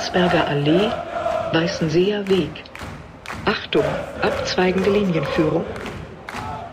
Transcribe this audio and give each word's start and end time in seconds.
Landsberger 0.00 0.48
Allee, 0.48 0.90
Weißenseer 1.52 2.26
Weg. 2.26 2.64
Achtung, 3.44 3.84
abzweigende 4.22 4.90
Linienführung. 4.90 5.62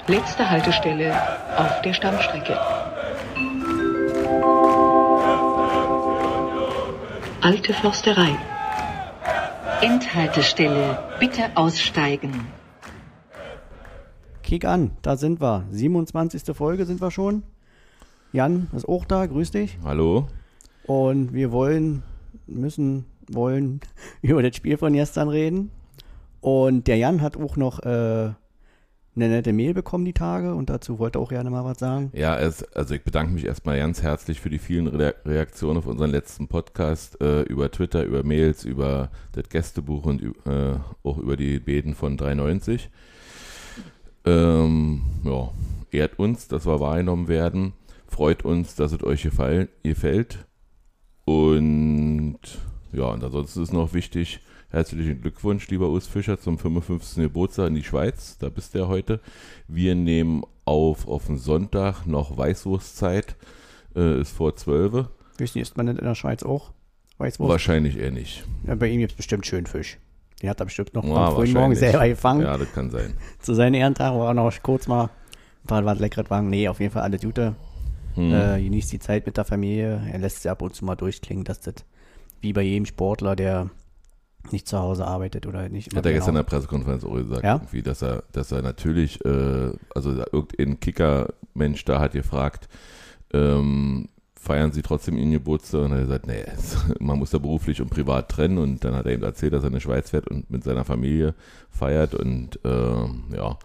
Letzte 0.07 0.49
Haltestelle 0.49 1.13
auf 1.57 1.81
der 1.81 1.93
Stammstrecke. 1.93 2.57
Alte 7.41 7.73
Försterei. 7.73 8.37
Endhaltestelle. 9.81 10.97
Bitte 11.19 11.51
aussteigen. 11.55 12.47
Kick 14.41 14.63
an, 14.63 14.91
da 15.01 15.17
sind 15.17 15.41
wir. 15.41 15.65
27. 15.71 16.55
Folge 16.55 16.85
sind 16.85 17.01
wir 17.01 17.11
schon. 17.11 17.43
Jan 18.31 18.69
ist 18.73 18.87
auch 18.87 19.03
da, 19.03 19.25
grüß 19.25 19.51
dich. 19.51 19.77
Hallo. 19.83 20.29
Und 20.85 21.33
wir 21.33 21.51
wollen, 21.51 22.03
müssen, 22.47 23.05
wollen 23.31 23.79
über 24.21 24.41
das 24.41 24.55
Spiel 24.55 24.77
von 24.77 24.93
gestern 24.93 25.29
reden. 25.29 25.71
Und 26.41 26.87
der 26.87 26.97
Jan 26.97 27.21
hat 27.21 27.37
auch 27.37 27.57
noch 27.57 27.79
äh, 27.79 28.31
eine 29.17 29.29
nette 29.29 29.51
Mail 29.51 29.73
bekommen 29.73 30.05
die 30.05 30.13
Tage 30.13 30.53
und 30.53 30.69
dazu 30.69 30.99
wollte 30.99 31.17
er 31.17 31.23
auch 31.23 31.29
gerne 31.29 31.49
mal 31.49 31.65
was 31.65 31.79
sagen. 31.79 32.11
Ja, 32.13 32.37
es, 32.37 32.63
also 32.75 32.93
ich 32.93 33.03
bedanke 33.03 33.33
mich 33.33 33.45
erstmal 33.45 33.79
ganz 33.79 34.03
herzlich 34.03 34.39
für 34.39 34.49
die 34.49 34.59
vielen 34.59 34.87
Re 34.87 35.15
Reaktionen 35.25 35.79
auf 35.79 35.87
unseren 35.87 36.11
letzten 36.11 36.47
Podcast 36.47 37.19
äh, 37.19 37.41
über 37.41 37.71
Twitter, 37.71 38.03
über 38.03 38.23
Mails, 38.23 38.63
über 38.63 39.09
das 39.31 39.49
Gästebuch 39.49 40.05
und 40.05 40.21
äh, 40.45 40.75
auch 41.03 41.17
über 41.17 41.35
die 41.35 41.59
Beten 41.59 41.95
von 41.95 42.15
390. 42.15 42.89
Ähm, 44.25 45.01
ja, 45.23 45.49
ehrt 45.91 46.19
uns, 46.19 46.47
dass 46.47 46.67
wir 46.67 46.79
wahrgenommen 46.79 47.27
werden. 47.27 47.73
Freut 48.07 48.45
uns, 48.45 48.75
dass 48.75 48.91
es 48.91 49.03
euch 49.03 49.23
gefallen, 49.23 49.67
gefällt. 49.83 50.45
Und 51.25 52.39
ja, 52.91 53.05
und 53.05 53.23
ansonsten 53.23 53.63
ist 53.63 53.73
noch 53.73 53.93
wichtig, 53.93 54.39
herzlichen 54.69 55.21
Glückwunsch, 55.21 55.67
lieber 55.69 55.89
Urs 55.89 56.07
Fischer, 56.07 56.39
zum 56.39 56.57
55. 56.57 57.23
Geburtstag 57.23 57.67
in 57.67 57.75
die 57.75 57.83
Schweiz. 57.83 58.37
Da 58.39 58.49
bist 58.49 58.73
du 58.73 58.79
ja 58.79 58.87
heute. 58.87 59.19
Wir 59.67 59.95
nehmen 59.95 60.43
auf 60.65 61.07
auf 61.07 61.27
den 61.27 61.37
Sonntag 61.37 62.05
noch 62.05 62.37
Weißwurstzeit. 62.37 63.35
Äh, 63.95 64.21
ist 64.21 64.31
vor 64.31 64.55
12. 64.55 65.07
Wissen 65.37 65.59
ist 65.59 65.77
man 65.77 65.87
nicht 65.87 65.99
in 65.99 66.05
der 66.05 66.15
Schweiz 66.15 66.43
auch? 66.43 66.71
Weißwurst? 67.17 67.49
Wahrscheinlich 67.49 67.97
eher 67.97 68.11
nicht. 68.11 68.45
Ja, 68.65 68.75
bei 68.75 68.87
ihm 68.87 68.99
gibt 68.99 69.13
es 69.13 69.17
bestimmt 69.17 69.45
schön 69.45 69.65
Fisch. 69.65 69.97
Den 70.41 70.49
hat 70.49 70.59
er 70.59 70.65
bestimmt 70.65 70.93
noch 70.93 71.03
Ja, 71.03 71.27
am 71.27 71.35
frühen 71.35 71.53
Morgen 71.53 71.75
selber 71.75 72.07
gefangen. 72.07 72.41
Ja, 72.41 72.57
das 72.57 72.71
kann 72.73 72.91
sein. 72.91 73.15
Zu 73.39 73.55
seinem 73.55 73.73
Ehrentag 73.73 74.13
war 74.13 74.27
er 74.27 74.33
noch 74.33 74.53
kurz 74.61 74.87
mal 74.87 75.05
ein 75.05 75.67
paar 75.67 75.83
was 75.83 75.99
leckeres 75.99 76.29
wagen. 76.29 76.49
Nee, 76.49 76.67
auf 76.67 76.79
jeden 76.79 76.91
Fall 76.91 77.03
alles 77.03 77.21
Gute. 77.21 77.55
Hm. 78.13 78.33
Äh, 78.33 78.61
genießt 78.61 78.91
die 78.91 78.99
Zeit 78.99 79.25
mit 79.25 79.37
der 79.37 79.45
Familie. 79.45 80.01
Er 80.11 80.19
lässt 80.19 80.43
sie 80.43 80.49
ab 80.49 80.61
und 80.61 80.75
zu 80.75 80.85
mal 80.85 80.95
durchklingen, 80.95 81.43
dass 81.43 81.61
das 81.61 81.75
wie 82.41 82.53
bei 82.53 82.61
jedem 82.63 82.85
Sportler, 82.85 83.35
der 83.35 83.69
nicht 84.51 84.67
zu 84.67 84.77
Hause 84.79 85.05
arbeitet 85.05 85.45
oder 85.45 85.67
nicht. 85.69 85.93
Hat 85.95 86.05
er 86.05 86.13
gestern 86.13 86.35
in 86.35 86.35
genau. 86.35 86.43
der 86.49 86.55
Pressekonferenz 86.57 87.03
auch 87.03 87.15
gesagt, 87.15 87.43
Ja? 87.43 87.55
irgendwie, 87.55 87.81
dass 87.81 88.01
er, 88.01 88.23
dass 88.31 88.51
er 88.51 88.61
natürlich, 88.61 89.23
äh, 89.25 89.71
also 89.93 90.11
irgendein 90.31 90.79
Kicker-Mensch 90.79 91.83
da 91.85 91.99
hat 91.99 92.13
gefragt, 92.13 92.69
ähm, 93.33 94.07
feiern 94.35 94.71
Sie 94.71 94.81
trotzdem 94.81 95.17
Ihren 95.17 95.31
Geburtstag? 95.31 95.81
Und 95.85 95.91
er 95.91 95.97
hat 95.97 96.05
gesagt, 96.05 96.27
nee, 96.27 96.45
man 96.99 97.19
muss 97.19 97.31
da 97.31 97.39
beruflich 97.39 97.81
und 97.81 97.89
privat 97.89 98.29
trennen. 98.29 98.57
Und 98.57 98.83
dann 98.85 98.95
hat 98.95 99.05
er 99.05 99.13
ihm 99.13 99.23
erzählt, 99.23 99.51
dass 99.51 99.63
er 99.63 99.67
in 99.67 99.73
die 99.73 99.81
Schweiz 99.81 100.11
fährt 100.11 100.29
und 100.29 100.49
mit 100.49 100.63
seiner 100.63 100.85
Familie 100.85 101.35
feiert 101.69 102.15
und 102.15 102.57
ähm, 102.63 103.25
ja, 103.35 103.57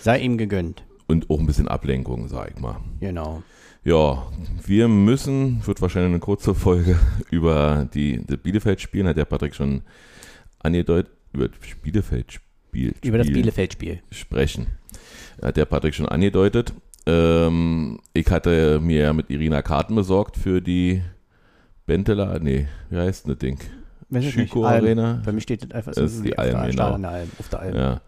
Sei 0.00 0.18
ihm 0.20 0.38
gegönnt. 0.38 0.82
und 1.08 1.28
auch 1.28 1.38
ein 1.40 1.46
bisschen 1.46 1.68
Ablenkung, 1.68 2.28
sag 2.28 2.52
ich 2.54 2.58
mal. 2.58 2.78
Genau. 3.00 3.42
Ja, 3.84 4.26
wir 4.64 4.86
müssen, 4.86 5.66
wird 5.66 5.82
wahrscheinlich 5.82 6.10
eine 6.10 6.20
kurze 6.20 6.54
Folge 6.54 6.98
über 7.30 7.88
die, 7.92 8.24
das 8.24 8.38
Bielefeld-Spielen, 8.38 9.08
hat 9.08 9.16
der 9.16 9.24
Patrick 9.24 9.54
schon 9.54 9.82
angedeutet, 10.60 11.12
über 11.32 11.48
das 11.48 11.58
Bielefeld-Spiel. 11.82 12.94
Über 13.02 13.18
das 13.18 13.26
Spiel 13.26 13.42
Bielefeld-Spiel. 13.42 14.00
sprechen. 14.10 14.66
Hat 15.42 15.56
der 15.56 15.64
Patrick 15.64 15.94
schon 15.94 16.06
angedeutet. 16.06 16.72
Ähm, 17.06 17.98
ich 18.12 18.30
hatte 18.30 18.78
mir 18.78 19.00
ja 19.00 19.12
mit 19.12 19.30
Irina 19.30 19.62
Karten 19.62 19.96
besorgt 19.96 20.36
für 20.36 20.60
die 20.60 21.02
Benteler, 21.86 22.38
nee, 22.38 22.68
wie 22.90 22.96
heißt 22.96 23.26
denn 23.26 23.32
das 23.32 23.38
Ding? 23.40 23.58
Schüko. 24.20 24.64
Arena? 24.64 25.20
Bei 25.24 25.32
mir 25.32 25.40
steht 25.40 25.64
das 25.64 25.70
einfach 25.72 25.92
Das 25.92 26.12
ist 26.12 26.24
die 26.24 26.38
Alm, 26.38 26.70
genau. 26.70 26.92
Alm, 26.92 27.30
auf 27.38 27.48
der 27.48 27.60
Alm. 27.60 27.74
Ja, 27.74 28.00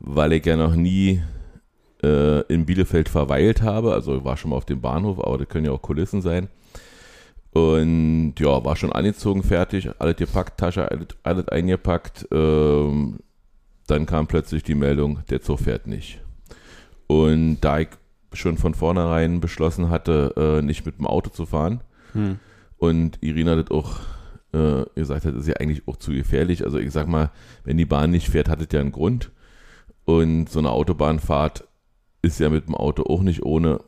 weil 0.00 0.32
ich 0.32 0.44
ja 0.44 0.56
noch 0.56 0.74
nie 0.74 1.22
äh, 2.02 2.40
in 2.52 2.66
Bielefeld 2.66 3.08
verweilt 3.08 3.62
habe. 3.62 3.92
Also 3.92 4.24
war 4.24 4.36
schon 4.36 4.50
mal 4.50 4.56
auf 4.56 4.64
dem 4.64 4.80
Bahnhof, 4.80 5.18
aber 5.18 5.38
das 5.38 5.48
können 5.48 5.66
ja 5.66 5.72
auch 5.72 5.82
Kulissen 5.82 6.22
sein. 6.22 6.48
Und 7.52 8.34
ja, 8.38 8.64
war 8.64 8.76
schon 8.76 8.92
angezogen, 8.92 9.42
fertig, 9.42 9.90
alles 9.98 10.16
gepackt, 10.16 10.58
Tasche, 10.60 10.88
alles, 10.90 11.08
alles 11.24 11.48
eingepackt. 11.48 12.28
Ähm, 12.30 13.18
dann 13.86 14.06
kam 14.06 14.28
plötzlich 14.28 14.62
die 14.62 14.76
Meldung, 14.76 15.20
der 15.30 15.42
Zug 15.42 15.60
fährt 15.60 15.86
nicht. 15.88 16.20
Und 17.08 17.60
da 17.60 17.80
ich 17.80 17.88
schon 18.34 18.56
von 18.56 18.74
vornherein 18.74 19.40
beschlossen 19.40 19.90
hatte, 19.90 20.32
äh, 20.60 20.62
nicht 20.62 20.86
mit 20.86 20.98
dem 20.98 21.06
Auto 21.06 21.30
zu 21.30 21.46
fahren, 21.46 21.80
Hm. 22.12 22.38
und 22.78 23.18
Irina 23.20 23.54
das 23.56 23.70
auch 23.70 23.98
äh, 24.52 24.84
gesagt 24.94 25.24
hat, 25.24 25.34
ist 25.34 25.46
ja 25.48 25.54
eigentlich 25.56 25.86
auch 25.86 25.96
zu 25.96 26.12
gefährlich. 26.12 26.64
Also 26.64 26.78
ich 26.78 26.90
sag 26.92 27.06
mal, 27.08 27.30
wenn 27.64 27.76
die 27.76 27.84
Bahn 27.84 28.10
nicht 28.10 28.28
fährt, 28.28 28.48
hat 28.48 28.60
es 28.60 28.68
ja 28.72 28.80
einen 28.80 28.92
Grund. 28.92 29.30
Und 30.04 30.48
so 30.48 30.58
eine 30.58 30.70
Autobahnfahrt 30.70 31.64
ist 32.22 32.40
ja 32.40 32.50
mit 32.50 32.66
dem 32.66 32.74
Auto 32.74 33.04
auch 33.04 33.22
nicht 33.22 33.44
ohne. 33.44 33.80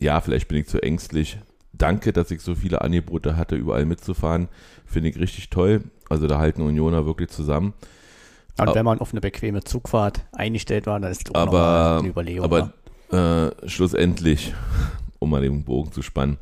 Ja, 0.00 0.20
vielleicht 0.20 0.48
bin 0.48 0.58
ich 0.58 0.66
zu 0.68 0.82
ängstlich. 0.82 1.38
Danke, 1.72 2.12
dass 2.12 2.30
ich 2.30 2.40
so 2.40 2.54
viele 2.54 2.82
Angebote 2.82 3.36
hatte, 3.36 3.56
überall 3.56 3.84
mitzufahren. 3.84 4.48
Finde 4.86 5.08
ich 5.08 5.18
richtig 5.18 5.50
toll. 5.50 5.82
Also 6.08 6.26
da 6.26 6.38
halten 6.38 6.62
Unioner 6.62 7.06
wirklich 7.06 7.30
zusammen. 7.30 7.74
Und 8.58 8.74
wenn 8.74 8.84
man 8.84 9.00
auf 9.00 9.12
eine 9.12 9.20
bequeme 9.20 9.64
Zugfahrt 9.64 10.24
eingestellt 10.32 10.86
war, 10.86 11.00
dann 11.00 11.10
ist 11.10 11.26
nochmal 11.26 11.48
Aber, 11.48 11.98
eine 11.98 12.08
Überlegung. 12.08 12.44
aber 12.44 12.72
wa? 13.10 13.46
äh, 13.46 13.68
schlussendlich, 13.68 14.54
um 15.18 15.30
mal 15.30 15.42
den 15.42 15.64
Bogen 15.64 15.90
zu 15.90 16.02
spannen, 16.02 16.38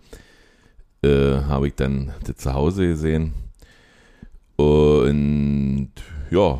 äh, 1.02 1.36
habe 1.48 1.68
ich 1.68 1.74
dann 1.74 2.12
das 2.24 2.36
zu 2.36 2.52
Hause 2.52 2.86
gesehen. 2.88 3.32
Und 4.56 5.92
ja, 6.30 6.58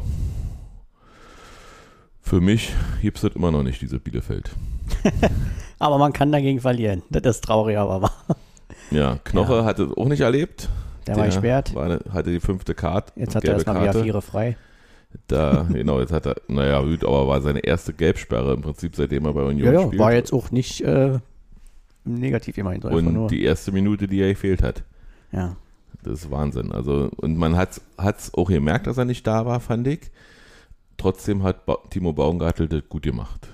für 2.33 2.41
mich 2.41 2.73
gibt 3.03 3.19
es 3.19 3.23
das 3.25 3.37
immer 3.37 3.51
noch 3.51 3.63
nicht, 3.63 3.83
diese 3.83 3.99
Bielefeld. 3.99 4.53
aber 5.79 5.99
man 5.99 6.15
kann 6.15 6.33
dagegen 6.33 6.61
verlieren. 6.61 7.03
Das 7.11 7.37
ist 7.37 7.45
traurig, 7.45 7.77
aber 7.77 8.01
wahr. 8.01 8.25
Ja, 8.91 9.19
Knoche 9.23 9.67
hat 9.67 9.79
es 9.79 9.95
auch 9.95 10.09
nicht 10.09 10.21
erlebt. 10.21 10.71
Der 11.07 11.17
war 11.17 11.27
gesperrt. 11.27 11.75
War, 11.75 12.01
hatte 12.11 12.31
die 12.31 12.41
fünfte 12.41 12.75
Karte. 12.75 13.13
Jetzt 13.17 13.35
hat 13.35 13.45
er 13.45 13.53
erstmal 13.53 13.83
wieder 13.83 13.93
Karte. 13.93 14.03
Viere 14.05 14.23
frei. 14.23 14.57
Da, 15.27 15.67
genau, 15.71 16.01
jetzt 16.01 16.11
hat 16.11 16.25
er, 16.25 16.37
naja, 16.49 16.81
gut, 16.81 17.05
aber 17.05 17.29
war 17.29 17.43
seine 17.43 17.59
erste 17.59 17.93
Gelbsperre 17.93 18.55
im 18.55 18.63
Prinzip, 18.63 18.97
seitdem 18.97 19.27
er 19.27 19.35
bei 19.35 19.43
Union 19.43 19.67
Ja, 19.67 19.81
ja, 19.81 19.87
spielt. 19.87 20.01
war 20.01 20.15
jetzt 20.15 20.33
auch 20.33 20.51
nicht 20.51 20.81
äh, 20.81 21.19
negativ 22.07 22.57
immerhin. 22.57 22.83
Und 22.83 23.13
nur. 23.13 23.29
die 23.29 23.43
erste 23.43 23.73
Minute, 23.73 24.09
die 24.09 24.23
er 24.23 24.31
gefehlt 24.31 24.63
hat. 24.63 24.85
ja. 25.33 25.55
Das 26.03 26.25
ist 26.25 26.31
Wahnsinn. 26.31 26.73
Also, 26.73 27.11
und 27.19 27.37
man 27.37 27.57
hat 27.57 27.79
es 27.99 28.35
auch 28.35 28.49
gemerkt, 28.49 28.87
dass 28.87 28.97
er 28.97 29.05
nicht 29.05 29.27
da 29.27 29.45
war, 29.45 29.61
fand 29.61 29.87
ich. 29.87 30.11
Trotzdem 30.97 31.43
hat 31.43 31.67
ba 31.67 31.79
Timo 31.91 32.13
Baumgartel 32.13 32.69
das 32.69 32.83
gut 32.89 33.03
gemacht. 33.03 33.49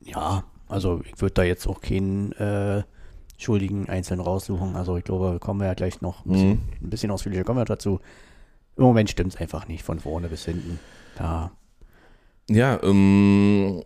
ja, 0.00 0.44
also 0.68 1.00
ich 1.04 1.20
würde 1.20 1.34
da 1.34 1.42
jetzt 1.42 1.66
auch 1.66 1.80
keinen 1.82 2.32
äh, 2.32 2.82
Schuldigen 3.36 3.88
einzeln 3.90 4.20
raussuchen. 4.20 4.74
Also 4.76 4.96
ich 4.96 5.04
glaube, 5.04 5.38
kommen 5.38 5.60
wir 5.60 5.66
ja 5.66 5.74
gleich 5.74 6.00
noch 6.00 6.24
ein 6.24 6.32
bisschen, 6.32 6.50
Mhm. 6.50 6.58
ein 6.82 6.90
bisschen 6.90 7.10
ausführlicher 7.10 7.44
kommen 7.44 7.58
wir 7.60 7.64
dazu. 7.66 8.00
Im 8.76 8.84
Moment 8.84 9.10
stimmt 9.10 9.34
es 9.34 9.40
einfach 9.40 9.68
nicht, 9.68 9.82
von 9.82 10.00
vorne 10.00 10.28
bis 10.28 10.44
hinten. 10.46 10.78
Da, 11.18 11.50
Ja, 12.48 12.82
ähm, 12.82 13.82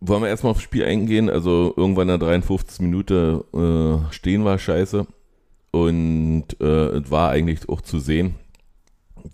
wollen 0.00 0.22
wir 0.22 0.28
erstmal 0.28 0.50
aufs 0.52 0.62
Spiel 0.62 0.84
eingehen? 0.84 1.30
Also 1.30 1.72
irgendwann 1.76 2.08
in 2.08 2.18
der 2.20 2.28
53. 2.28 2.80
Minute 2.80 3.44
äh, 3.54 4.12
stehen 4.12 4.44
war 4.44 4.58
scheiße. 4.58 5.06
Und 5.72 6.44
äh, 6.60 6.86
es 6.98 7.10
war 7.10 7.30
eigentlich 7.30 7.68
auch 7.68 7.80
zu 7.80 7.98
sehen, 7.98 8.34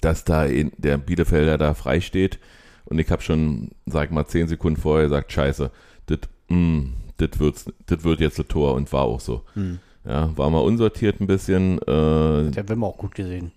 dass 0.00 0.24
da 0.24 0.44
in, 0.44 0.72
der 0.76 0.98
Bielefelder 0.98 1.58
da 1.58 1.74
frei 1.74 2.00
steht. 2.00 2.38
Und 2.84 2.98
ich 2.98 3.10
habe 3.10 3.22
schon, 3.22 3.70
sag 3.86 4.10
mal, 4.12 4.26
zehn 4.26 4.48
Sekunden 4.48 4.80
vorher 4.80 5.04
gesagt, 5.04 5.32
scheiße, 5.32 5.70
das 6.06 6.18
mm, 6.48 6.84
wird 7.18 8.20
jetzt 8.20 8.38
ein 8.38 8.48
Tor 8.48 8.74
und 8.74 8.92
war 8.92 9.02
auch 9.02 9.20
so. 9.20 9.42
hm. 9.54 9.78
Ja, 10.04 10.36
war 10.36 10.50
mal 10.50 10.60
unsortiert 10.60 11.20
ein 11.20 11.26
bisschen. 11.26 11.78
Äh, 11.82 12.50
der 12.50 12.68
Wimmer 12.68 12.86
auch 12.86 12.96
gut 12.96 13.16
gesehen. 13.16 13.50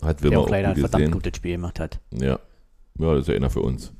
hat 0.00 0.22
Der 0.22 0.30
Wimmer 0.30 0.42
auch 0.42 0.48
auch 0.48 0.52
ein 0.52 0.66
gut 0.66 0.78
verdammt 0.78 0.92
gesehen. 0.92 1.10
gutes 1.10 1.36
Spiel 1.36 1.52
gemacht 1.52 1.80
hat. 1.80 1.98
Ja. 2.12 2.38
ja, 2.98 3.14
das 3.14 3.22
ist 3.22 3.28
ja 3.28 3.34
einer 3.34 3.50
für 3.50 3.62
uns. 3.62 3.92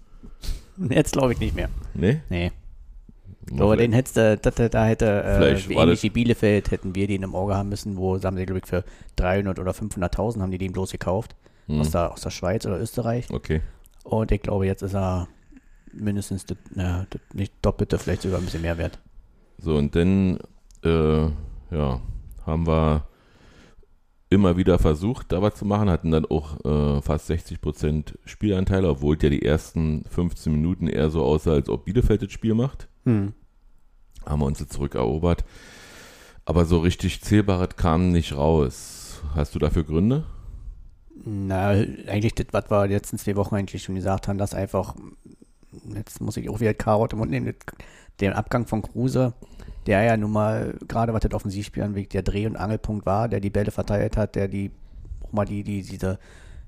Jetzt 0.91 1.13
glaube 1.13 1.33
ich 1.33 1.41
nicht 1.41 1.57
mehr. 1.57 1.69
Nee? 1.95 2.21
Nee. 2.29 2.53
Glaube, 3.47 3.79
den 3.79 3.93
hättest 3.93 4.17
du, 4.17 4.37
da, 4.37 4.51
da 4.51 4.87
hätte, 4.87 5.07
äh, 5.07 5.73
ähnlich 5.73 6.03
wie 6.03 6.11
Bielefeld, 6.11 6.71
hätten 6.71 6.95
wir 6.95 7.07
den 7.07 7.23
im 7.23 7.35
Auge 7.35 7.57
haben 7.57 7.71
müssen, 7.71 7.97
wo, 7.97 8.21
haben 8.23 8.37
sie, 8.37 8.45
glaube 8.45 8.61
ich, 8.61 8.67
für 8.67 8.85
300 9.17 9.59
oder 9.59 9.73
500.000 9.73 10.41
haben 10.41 10.51
die 10.51 10.59
den 10.59 10.73
bloß 10.73 10.93
gekauft. 10.93 11.35
Hm, 11.69 11.81
Aus, 11.81 11.91
der, 11.91 12.13
aus 12.13 12.21
der 12.23 12.31
Schweiz 12.31 12.67
oder 12.67 12.81
Österreich. 12.81 13.31
Okay. 13.31 13.61
Und 14.05 14.33
ich 14.33 14.43
glaube, 14.43 14.67
jetzt 14.67 14.83
ist 14.83 14.95
er 14.95 15.29
mindestens 15.93 16.47
das, 16.47 16.57
na, 16.75 17.07
das 17.11 17.21
nicht 17.35 17.53
doppelte, 17.63 17.99
vielleicht 17.99 18.23
sogar 18.23 18.39
ein 18.39 18.45
bisschen 18.45 18.63
mehr 18.63 18.79
wert. 18.79 18.99
So, 19.59 19.77
und 19.77 19.95
dann, 19.95 20.39
äh, 20.85 21.25
ja, 21.71 22.01
haben 22.47 22.67
wir 22.67 23.07
immer 24.31 24.57
wieder 24.57 24.79
versucht, 24.79 25.33
da 25.33 25.41
was 25.43 25.55
zu 25.55 25.65
machen, 25.65 25.89
hatten 25.89 26.11
dann 26.11 26.27
auch 26.27 26.63
äh, 26.65 27.03
fast 27.03 27.27
60 27.27 27.61
Prozent 27.61 28.19
Spielanteile, 28.25 28.89
obwohl 28.89 29.17
ja 29.21 29.31
die 29.31 29.45
ersten 29.45 30.05
15 30.11 30.53
Minuten 30.53 30.87
eher 30.87 31.11
so 31.11 31.23
aussah, 31.23 31.53
als 31.53 31.69
ob 31.69 31.87
Bielefeld 31.87 32.23
das 32.23 32.33
Spiel 32.33 32.55
macht. 32.55 32.89
Hm. 33.05 33.33
Haben 34.27 34.41
wir 34.41 34.47
uns 34.47 34.61
jetzt 34.61 34.75
zurückerobert. 34.75 35.45
Aber 36.45 36.65
so 36.65 36.79
richtig 36.79 37.23
Zählbares 37.23 37.77
kam 37.77 38.13
nicht 38.13 38.37
raus. 38.37 39.23
Hast 39.35 39.55
du 39.55 39.59
dafür 39.59 39.85
Gründe? 39.85 40.25
Na, 41.25 41.71
eigentlich 41.71 42.35
das, 42.35 42.47
was 42.53 42.71
wir 42.71 42.87
letzten 42.87 43.19
zwei 43.19 43.37
Wochen 43.37 43.55
eigentlich 43.55 43.83
schon 43.83 43.95
gesagt 43.95 44.29
haben, 44.29 44.39
dass 44.39 44.55
einfach, 44.55 44.95
jetzt 45.95 46.21
muss 46.21 46.37
ich 46.37 46.49
auch 46.49 46.61
wieder 46.61 46.75
Karot 46.75 47.13
im 47.13 47.19
Mund 47.19 47.31
nehmen, 47.31 47.55
den 48.21 48.33
Abgang 48.33 48.67
von 48.67 48.83
Kruse, 48.83 49.35
der 49.87 50.03
ja 50.03 50.17
nun 50.17 50.33
mal, 50.33 50.77
gerade 50.87 51.13
was 51.13 51.23
das 51.23 51.33
Offensivspiel 51.33 51.83
anwegt, 51.83 52.15
der 52.15 52.23
Dreh- 52.23 52.47
und 52.47 52.57
Angelpunkt 52.57 53.07
war, 53.07 53.29
der 53.29 53.41
die 53.41 53.51
Bälle 53.51 53.71
verteilt 53.71 54.17
hat, 54.17 54.35
der 54.37 54.49
die, 54.49 54.71
auch 55.23 55.33
mal 55.33 55.45
die, 55.45 55.63
die, 55.63 55.83
diese 55.83 56.19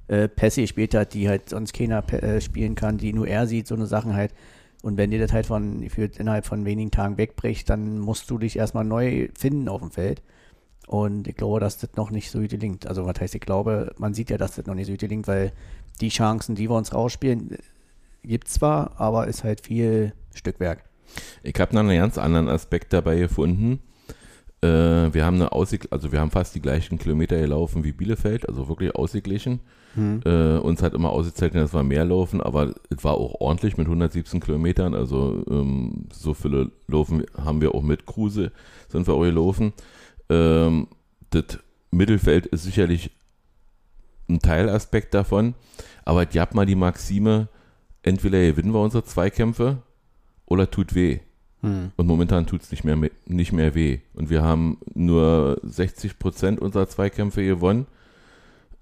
äh, 0.08 0.28
Pässe 0.28 0.62
gespielt 0.62 0.94
hat, 0.94 1.14
die 1.14 1.28
halt 1.28 1.48
sonst 1.48 1.72
keiner 1.72 2.04
äh, 2.12 2.40
spielen 2.40 2.74
kann, 2.74 2.98
die 2.98 3.12
nur 3.12 3.28
er 3.28 3.46
sieht, 3.46 3.66
so 3.66 3.74
eine 3.74 3.86
Sachen 3.86 4.14
halt. 4.14 4.34
Und 4.82 4.96
wenn 4.96 5.10
dir 5.10 5.20
das 5.20 5.32
halt 5.32 5.46
von, 5.46 5.82
innerhalb 5.82 6.46
von 6.46 6.64
wenigen 6.64 6.90
Tagen 6.90 7.18
wegbricht, 7.18 7.68
dann 7.68 7.98
musst 7.98 8.30
du 8.30 8.38
dich 8.38 8.56
erstmal 8.56 8.84
neu 8.84 9.28
finden 9.38 9.68
auf 9.68 9.80
dem 9.80 9.90
Feld. 9.90 10.22
Und 10.90 11.28
ich 11.28 11.36
glaube, 11.36 11.60
dass 11.60 11.78
das 11.78 11.94
noch 11.94 12.10
nicht 12.10 12.32
so 12.32 12.40
gut 12.40 12.50
gelingt. 12.50 12.88
Also, 12.88 13.06
was 13.06 13.20
heißt, 13.20 13.36
ich 13.36 13.40
glaube, 13.40 13.92
man 13.98 14.12
sieht 14.12 14.28
ja, 14.28 14.36
dass 14.36 14.56
das 14.56 14.66
noch 14.66 14.74
nicht 14.74 14.86
so 14.86 14.92
gut 14.92 14.98
gelingt, 14.98 15.28
weil 15.28 15.52
die 16.00 16.08
Chancen, 16.08 16.56
die 16.56 16.68
wir 16.68 16.74
uns 16.74 16.92
rausspielen, 16.92 17.58
gibt 18.24 18.48
es 18.48 18.54
zwar, 18.54 18.98
aber 19.00 19.28
ist 19.28 19.44
halt 19.44 19.64
viel 19.64 20.12
Stückwerk. 20.34 20.82
Ich 21.44 21.54
habe 21.60 21.72
noch 21.76 21.82
einen 21.82 21.96
ganz 21.96 22.18
anderen 22.18 22.48
Aspekt 22.48 22.92
dabei 22.92 23.20
gefunden. 23.20 23.78
Äh, 24.62 24.66
wir 25.14 25.24
haben 25.24 25.36
eine 25.36 25.52
Aussicht, 25.52 25.92
also 25.92 26.10
wir 26.10 26.18
haben 26.18 26.32
fast 26.32 26.56
die 26.56 26.60
gleichen 26.60 26.98
Kilometer 26.98 27.38
gelaufen 27.38 27.84
wie 27.84 27.92
Bielefeld, 27.92 28.48
also 28.48 28.68
wirklich 28.68 28.92
ausgeglichen. 28.96 29.60
Hm. 29.94 30.22
Äh, 30.24 30.56
uns 30.56 30.82
hat 30.82 30.94
immer 30.94 31.10
ausgezeichnet, 31.10 31.62
dass 31.62 31.72
wir 31.72 31.84
mehr 31.84 32.04
laufen, 32.04 32.40
aber 32.40 32.74
es 32.90 33.04
war 33.04 33.14
auch 33.14 33.40
ordentlich 33.40 33.76
mit 33.76 33.86
117 33.86 34.40
Kilometern. 34.40 34.96
Also 34.96 35.44
ähm, 35.48 36.08
so 36.12 36.34
viele 36.34 36.72
Laufen 36.88 37.24
haben 37.36 37.60
wir 37.60 37.76
auch 37.76 37.82
mit 37.82 38.06
Kruse, 38.06 38.50
sind 38.88 39.06
wir 39.06 39.14
auch 39.14 39.22
gelaufen. 39.22 39.72
Ähm, 40.30 40.86
das 41.30 41.58
Mittelfeld 41.90 42.46
ist 42.46 42.62
sicherlich 42.62 43.10
ein 44.28 44.38
Teilaspekt 44.38 45.12
davon, 45.12 45.54
aber 46.04 46.24
die 46.24 46.40
hat 46.40 46.54
mal 46.54 46.66
die 46.66 46.76
Maxime, 46.76 47.48
entweder 48.02 48.40
gewinnen 48.40 48.72
wir 48.72 48.80
unsere 48.80 49.04
Zweikämpfe 49.04 49.82
oder 50.46 50.70
tut 50.70 50.94
weh. 50.94 51.18
Hm. 51.62 51.92
Und 51.96 52.06
momentan 52.06 52.46
tut 52.46 52.62
es 52.62 52.70
nicht 52.70 52.84
mehr, 52.84 52.96
nicht 53.26 53.52
mehr 53.52 53.74
weh. 53.74 53.98
Und 54.14 54.30
wir 54.30 54.42
haben 54.42 54.78
nur 54.94 55.60
60 55.62 56.18
Prozent 56.18 56.60
unserer 56.60 56.88
Zweikämpfe 56.88 57.44
gewonnen. 57.44 57.86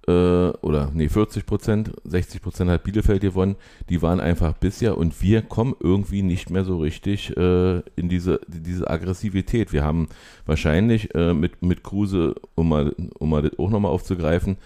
Äh, 0.09 0.57
oder, 0.63 0.91
nee, 0.95 1.11
40 1.11 1.45
Prozent. 1.45 1.93
60 2.05 2.41
Prozent 2.41 2.71
hat 2.71 2.83
Bielefeld 2.83 3.21
gewonnen. 3.21 3.57
Die 3.91 4.01
waren 4.01 4.21
einfach 4.21 4.55
bisher 4.55 4.97
und 4.97 5.21
wir 5.21 5.43
kommen 5.43 5.77
irgendwie 5.81 6.23
nicht 6.23 6.49
mehr 6.49 6.65
so 6.65 6.79
richtig 6.79 7.37
äh, 7.37 7.81
in 7.95 8.09
diese, 8.09 8.41
diese 8.47 8.89
Aggressivität. 8.89 9.71
Wir 9.75 9.85
haben 9.85 10.09
wahrscheinlich 10.47 11.15
äh, 11.15 11.35
mit, 11.35 11.61
mit 11.61 11.85
Kruse, 11.85 12.37
um 12.55 12.71
mal, 12.71 12.95
um 13.19 13.29
mal 13.29 13.43
das 13.43 13.59
auch 13.59 13.69
nochmal 13.69 13.93
aufzugreifen, 13.93 14.57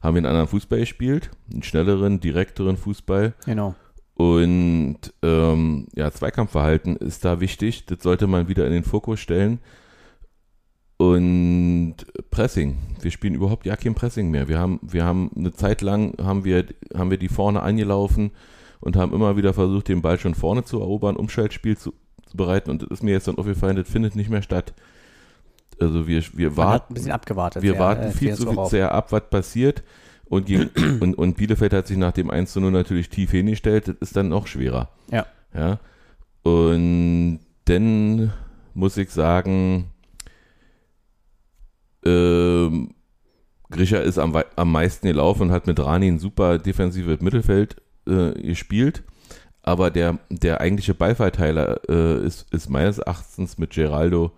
haben 0.00 0.14
wir 0.14 0.18
einen 0.20 0.26
anderen 0.26 0.48
Fußball 0.48 0.78
gespielt. 0.78 1.30
Einen 1.52 1.64
schnelleren, 1.64 2.20
direkteren 2.20 2.76
Fußball. 2.76 3.34
Genau. 3.44 3.74
Und 4.14 4.98
ähm, 5.22 5.88
ja, 5.96 6.12
Zweikampfverhalten 6.12 6.96
ist 6.96 7.24
da 7.24 7.40
wichtig. 7.40 7.86
Das 7.86 8.04
sollte 8.04 8.28
man 8.28 8.46
wieder 8.46 8.66
in 8.66 8.72
den 8.72 8.84
Fokus 8.84 9.18
stellen. 9.18 9.58
Und 11.02 11.96
Pressing. 12.30 12.78
Wir 13.00 13.10
spielen 13.10 13.34
überhaupt 13.34 13.66
ja 13.66 13.74
kein 13.74 13.94
Pressing 13.94 14.30
mehr. 14.30 14.46
Wir 14.46 14.60
haben, 14.60 14.78
wir 14.82 15.04
haben 15.04 15.32
eine 15.36 15.52
Zeit 15.52 15.82
lang 15.82 16.14
haben 16.22 16.44
wir, 16.44 16.64
haben 16.94 17.10
wir 17.10 17.18
die 17.18 17.28
vorne 17.28 17.60
angelaufen 17.60 18.30
und 18.78 18.94
haben 18.94 19.12
immer 19.12 19.36
wieder 19.36 19.52
versucht, 19.52 19.88
den 19.88 20.00
Ball 20.00 20.20
schon 20.20 20.36
vorne 20.36 20.62
zu 20.62 20.78
erobern, 20.78 21.16
Umschaltspiel 21.16 21.76
zu, 21.76 21.92
zu 22.24 22.36
bereiten. 22.36 22.70
Und 22.70 22.82
das 22.82 22.90
ist 22.90 23.02
mir 23.02 23.10
jetzt 23.10 23.26
dann 23.26 23.36
aufgefallen, 23.36 23.74
das 23.74 23.88
findet 23.88 24.14
nicht 24.14 24.30
mehr 24.30 24.42
statt. 24.42 24.74
Also 25.80 26.06
wir, 26.06 26.22
wir 26.34 26.56
warten 26.56 26.72
hat 26.72 26.90
ein 26.90 26.94
bisschen 26.94 27.10
abgewartet. 27.10 27.62
wir 27.64 27.72
sehr, 27.72 27.80
warten 27.80 28.02
äh, 28.04 28.12
viel 28.12 28.34
zu 28.34 28.44
drauf. 28.44 28.70
sehr 28.70 28.92
ab, 28.92 29.10
was 29.10 29.28
passiert. 29.28 29.82
Und, 30.26 30.46
gegen, 30.46 30.68
und, 31.00 31.18
und 31.18 31.36
Bielefeld 31.36 31.72
hat 31.72 31.88
sich 31.88 31.96
nach 31.96 32.12
dem 32.12 32.30
1 32.30 32.52
zu 32.52 32.60
0 32.60 32.70
natürlich 32.70 33.08
tief 33.08 33.32
hingestellt. 33.32 33.88
Das 33.88 33.96
ist 33.98 34.14
dann 34.14 34.28
noch 34.28 34.46
schwerer. 34.46 34.90
Ja. 35.10 35.26
ja. 35.52 35.80
Und 36.44 37.40
dann 37.64 38.32
muss 38.74 38.96
ich 38.96 39.10
sagen, 39.10 39.91
ähm, 42.04 42.94
Grisha 43.70 43.98
ist 43.98 44.18
am, 44.18 44.36
am 44.56 44.72
meisten 44.72 45.06
gelaufen 45.06 45.42
und 45.42 45.50
hat 45.50 45.66
mit 45.66 45.80
Rani 45.80 46.08
ein 46.08 46.18
super 46.18 46.58
defensives 46.58 47.20
Mittelfeld 47.20 47.76
äh, 48.06 48.32
gespielt. 48.32 49.02
Aber 49.62 49.90
der, 49.90 50.18
der 50.28 50.60
eigentliche 50.60 50.94
Ballverteiler 50.94 51.80
äh, 51.88 52.26
ist, 52.26 52.52
ist 52.52 52.68
meines 52.68 52.98
Erachtens 52.98 53.58
mit 53.58 53.70
Geraldo 53.70 54.32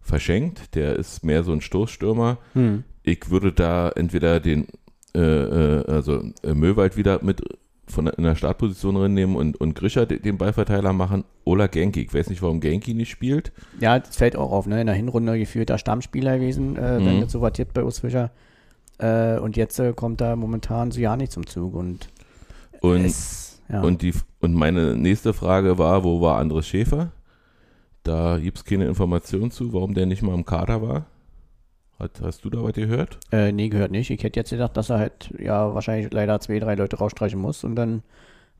verschenkt. 0.00 0.74
Der 0.74 0.96
ist 0.96 1.24
mehr 1.24 1.44
so 1.44 1.52
ein 1.52 1.60
Stoßstürmer. 1.60 2.38
Hm. 2.54 2.84
Ich 3.02 3.30
würde 3.30 3.52
da 3.52 3.90
entweder 3.90 4.40
den, 4.40 4.66
äh, 5.14 5.20
äh, 5.20 5.84
also 5.86 6.22
äh, 6.42 6.54
Möwald 6.54 6.96
wieder 6.96 7.22
mit 7.22 7.42
von 7.86 8.06
in 8.06 8.24
der 8.24 8.34
Startposition 8.34 8.96
reinnehmen 8.96 9.36
und, 9.36 9.56
und 9.60 9.74
Grisha 9.74 10.04
de- 10.06 10.18
den 10.18 10.38
Ballverteiler 10.38 10.92
machen 10.92 11.24
oder 11.44 11.68
Genki. 11.68 12.02
Ich 12.02 12.14
weiß 12.14 12.30
nicht, 12.30 12.40
warum 12.42 12.60
Genki 12.60 12.94
nicht 12.94 13.10
spielt. 13.10 13.52
Ja, 13.80 13.98
das 13.98 14.16
fällt 14.16 14.36
auch 14.36 14.52
auf, 14.52 14.66
ne? 14.66 14.80
In 14.80 14.86
der 14.86 14.96
Hinrunde 14.96 15.38
geführter 15.38 15.76
Stammspieler 15.78 16.38
gewesen, 16.38 16.76
äh, 16.76 16.96
wenn 17.04 17.16
Mhm. 17.16 17.20
das 17.22 17.32
so 17.32 17.40
was 17.40 17.52
jetzt 17.58 17.74
bei 17.74 17.82
Urs 17.84 17.98
Fischer. 18.00 18.30
Äh, 18.98 19.38
und 19.38 19.56
jetzt 19.56 19.78
äh, 19.80 19.92
kommt 19.92 20.20
da 20.20 20.36
momentan 20.36 20.90
so 20.92 21.00
ja 21.00 21.16
nicht 21.16 21.32
zum 21.32 21.46
Zug. 21.46 21.74
Und, 21.74 22.08
Und, 22.80 23.04
es, 23.04 23.60
ja. 23.68 23.82
und, 23.82 24.02
die, 24.02 24.14
und 24.40 24.54
meine 24.54 24.96
nächste 24.96 25.32
Frage 25.34 25.76
war, 25.78 26.04
wo 26.04 26.20
war 26.20 26.38
Andres 26.38 26.66
Schäfer? 26.66 27.10
Da 28.02 28.38
gibt 28.38 28.58
es 28.58 28.64
keine 28.64 28.86
Information 28.86 29.50
zu, 29.50 29.72
warum 29.72 29.94
der 29.94 30.06
nicht 30.06 30.22
mal 30.22 30.34
im 30.34 30.44
Kader 30.44 30.80
war. 30.82 31.06
Hat, 32.04 32.20
hast 32.20 32.44
du 32.44 32.50
da 32.50 32.62
was 32.62 32.74
gehört? 32.74 33.18
Äh, 33.32 33.50
nee, 33.50 33.70
gehört 33.70 33.90
nicht. 33.90 34.10
Ich 34.10 34.22
hätte 34.22 34.38
jetzt 34.38 34.50
gedacht, 34.50 34.76
dass 34.76 34.90
er 34.90 34.98
halt 34.98 35.32
ja 35.38 35.74
wahrscheinlich 35.74 36.12
leider 36.12 36.38
zwei, 36.38 36.58
drei 36.58 36.74
Leute 36.74 36.98
rausstreichen 36.98 37.40
muss 37.40 37.64
und 37.64 37.76
dann 37.76 38.02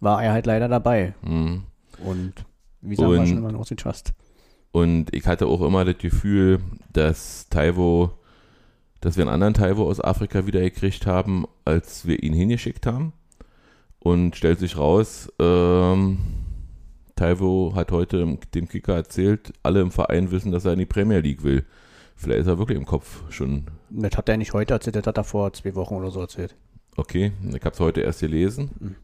war 0.00 0.25
er 0.25 0.32
halt 0.32 0.46
leider 0.46 0.67
dabei. 0.67 1.12
Mhm. 1.20 1.64
Und 2.02 2.32
wie 2.81 2.96
sagen 2.96 3.12
wir 3.12 3.26
schon 3.26 3.37
immer 3.37 3.52
noch 3.52 3.67
Trust. 3.67 4.14
Und 4.73 5.14
ich 5.14 5.26
hatte 5.26 5.46
auch 5.46 5.61
immer 5.61 5.85
das 5.85 5.99
Gefühl, 5.99 6.61
dass 6.90 7.47
Taiwo, 7.50 8.12
dass 9.02 9.18
wir 9.18 9.25
einen 9.25 9.35
anderen 9.35 9.52
Taiwo 9.52 9.90
aus 9.90 10.02
Afrika 10.02 10.47
wieder 10.47 10.61
gekriegt 10.61 11.07
haben, 11.07 11.45
als 11.66 12.07
wir 12.07 12.23
ihn 12.23 12.33
hingeschickt 12.33 12.87
haben. 12.87 13.12
Und 13.99 14.37
stellt 14.37 14.59
sich 14.59 14.78
raus, 14.78 15.30
ähm, 15.38 16.16
Taiwo 17.14 17.75
hat 17.75 17.92
heute 17.92 18.38
dem 18.54 18.68
Kicker 18.68 18.95
erzählt, 18.95 19.52
alle 19.62 19.83
im 19.83 19.90
Verein 19.90 20.30
wissen, 20.30 20.50
dass 20.50 20.64
er 20.64 20.73
in 20.73 20.78
die 20.78 20.87
Premier 20.87 21.21
League 21.21 21.45
will. 21.45 21.66
Vielleicht 22.16 22.40
ist 22.42 22.47
er 22.47 22.59
wirklich 22.59 22.78
im 22.78 22.87
Kopf 22.87 23.23
schon 23.30 23.64
Das 23.90 24.16
hat 24.16 24.28
er 24.28 24.37
nicht 24.37 24.52
heute 24.52 24.75
erzählt, 24.75 24.97
das 24.97 25.06
hat 25.06 25.16
er 25.18 25.25
vor 25.25 25.52
zwei 25.52 25.75
Wochen 25.75 25.94
oder 25.94 26.11
so 26.11 26.21
erzählt. 26.21 26.54
okay. 26.97 27.33
Ich 27.49 27.54
habe 27.64 27.71
es 27.75 27.80
heute 27.80 28.00
erst 28.02 28.21
gelesen. 28.21 28.97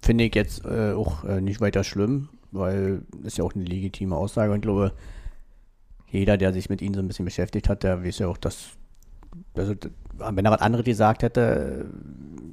Finde 0.00 0.24
ich 0.24 0.34
jetzt 0.34 0.64
äh, 0.64 0.92
auch 0.92 1.24
äh, 1.24 1.40
nicht 1.40 1.60
weiter 1.60 1.82
schlimm, 1.84 2.28
weil 2.50 3.02
ist 3.22 3.38
ja 3.38 3.44
auch 3.44 3.54
eine 3.54 3.64
legitime 3.64 4.16
Aussage 4.16 4.50
und 4.52 4.56
ich 4.58 4.62
glaube, 4.62 4.92
jeder, 6.10 6.36
der 6.36 6.52
sich 6.52 6.68
mit 6.68 6.82
ihnen 6.82 6.94
so 6.94 7.00
ein 7.00 7.08
bisschen 7.08 7.24
beschäftigt 7.24 7.68
hat, 7.68 7.82
der 7.84 8.04
weiß 8.04 8.18
ja 8.18 8.28
auch, 8.28 8.36
dass, 8.36 8.66
also, 9.54 9.74
wenn 10.18 10.44
er 10.44 10.50
was 10.50 10.60
anderes 10.60 10.84
gesagt 10.84 11.22
hätte, 11.22 11.86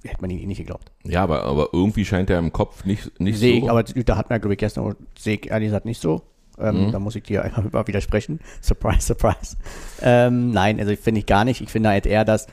hätte 0.05 0.21
man 0.21 0.29
ihn 0.29 0.39
eh 0.39 0.45
nicht 0.45 0.59
geglaubt. 0.59 0.91
Ja, 1.03 1.23
aber, 1.23 1.43
aber 1.43 1.69
irgendwie 1.73 2.05
scheint 2.05 2.29
er 2.29 2.39
im 2.39 2.53
Kopf 2.53 2.85
nicht, 2.85 3.19
nicht 3.19 3.37
Sehe 3.37 3.59
so. 3.59 3.65
ich, 3.65 3.69
aber 3.69 3.83
da 3.83 4.15
hat 4.15 4.29
man, 4.29 4.39
glaube 4.39 4.53
ich, 4.53 4.59
gestern, 4.59 4.85
auch- 4.85 4.95
sehe 5.17 5.35
ich 5.35 5.49
ehrlich 5.49 5.67
gesagt 5.67 5.85
nicht 5.85 6.01
so. 6.01 6.21
Ähm, 6.59 6.87
Mhm. 6.87 6.91
Da 6.91 6.99
muss 6.99 7.15
ich 7.15 7.23
dir 7.23 7.43
einfach 7.45 7.63
mal 7.71 7.87
widersprechen. 7.87 8.39
Surprise, 8.61 9.01
surprise. 9.01 9.57
Ähm, 10.01 10.51
nein, 10.51 10.79
also 10.79 10.95
finde 10.95 11.19
ich 11.19 11.25
gar 11.25 11.45
nicht. 11.45 11.61
Ich 11.61 11.69
finde 11.69 11.89
halt 11.89 12.05
eher, 12.05 12.25
dass 12.25 12.47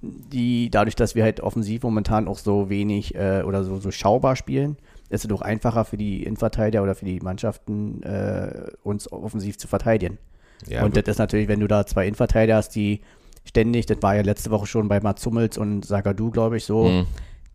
die, 0.00 0.70
dadurch, 0.70 0.96
dass 0.96 1.14
wir 1.14 1.22
halt 1.22 1.40
offensiv 1.40 1.82
momentan 1.82 2.26
auch 2.28 2.38
so 2.38 2.68
wenig 2.70 3.14
äh, 3.14 3.42
oder 3.44 3.62
so, 3.64 3.78
so 3.78 3.90
schaubar 3.90 4.36
spielen, 4.36 4.76
ist 5.10 5.24
es 5.24 5.28
doch 5.28 5.42
einfacher 5.42 5.84
für 5.84 5.96
die 5.96 6.22
Innenverteidiger 6.24 6.82
oder 6.82 6.94
für 6.94 7.04
die 7.04 7.20
Mannschaften, 7.20 8.02
äh, 8.02 8.70
uns 8.82 9.10
offensiv 9.12 9.58
zu 9.58 9.68
verteidigen. 9.68 10.18
ja, 10.66 10.82
und 10.84 10.96
das 10.96 11.04
ist 11.06 11.18
natürlich, 11.18 11.48
wenn 11.48 11.60
du 11.60 11.68
da 11.68 11.84
zwei 11.86 12.06
Innenverteidiger 12.06 12.56
hast, 12.56 12.70
die 12.70 13.02
ständig, 13.44 13.86
das 13.86 13.98
war 14.00 14.16
ja 14.16 14.22
letzte 14.22 14.50
Woche 14.50 14.66
schon 14.66 14.88
bei 14.88 15.00
Mats 15.00 15.24
Hummels 15.26 15.58
und 15.58 15.84
Sagadu, 15.84 16.30
glaube 16.30 16.56
ich, 16.56 16.64
so, 16.64 16.84
Mhm. 16.84 17.06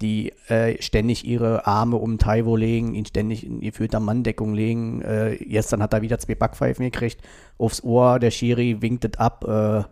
Die 0.01 0.31
äh, 0.47 0.81
ständig 0.81 1.25
ihre 1.25 1.65
Arme 1.65 1.97
um 1.97 2.17
Taiwo 2.17 2.55
legen, 2.55 2.93
ihn 2.93 3.05
ständig 3.05 3.45
in 3.45 3.61
geführter 3.61 3.99
Manndeckung 3.99 4.53
legen. 4.53 5.01
Äh, 5.01 5.37
gestern 5.39 5.81
hat 5.81 5.93
er 5.93 6.01
wieder 6.01 6.19
zwei 6.19 6.35
Backpfeifen 6.35 6.85
gekriegt, 6.85 7.21
aufs 7.57 7.83
Ohr, 7.83 8.19
der 8.19 8.31
Schiri 8.31 8.81
winkt 8.81 9.05
es 9.05 9.19
ab. 9.19 9.43
Äh, 9.47 9.83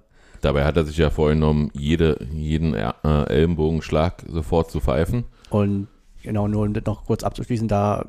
Dabei 0.42 0.64
hat 0.64 0.78
er 0.78 0.86
sich 0.86 0.98
ja 0.98 1.10
vorgenommen, 1.10 1.72
jede, 1.74 2.20
jeden 2.32 2.76
äh, 2.76 2.92
Ellenbogenschlag 3.04 4.24
sofort 4.28 4.70
zu 4.70 4.80
pfeifen. 4.80 5.26
und 5.50 5.88
genau, 6.22 6.48
nur 6.48 6.64
um 6.64 6.74
das 6.74 6.86
noch 6.86 7.06
kurz 7.06 7.24
abzuschließen, 7.24 7.68
da 7.68 8.06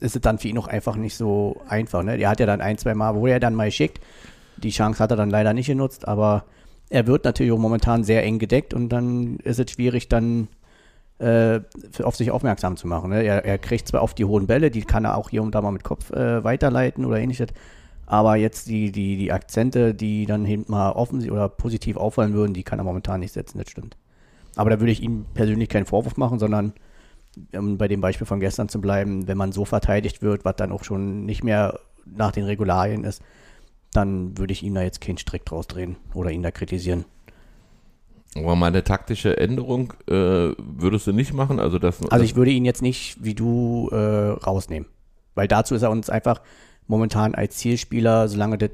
ist 0.00 0.14
es 0.14 0.22
dann 0.22 0.38
für 0.38 0.48
ihn 0.48 0.54
noch 0.54 0.68
einfach 0.68 0.96
nicht 0.96 1.16
so 1.16 1.60
einfach. 1.68 2.02
Ne? 2.02 2.18
Der 2.18 2.28
hat 2.28 2.40
ja 2.40 2.46
dann 2.46 2.60
ein, 2.60 2.78
zwei 2.78 2.94
Mal, 2.94 3.14
wo 3.14 3.26
er 3.26 3.40
dann 3.40 3.54
mal 3.54 3.66
geschickt, 3.66 4.00
die 4.58 4.70
Chance 4.70 5.02
hat 5.02 5.10
er 5.10 5.16
dann 5.16 5.30
leider 5.30 5.54
nicht 5.54 5.66
genutzt, 5.66 6.06
aber 6.06 6.44
er 6.88 7.06
wird 7.06 7.24
natürlich 7.24 7.52
auch 7.52 7.58
momentan 7.58 8.04
sehr 8.04 8.22
eng 8.22 8.38
gedeckt 8.38 8.74
und 8.74 8.90
dann 8.90 9.36
ist 9.38 9.58
es 9.58 9.70
schwierig, 9.70 10.08
dann 10.08 10.48
äh, 11.18 11.60
auf 12.02 12.16
sich 12.16 12.30
aufmerksam 12.30 12.76
zu 12.76 12.86
machen. 12.86 13.10
Ne? 13.10 13.22
Er, 13.22 13.44
er, 13.44 13.58
kriegt 13.58 13.88
zwar 13.88 14.02
auf 14.02 14.14
die 14.14 14.24
hohen 14.24 14.46
Bälle, 14.46 14.70
die 14.70 14.82
kann 14.82 15.04
er 15.04 15.16
auch 15.16 15.30
hier 15.30 15.42
und 15.42 15.54
da 15.54 15.62
mal 15.62 15.70
mit 15.70 15.84
Kopf 15.84 16.10
äh, 16.10 16.44
weiterleiten 16.44 17.04
oder 17.04 17.18
ähnliches, 17.18 17.48
aber 18.06 18.36
jetzt 18.36 18.68
die, 18.68 18.92
die, 18.92 19.16
die 19.16 19.32
Akzente, 19.32 19.94
die 19.94 20.26
dann 20.26 20.44
hinten 20.44 20.72
mal 20.72 20.92
offensiv 20.92 21.32
oder 21.32 21.48
positiv 21.48 21.96
auffallen 21.96 22.34
würden, 22.34 22.54
die 22.54 22.62
kann 22.62 22.78
er 22.78 22.84
momentan 22.84 23.20
nicht 23.20 23.32
setzen, 23.32 23.58
das 23.58 23.70
stimmt. 23.70 23.96
Aber 24.54 24.70
da 24.70 24.80
würde 24.80 24.92
ich 24.92 25.02
ihm 25.02 25.26
persönlich 25.34 25.68
keinen 25.68 25.86
Vorwurf 25.86 26.16
machen, 26.16 26.38
sondern 26.38 26.72
um 27.52 27.76
bei 27.76 27.88
dem 27.88 28.00
Beispiel 28.00 28.26
von 28.26 28.40
gestern 28.40 28.68
zu 28.68 28.80
bleiben, 28.80 29.26
wenn 29.26 29.36
man 29.36 29.52
so 29.52 29.64
verteidigt 29.64 30.22
wird, 30.22 30.44
was 30.44 30.56
dann 30.56 30.72
auch 30.72 30.84
schon 30.84 31.26
nicht 31.26 31.44
mehr 31.44 31.80
nach 32.06 32.32
den 32.32 32.44
Regularien 32.44 33.04
ist, 33.04 33.22
dann 33.92 34.38
würde 34.38 34.52
ich 34.52 34.62
ihm 34.62 34.74
da 34.74 34.82
jetzt 34.82 35.00
keinen 35.00 35.18
Strick 35.18 35.44
draus 35.44 35.66
drehen 35.66 35.96
oder 36.14 36.30
ihn 36.30 36.42
da 36.42 36.50
kritisieren. 36.50 37.04
Aber 38.38 38.66
eine 38.66 38.84
taktische 38.84 39.36
Änderung 39.36 39.92
äh, 40.08 40.12
würdest 40.58 41.06
du 41.06 41.12
nicht 41.12 41.32
machen? 41.32 41.60
Also, 41.60 41.78
das, 41.78 42.02
also 42.10 42.24
ich 42.24 42.36
würde 42.36 42.50
ihn 42.50 42.64
jetzt 42.64 42.82
nicht 42.82 43.16
wie 43.22 43.34
du 43.34 43.88
äh, 43.90 43.96
rausnehmen. 43.96 44.88
Weil 45.34 45.48
dazu 45.48 45.74
ist 45.74 45.82
er 45.82 45.90
uns 45.90 46.10
einfach 46.10 46.40
momentan 46.86 47.34
als 47.34 47.56
Zielspieler, 47.58 48.28
solange 48.28 48.58
das 48.58 48.70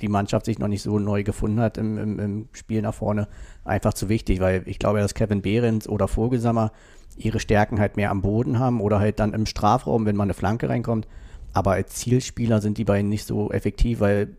die 0.00 0.08
Mannschaft 0.08 0.46
sich 0.46 0.58
noch 0.58 0.68
nicht 0.68 0.82
so 0.82 0.98
neu 0.98 1.24
gefunden 1.24 1.60
hat 1.60 1.76
im, 1.76 1.98
im, 1.98 2.18
im 2.20 2.48
Spiel 2.52 2.82
nach 2.82 2.94
vorne, 2.94 3.26
einfach 3.64 3.94
zu 3.94 4.08
wichtig, 4.08 4.40
weil 4.40 4.62
ich 4.66 4.78
glaube, 4.78 5.00
dass 5.00 5.14
Kevin 5.14 5.42
Behrens 5.42 5.88
oder 5.88 6.06
Vogelsammer 6.06 6.72
ihre 7.16 7.40
Stärken 7.40 7.80
halt 7.80 7.96
mehr 7.96 8.10
am 8.10 8.22
Boden 8.22 8.58
haben 8.58 8.80
oder 8.80 9.00
halt 9.00 9.18
dann 9.18 9.34
im 9.34 9.46
Strafraum, 9.46 10.06
wenn 10.06 10.14
mal 10.14 10.24
eine 10.24 10.34
Flanke 10.34 10.68
reinkommt. 10.68 11.08
Aber 11.52 11.72
als 11.72 11.96
Zielspieler 11.96 12.60
sind 12.60 12.78
die 12.78 12.84
beiden 12.84 13.08
nicht 13.08 13.26
so 13.26 13.50
effektiv, 13.50 14.00
weil 14.00 14.36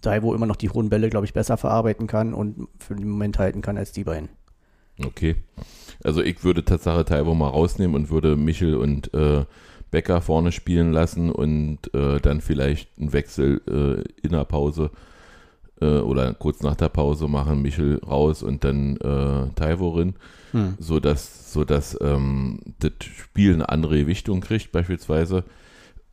Daiwo 0.00 0.34
immer 0.34 0.46
noch 0.46 0.56
die 0.56 0.70
hohen 0.70 0.90
Bälle, 0.90 1.10
glaube 1.10 1.26
ich, 1.26 1.32
besser 1.32 1.56
verarbeiten 1.56 2.06
kann 2.06 2.34
und 2.34 2.68
für 2.78 2.94
den 2.94 3.08
Moment 3.08 3.38
halten 3.38 3.62
kann 3.62 3.76
als 3.76 3.92
die 3.92 4.04
beiden. 4.04 4.28
Okay. 5.04 5.36
Also 6.02 6.22
ich 6.22 6.44
würde 6.44 6.64
Tatsache 6.64 7.04
Taiwo 7.04 7.34
mal 7.34 7.48
rausnehmen 7.48 7.94
und 7.94 8.10
würde 8.10 8.36
Michel 8.36 8.76
und 8.76 9.12
äh, 9.14 9.44
Becker 9.90 10.20
vorne 10.20 10.52
spielen 10.52 10.92
lassen 10.92 11.30
und 11.30 11.92
äh, 11.94 12.20
dann 12.20 12.40
vielleicht 12.40 12.90
einen 12.98 13.12
Wechsel 13.12 13.60
äh, 13.66 14.26
in 14.26 14.32
der 14.32 14.44
Pause 14.44 14.90
äh, 15.80 15.98
oder 15.98 16.34
kurz 16.34 16.62
nach 16.62 16.76
der 16.76 16.88
Pause 16.88 17.28
machen, 17.28 17.62
Michel 17.62 18.00
raus 18.04 18.42
und 18.42 18.64
dann 18.64 18.96
äh, 18.96 19.50
Taiwo 19.54 19.90
rein, 19.90 20.14
hm. 20.52 20.74
sodass, 20.78 21.52
sodass 21.52 21.96
ähm, 22.00 22.60
das 22.80 22.92
Spiel 23.00 23.54
eine 23.54 23.68
andere 23.68 23.98
Gewichtung 23.98 24.40
kriegt 24.40 24.72
beispielsweise. 24.72 25.44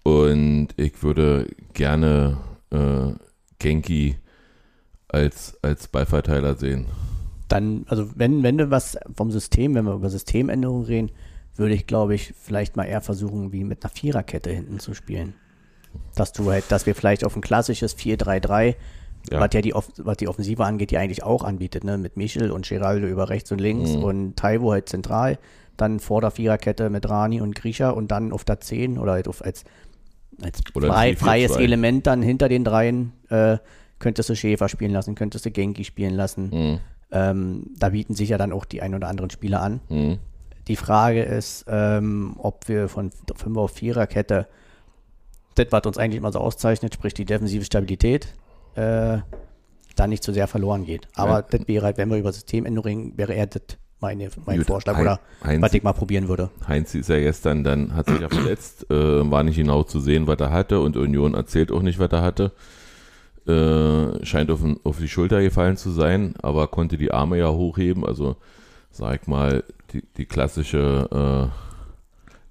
Und 0.04 0.70
ich 0.78 1.02
würde 1.02 1.48
gerne 1.74 2.38
äh, 2.70 3.14
Genki 3.60 4.18
als, 5.08 5.58
als 5.62 5.88
Ballverteiler 5.88 6.56
sehen. 6.56 6.86
Dann, 7.48 7.86
also 7.88 8.10
wenn, 8.16 8.44
wenn 8.44 8.58
du 8.58 8.72
was 8.72 8.98
vom 9.16 9.32
System, 9.32 9.76
wenn 9.76 9.86
wir 9.86 9.94
über 9.94 10.10
Systemänderungen 10.10 10.86
reden, 10.86 11.12
würde 11.56 11.74
ich, 11.74 11.88
glaube 11.88 12.16
ich, 12.16 12.34
vielleicht 12.42 12.76
mal 12.76 12.86
eher 12.86 13.02
versuchen, 13.02 13.52
wie 13.52 13.64
mit 13.64 13.84
einer 13.84 13.94
Viererkette 13.94 14.50
hinten 14.50 14.80
zu 14.80 14.94
spielen. 14.94 15.36
Dass 16.16 16.34
du 16.34 16.52
halt, 16.52 16.66
dass 16.70 16.86
wir 16.86 16.96
vielleicht 16.96 17.24
auf 17.24 17.36
ein 17.36 17.42
klassisches 17.42 17.98
4-3-3, 17.98 18.76
ja. 19.32 19.40
was 19.40 19.50
ja 19.54 19.62
die, 19.62 19.74
was 19.74 20.18
die 20.18 20.28
Offensive 20.28 20.66
angeht, 20.66 20.92
die 20.92 20.98
eigentlich 20.98 21.24
auch 21.24 21.44
anbietet, 21.44 21.84
ne? 21.84 21.98
Mit 21.98 22.18
Michel 22.18 22.52
und 22.52 22.68
Geraldo 22.68 23.08
über 23.08 23.30
rechts 23.30 23.52
und 23.52 23.62
links 23.62 23.92
mhm. 23.92 24.04
und 24.04 24.36
Taiwo 24.36 24.74
halt 24.74 24.90
zentral, 24.90 25.40
dann 25.78 26.00
vor 26.00 26.22
der 26.22 26.32
Viererkette 26.32 26.90
mit 26.90 27.08
Rani 27.10 27.40
und 27.42 27.56
Grisha 27.56 27.92
und 27.92 28.12
dann 28.12 28.34
auf 28.34 28.44
der 28.44 28.60
10 28.60 28.98
oder 28.98 29.14
halt 29.14 29.28
auf 29.28 29.44
als, 29.44 29.64
als 30.42 30.62
frei, 30.74 31.16
freies 31.16 31.56
Element 31.56 32.08
dann 32.08 32.22
hinter 32.22 32.50
den 32.50 32.64
dreien 32.64 33.14
äh, 33.30 33.58
könntest 34.00 34.30
du 34.30 34.36
Schäfer 34.36 34.70
spielen 34.70 34.92
lassen, 34.92 35.16
könntest 35.16 35.46
du 35.46 35.52
Genki 35.52 35.84
spielen 35.84 36.14
lassen. 36.14 36.50
Mhm. 36.50 36.80
Ähm, 37.12 37.72
da 37.78 37.90
bieten 37.90 38.14
sich 38.14 38.30
ja 38.30 38.38
dann 38.38 38.52
auch 38.52 38.66
die 38.66 38.82
ein 38.82 38.96
oder 38.96 39.08
anderen 39.08 39.30
Spieler 39.30 39.62
an. 39.62 39.80
Mhm. 39.90 40.20
Die 40.68 40.76
Frage 40.76 41.24
ist, 41.24 41.66
ähm, 41.68 42.36
ob 42.38 42.68
wir 42.68 42.90
von 42.90 43.12
5 43.12 43.58
auf 43.58 43.76
4er 43.76 44.08
Kette, 44.08 44.48
das, 45.56 45.68
was 45.70 45.84
uns 45.86 45.98
eigentlich 45.98 46.18
immer 46.18 46.32
so 46.32 46.40
auszeichnet, 46.40 46.94
sprich 46.94 47.14
die 47.14 47.26
defensive 47.26 47.64
Stabilität, 47.64 48.34
äh, 48.76 49.20
da 49.96 50.08
nicht 50.08 50.24
zu 50.24 50.34
sehr 50.34 50.48
verloren 50.48 50.86
geht. 50.86 51.08
Aber 51.16 51.40
ja. 51.40 51.42
das 51.44 51.68
wäre 51.68 51.86
halt, 51.86 51.98
wenn 51.98 52.10
wir 52.10 52.18
über 52.18 52.34
Systemänderungen, 52.34 53.18
wäre 53.18 53.34
er 53.34 53.48
das 53.48 53.62
meine, 54.00 54.30
mein 54.46 54.58
Gut, 54.58 54.68
Vorschlag 54.68 55.00
oder 55.00 55.20
Heinz, 55.44 55.62
was 55.62 55.74
ich 55.74 55.84
mal 55.84 55.94
probieren 55.94 56.28
würde. 56.28 56.50
Heinz 56.68 56.94
ist 56.96 57.10
ja 57.10 57.20
gestern, 57.20 57.64
dann 57.64 57.96
hat 57.96 58.08
sich 58.08 58.20
ja 58.20 58.30
verletzt, 58.30 58.90
äh, 58.90 59.32
war 59.32 59.44
nicht 59.44 59.56
genau 59.56 59.84
zu 59.84 60.00
sehen, 60.00 60.28
was 60.28 60.40
er 60.40 60.52
hatte 60.52 60.80
und 60.80 60.98
Union 60.98 61.34
erzählt 61.34 61.72
auch 61.72 61.82
nicht, 61.82 62.00
was 62.00 62.12
er 62.12 62.22
hatte. 62.22 62.52
Äh, 63.48 64.26
scheint 64.26 64.50
auf, 64.50 64.62
auf, 64.84 64.98
die 64.98 65.08
Schulter 65.08 65.42
gefallen 65.42 65.78
zu 65.78 65.92
sein, 65.92 66.34
aber 66.42 66.68
konnte 66.68 66.98
die 66.98 67.12
Arme 67.12 67.38
ja 67.38 67.50
hochheben, 67.52 68.04
also 68.04 68.38
sag 68.90 69.22
ich 69.22 69.28
mal, 69.28 69.64
die, 69.94 70.04
die 70.18 70.26
klassische 70.26 71.52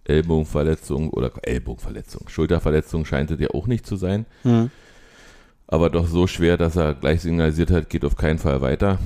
äh, 0.06 0.12
Ellbogenverletzung 0.12 1.10
oder 1.10 1.32
Ellbogenverletzung, 1.42 2.28
Schulterverletzung 2.28 3.04
scheint 3.06 3.30
es 3.32 3.40
ja 3.40 3.48
auch 3.50 3.66
nicht 3.66 3.86
zu 3.86 3.96
sein. 3.96 4.26
Mhm. 4.44 4.70
Aber 5.66 5.90
doch 5.90 6.06
so 6.06 6.26
schwer, 6.26 6.56
dass 6.56 6.76
er 6.76 6.94
gleich 6.94 7.22
signalisiert 7.22 7.70
hat, 7.70 7.88
geht 7.90 8.04
auf 8.04 8.16
keinen 8.16 8.38
Fall 8.38 8.60
weiter. 8.60 8.98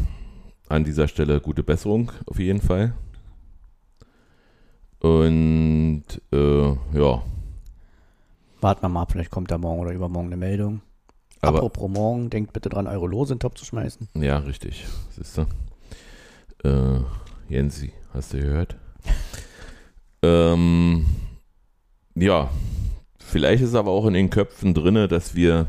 An 0.68 0.84
dieser 0.84 1.08
Stelle 1.08 1.40
gute 1.40 1.62
Besserung 1.62 2.12
auf 2.26 2.38
jeden 2.38 2.60
Fall. 2.60 2.94
Und 5.00 6.04
äh, 6.32 6.68
ja. 6.68 7.22
Warten 8.60 8.82
wir 8.82 8.88
mal, 8.88 9.06
vielleicht 9.06 9.30
kommt 9.30 9.50
da 9.50 9.58
morgen 9.58 9.80
oder 9.80 9.92
übermorgen 9.92 10.28
eine 10.28 10.36
Meldung. 10.36 10.80
Aber, 11.40 11.58
Apropos 11.58 11.88
morgen, 11.88 12.30
denkt 12.30 12.52
bitte 12.52 12.68
dran, 12.68 12.88
eure 12.88 13.06
Lose 13.06 13.32
in 13.32 13.36
den 13.36 13.40
Top 13.40 13.56
zu 13.56 13.64
schmeißen. 13.64 14.08
Ja, 14.14 14.38
richtig. 14.38 14.84
Siehst 15.10 15.38
du? 15.38 15.46
Äh, 16.68 17.00
Jensi, 17.48 17.92
hast 18.12 18.32
du 18.32 18.40
gehört? 18.40 18.76
ähm, 20.22 21.06
ja, 22.16 22.50
vielleicht 23.18 23.62
ist 23.62 23.76
aber 23.76 23.92
auch 23.92 24.06
in 24.06 24.14
den 24.14 24.30
Köpfen 24.30 24.74
drin, 24.74 25.08
dass 25.08 25.36
wir 25.36 25.68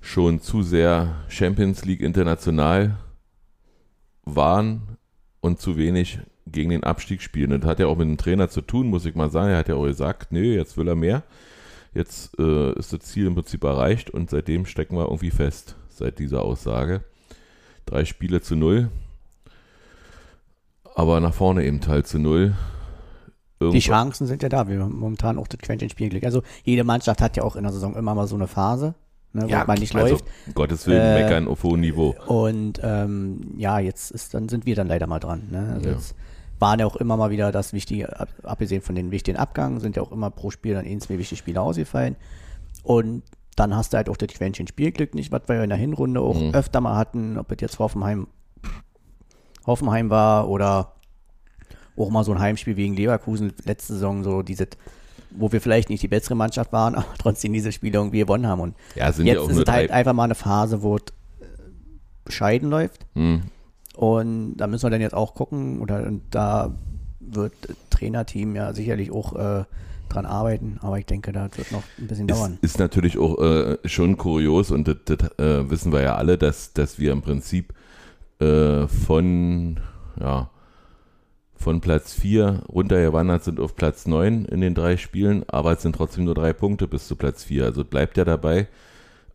schon 0.00 0.40
zu 0.40 0.62
sehr 0.62 1.16
Champions 1.28 1.84
League 1.84 2.00
international 2.00 2.98
waren 4.24 4.96
und 5.40 5.60
zu 5.60 5.76
wenig 5.76 6.20
gegen 6.46 6.70
den 6.70 6.84
Abstieg 6.84 7.22
spielen. 7.22 7.60
Das 7.60 7.68
hat 7.68 7.78
ja 7.78 7.86
auch 7.86 7.96
mit 7.96 8.08
dem 8.08 8.16
Trainer 8.16 8.48
zu 8.48 8.60
tun, 8.60 8.88
muss 8.88 9.04
ich 9.04 9.14
mal 9.14 9.30
sagen. 9.30 9.50
Er 9.50 9.58
hat 9.58 9.68
ja 9.68 9.74
auch 9.74 9.84
gesagt, 9.84 10.32
nö, 10.32 10.54
jetzt 10.54 10.76
will 10.76 10.88
er 10.88 10.96
mehr. 10.96 11.22
Jetzt 11.94 12.38
äh, 12.38 12.72
ist 12.72 12.92
das 12.92 13.00
Ziel 13.00 13.26
im 13.26 13.34
Prinzip 13.34 13.64
erreicht 13.64 14.10
und 14.10 14.30
seitdem 14.30 14.66
stecken 14.66 14.96
wir 14.96 15.04
irgendwie 15.04 15.30
fest, 15.30 15.76
seit 15.88 16.18
dieser 16.18 16.42
Aussage. 16.42 17.04
Drei 17.84 18.04
Spiele 18.04 18.40
zu 18.40 18.56
null 18.56 18.90
aber 20.94 21.20
nach 21.20 21.34
vorne 21.34 21.64
eben 21.64 21.80
Teil 21.80 22.04
zu 22.04 22.18
null. 22.18 22.54
Irgendwo. 23.58 23.74
Die 23.74 23.84
Chancen 23.84 24.26
sind 24.26 24.42
ja 24.42 24.48
da. 24.48 24.68
Wir 24.68 24.80
haben 24.80 24.98
momentan 24.98 25.38
auch 25.38 25.46
das 25.46 25.60
Quäntchen 25.60 25.88
Spielglück. 25.88 26.24
Also 26.24 26.42
jede 26.64 26.84
Mannschaft 26.84 27.20
hat 27.20 27.36
ja 27.36 27.44
auch 27.44 27.56
in 27.56 27.62
der 27.62 27.72
Saison 27.72 27.94
immer 27.94 28.14
mal 28.14 28.26
so 28.26 28.34
eine 28.34 28.48
Phase, 28.48 28.94
ne, 29.32 29.48
ja, 29.48 29.64
man 29.64 29.78
nicht 29.78 29.94
also, 29.94 30.14
läuft. 30.14 30.24
Um 30.46 30.54
Gottes 30.54 30.86
Willen, 30.86 31.00
äh, 31.00 31.22
meckern 31.22 31.48
auf 31.48 31.62
hohem 31.62 31.80
Niveau. 31.80 32.14
Und 32.26 32.80
ähm, 32.82 33.52
ja, 33.56 33.78
jetzt 33.78 34.10
ist, 34.10 34.34
dann 34.34 34.48
sind 34.48 34.66
wir 34.66 34.74
dann 34.74 34.88
leider 34.88 35.06
mal 35.06 35.20
dran. 35.20 35.48
Ne? 35.50 35.70
Also 35.74 35.88
ja. 35.88 35.94
jetzt 35.94 36.14
waren 36.58 36.78
ja 36.78 36.86
auch 36.86 36.96
immer 36.96 37.16
mal 37.16 37.30
wieder 37.30 37.50
das 37.52 37.72
wichtige, 37.72 38.08
abgesehen 38.44 38.82
von 38.82 38.94
den 38.94 39.10
wichtigen 39.10 39.36
Abgängen, 39.36 39.80
sind 39.80 39.96
ja 39.96 40.02
auch 40.02 40.12
immer 40.12 40.30
pro 40.30 40.50
Spiel 40.50 40.74
dann 40.74 40.86
eh 40.86 40.96
zwei 40.98 41.18
wichtige 41.18 41.38
Spiele 41.38 41.60
ausgefallen. 41.60 42.16
Und 42.84 43.22
dann 43.56 43.76
hast 43.76 43.92
du 43.92 43.96
halt 43.96 44.08
auch 44.08 44.16
das 44.16 44.28
Quäntchen 44.28 44.66
Spielglück 44.66 45.14
nicht, 45.14 45.32
was 45.32 45.42
wir 45.46 45.62
in 45.62 45.68
der 45.68 45.78
Hinrunde 45.78 46.20
auch 46.20 46.40
mhm. 46.40 46.54
öfter 46.54 46.80
mal 46.80 46.96
hatten, 46.96 47.38
ob 47.38 47.50
es 47.52 47.60
jetzt 47.60 47.78
Hoffenheim 47.78 48.28
Hoffenheim 49.66 50.10
war 50.10 50.48
oder 50.48 50.94
auch 51.96 52.10
mal 52.10 52.24
so 52.24 52.32
ein 52.32 52.40
Heimspiel 52.40 52.76
wegen 52.76 52.96
Leverkusen 52.96 53.52
letzte 53.64 53.94
Saison, 53.94 54.24
so 54.24 54.42
diese, 54.42 54.66
wo 55.36 55.52
wir 55.52 55.60
vielleicht 55.60 55.90
nicht 55.90 56.02
die 56.02 56.08
bessere 56.08 56.34
Mannschaft 56.34 56.72
waren, 56.72 56.94
aber 56.96 57.14
trotzdem 57.18 57.52
diese 57.52 57.72
Spiele 57.72 57.98
irgendwie 57.98 58.20
gewonnen 58.20 58.46
haben. 58.46 58.60
Und 58.60 58.74
ja, 58.94 59.10
jetzt 59.10 59.18
ist 59.18 59.56
es 59.56 59.68
halt 59.68 59.90
einfach 59.90 60.12
mal 60.12 60.24
eine 60.24 60.34
Phase, 60.34 60.82
wo 60.82 60.96
es 60.96 61.02
äh, 61.40 61.46
bescheiden 62.24 62.70
läuft. 62.70 63.06
Hm. 63.14 63.42
Und 63.94 64.56
da 64.56 64.66
müssen 64.66 64.86
wir 64.86 64.90
dann 64.90 65.00
jetzt 65.00 65.14
auch 65.14 65.34
gucken, 65.34 65.80
oder 65.80 66.10
da 66.30 66.74
wird 67.20 67.52
Trainerteam 67.90 68.56
ja 68.56 68.72
sicherlich 68.72 69.10
auch 69.10 69.36
äh, 69.36 69.64
dran 70.08 70.26
arbeiten, 70.26 70.78
aber 70.82 70.98
ich 70.98 71.06
denke, 71.06 71.32
das 71.32 71.56
wird 71.56 71.72
noch 71.72 71.82
ein 71.98 72.06
bisschen 72.06 72.26
dauern. 72.26 72.58
Ist, 72.60 72.72
ist 72.72 72.78
natürlich 72.78 73.18
auch 73.18 73.38
äh, 73.38 73.78
schon 73.84 74.16
kurios 74.16 74.70
und 74.70 74.88
das, 74.88 74.96
das 75.04 75.38
äh, 75.38 75.70
wissen 75.70 75.92
wir 75.92 76.02
ja 76.02 76.16
alle, 76.16 76.38
dass, 76.38 76.72
dass 76.72 76.98
wir 76.98 77.12
im 77.12 77.22
Prinzip 77.22 77.72
äh, 78.38 78.86
von, 78.86 79.80
ja, 80.20 80.50
von 81.62 81.80
Platz 81.80 82.12
4 82.12 82.64
runtergewandert 82.68 83.44
sind 83.44 83.60
auf 83.60 83.76
Platz 83.76 84.06
9 84.06 84.46
in 84.46 84.60
den 84.60 84.74
drei 84.74 84.96
Spielen, 84.96 85.48
aber 85.48 85.72
es 85.72 85.82
sind 85.82 85.94
trotzdem 85.94 86.24
nur 86.24 86.34
drei 86.34 86.52
Punkte 86.52 86.88
bis 86.88 87.06
zu 87.06 87.14
Platz 87.14 87.44
4. 87.44 87.64
Also 87.64 87.84
bleibt 87.84 88.16
ja 88.16 88.24
dabei. 88.24 88.66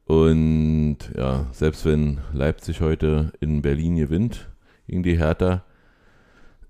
Und 0.06 0.98
ja, 1.16 1.48
selbst 1.52 1.86
wenn 1.86 2.20
Leipzig 2.34 2.82
heute 2.82 3.32
in 3.40 3.62
Berlin 3.62 3.96
gewinnt 3.96 4.50
gegen 4.88 5.04
die 5.04 5.18
Hertha, 5.18 5.64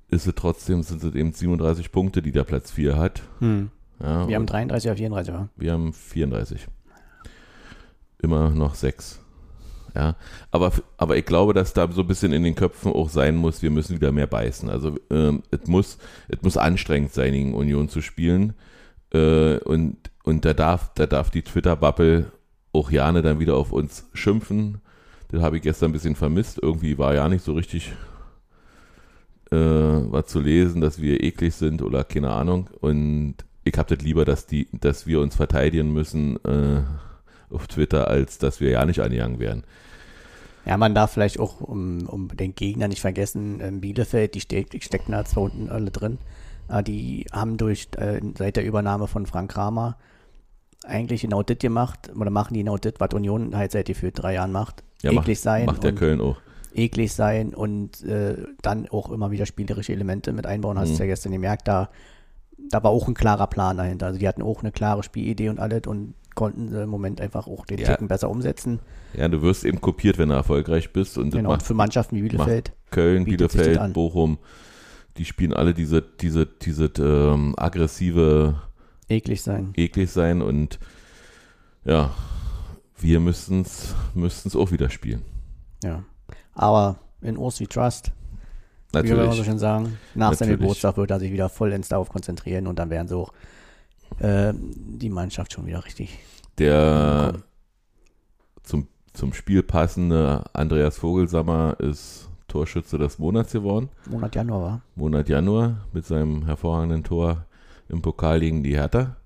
ist 0.09 0.27
es 0.27 0.35
trotzdem, 0.35 0.83
sind 0.83 1.03
es 1.03 1.15
eben 1.15 1.33
37 1.33 1.91
Punkte, 1.91 2.21
die 2.21 2.31
der 2.31 2.43
Platz 2.43 2.71
4 2.71 2.95
hat. 2.95 3.23
Hm. 3.39 3.71
Ja, 3.99 4.27
wir 4.27 4.35
haben 4.35 4.45
33 4.45 4.91
auf 4.91 4.97
34, 4.97 5.33
oder? 5.33 5.49
Wir 5.55 5.73
haben 5.73 5.91
34. 5.91 6.67
Immer 8.19 8.51
noch 8.51 8.75
6 8.75 9.19
Ja, 9.97 10.15
aber, 10.51 10.71
aber 10.97 11.17
ich 11.17 11.25
glaube, 11.25 11.55
dass 11.55 11.73
da 11.73 11.91
so 11.91 12.01
ein 12.01 12.07
bisschen 12.07 12.31
in 12.31 12.43
den 12.43 12.53
Köpfen 12.53 12.91
auch 12.91 13.09
sein 13.09 13.35
muss, 13.35 13.63
wir 13.63 13.71
müssen 13.71 13.95
wieder 13.95 14.11
mehr 14.11 14.27
beißen. 14.27 14.69
Also 14.69 14.95
ähm, 15.09 15.41
es 15.49 15.67
muss, 15.67 15.97
muss 16.43 16.55
anstrengend 16.55 17.13
sein, 17.13 17.33
gegen 17.33 17.55
Union 17.55 17.89
zu 17.89 18.01
spielen. 18.01 18.53
Äh, 19.11 19.57
und, 19.57 19.97
und 20.23 20.45
da 20.45 20.53
darf, 20.53 20.91
da 20.93 21.07
darf 21.07 21.31
die 21.31 21.41
Twitter-Bubble 21.41 22.31
auch 22.73 22.91
Jane 22.91 23.23
dann 23.23 23.39
wieder 23.39 23.55
auf 23.55 23.71
uns 23.71 24.07
schimpfen. 24.13 24.81
Das 25.29 25.41
habe 25.41 25.57
ich 25.57 25.63
gestern 25.63 25.89
ein 25.89 25.93
bisschen 25.93 26.15
vermisst. 26.15 26.59
Irgendwie 26.61 26.99
war 26.99 27.15
ja 27.15 27.27
nicht 27.27 27.43
so 27.43 27.53
richtig 27.53 27.91
äh, 29.49 29.55
was 29.55 30.27
zu 30.27 30.39
lesen, 30.39 30.79
dass 30.79 31.01
wir 31.01 31.23
eklig 31.23 31.55
sind 31.55 31.81
oder 31.81 32.03
keine 32.03 32.29
Ahnung. 32.29 32.69
Und 32.81 33.37
ich 33.63 33.75
habe 33.75 33.95
das 33.95 34.05
lieber, 34.05 34.25
dass 34.25 34.45
die, 34.45 34.67
dass 34.73 35.07
wir 35.07 35.21
uns 35.21 35.35
verteidigen 35.35 35.91
müssen 35.91 36.37
äh, 36.45 36.83
auf 37.49 37.67
Twitter, 37.67 38.07
als 38.07 38.37
dass 38.37 38.59
wir 38.59 38.69
ja 38.71 38.85
nicht 38.85 39.01
angegangen 39.01 39.39
werden. 39.39 39.63
Ja, 40.65 40.75
man 40.75 40.93
darf 40.93 41.13
vielleicht 41.13 41.39
auch, 41.39 41.61
um, 41.61 42.07
um 42.07 42.27
den 42.35 42.53
Gegner 42.53 42.87
nicht 42.89 42.99
vergessen, 42.99 43.61
in 43.61 43.79
Bielefeld, 43.79 44.35
die, 44.35 44.65
die 44.65 44.81
stecken 44.81 45.13
da 45.13 45.23
zwar 45.23 45.43
unten 45.43 45.69
alle 45.69 45.91
drin, 45.91 46.17
die 46.85 47.25
haben 47.31 47.55
durch, 47.55 47.87
äh, 47.97 48.19
seit 48.37 48.57
der 48.57 48.65
Übernahme 48.65 49.07
von 49.07 49.25
Frank 49.25 49.51
Kramer 49.51 49.97
eigentlich 50.83 51.21
genau 51.21 51.43
das 51.43 51.59
gemacht, 51.59 52.11
oder 52.15 52.29
machen 52.29 52.53
die 52.53 52.61
genau 52.61 52.77
das, 52.77 52.93
was 52.99 53.13
Union 53.13 53.55
halt 53.55 53.71
seit 53.71 53.89
für 53.95 54.11
drei 54.11 54.33
Jahren 54.33 54.51
macht. 54.51 54.83
Ja, 55.01 55.11
eklig 55.11 55.37
macht, 55.37 55.43
sein. 55.43 55.65
Macht 55.65 55.83
der 55.83 55.95
Köln 55.95 56.21
auch. 56.21 56.37
Eklig 56.73 57.13
sein 57.13 57.53
und 57.55 58.03
äh, 58.03 58.35
dann 58.61 58.87
auch 58.89 59.09
immer 59.09 59.31
wieder 59.31 59.45
spielerische 59.45 59.93
Elemente 59.93 60.33
mit 60.33 60.45
einbauen. 60.45 60.77
Hast 60.77 60.89
du 60.89 60.93
mhm. 60.95 60.99
ja 60.99 61.05
gestern 61.05 61.31
gemerkt, 61.31 61.67
da, 61.67 61.89
da 62.69 62.83
war 62.83 62.91
auch 62.91 63.07
ein 63.07 63.13
klarer 63.13 63.47
Plan 63.47 63.77
dahinter. 63.77 64.07
Also 64.07 64.19
die 64.19 64.27
hatten 64.27 64.41
auch 64.41 64.61
eine 64.61 64.71
klare 64.71 65.01
Spielidee 65.01 65.49
und 65.49 65.59
alles 65.59 65.87
und 65.87 66.13
konnten 66.37 66.69
sie 66.69 66.83
im 66.83 66.89
Moment 66.89 67.19
einfach 67.19 67.47
auch 67.47 67.65
den 67.65 67.79
ja. 67.79 67.87
Ticken 67.87 68.07
besser 68.07 68.29
umsetzen. 68.29 68.79
Ja, 69.15 69.27
du 69.27 69.41
wirst 69.41 69.65
eben 69.65 69.81
kopiert, 69.81 70.19
wenn 70.19 70.29
du 70.29 70.35
erfolgreich 70.35 70.93
bist. 70.93 71.17
Und 71.17 71.31
genau, 71.31 71.51
und 71.51 71.63
für 71.63 71.73
Mannschaften 71.73 72.15
wie 72.15 72.21
Bielefeld. 72.21 72.73
Köln, 72.91 73.25
Bielefeld, 73.25 73.93
Bochum, 73.93 74.37
die 75.17 75.25
spielen 75.25 75.51
alle 75.51 75.73
diese, 75.73 76.01
diese, 76.01 76.45
diese 76.45 76.91
ähm, 76.99 77.55
aggressive 77.57 78.61
eklig 79.09 79.41
sein. 79.41 79.73
Eklig 79.75 80.11
sein 80.11 80.43
und 80.43 80.77
ja, 81.83 82.11
wir 82.99 83.19
müssten 83.19 83.61
es 83.61 84.55
auch 84.55 84.71
wieder 84.71 84.91
spielen. 84.91 85.23
Ja. 85.83 86.03
Aber 86.53 86.99
in 87.21 87.35
Urs 87.37 87.59
wie 87.59 87.67
Trust, 87.67 88.11
Natürlich. 88.93 89.17
wie 89.17 89.25
wir 89.25 89.31
so 89.33 89.43
schön 89.43 89.57
sagen, 89.57 89.97
nach 90.13 90.29
Natürlich. 90.31 90.37
seinem 90.37 90.59
Geburtstag 90.59 90.97
wird 90.97 91.09
er 91.09 91.19
sich 91.19 91.31
wieder 91.31 91.49
vollends 91.49 91.89
darauf 91.89 92.09
konzentrieren 92.09 92.67
und 92.67 92.77
dann 92.77 92.91
werden 92.91 93.07
so 93.07 93.29
äh, 94.19 94.53
die 94.55 95.09
Mannschaft 95.09 95.53
schon 95.53 95.67
wieder 95.67 95.85
richtig. 95.85 96.19
Der 96.57 97.35
zum, 98.63 98.87
zum 99.13 99.33
Spiel 99.33 99.63
passende 99.63 100.45
Andreas 100.53 100.97
Vogelsammer 100.97 101.77
ist 101.79 102.29
Torschütze 102.47 102.97
des 102.97 103.19
Monats 103.19 103.53
geworden. 103.53 103.89
Monat 104.09 104.35
Januar 104.35 104.61
war. 104.61 104.81
Monat 104.95 105.29
Januar 105.29 105.85
mit 105.93 106.05
seinem 106.05 106.45
hervorragenden 106.45 107.03
Tor 107.03 107.45
im 107.89 108.01
Pokal 108.01 108.39
gegen 108.39 108.63
die 108.63 108.75
Hertha. 108.75 109.17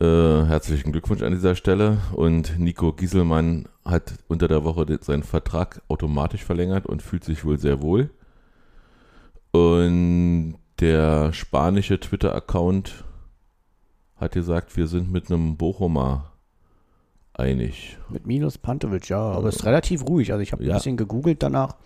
Äh, 0.00 0.04
herzlichen 0.46 0.92
Glückwunsch 0.92 1.22
an 1.22 1.32
dieser 1.32 1.54
Stelle. 1.54 1.98
Und 2.12 2.58
Nico 2.58 2.92
Gieselmann 2.92 3.68
hat 3.84 4.14
unter 4.28 4.48
der 4.48 4.64
Woche 4.64 4.98
seinen 5.02 5.22
Vertrag 5.22 5.82
automatisch 5.88 6.44
verlängert 6.44 6.86
und 6.86 7.02
fühlt 7.02 7.24
sich 7.24 7.44
wohl 7.44 7.58
sehr 7.58 7.82
wohl. 7.82 8.10
Und 9.52 10.54
der 10.80 11.32
spanische 11.32 12.00
Twitter-Account 12.00 13.04
hat 14.20 14.32
gesagt, 14.32 14.76
wir 14.76 14.86
sind 14.86 15.10
mit 15.10 15.30
einem 15.30 15.56
Bochumer 15.56 16.32
einig. 17.32 17.96
Mit 18.08 18.26
Minus 18.26 18.58
Pantovic, 18.58 19.08
ja, 19.08 19.20
aber 19.20 19.48
es 19.48 19.56
ist 19.56 19.64
relativ 19.64 20.06
ruhig. 20.06 20.32
Also 20.32 20.42
ich 20.42 20.52
habe 20.52 20.64
ja. 20.64 20.72
ein 20.72 20.76
bisschen 20.76 20.96
gegoogelt 20.96 21.42
danach. 21.42 21.76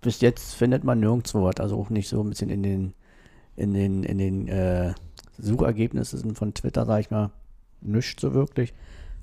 Bis 0.00 0.20
jetzt 0.20 0.54
findet 0.54 0.84
man 0.84 1.00
nirgendwo 1.00 1.44
was, 1.44 1.56
also 1.58 1.78
auch 1.78 1.90
nicht 1.90 2.08
so 2.08 2.20
ein 2.22 2.30
bisschen 2.30 2.50
in 2.50 2.62
den 2.62 2.94
in 3.56 3.74
den, 3.74 4.02
in 4.04 4.18
den 4.18 4.48
äh, 4.48 4.94
Suchergebnissen 5.38 6.34
von 6.34 6.54
Twitter, 6.54 6.86
sag 6.86 7.00
ich 7.00 7.10
mal, 7.10 7.30
nichts 7.80 8.20
so 8.20 8.34
wirklich. 8.34 8.72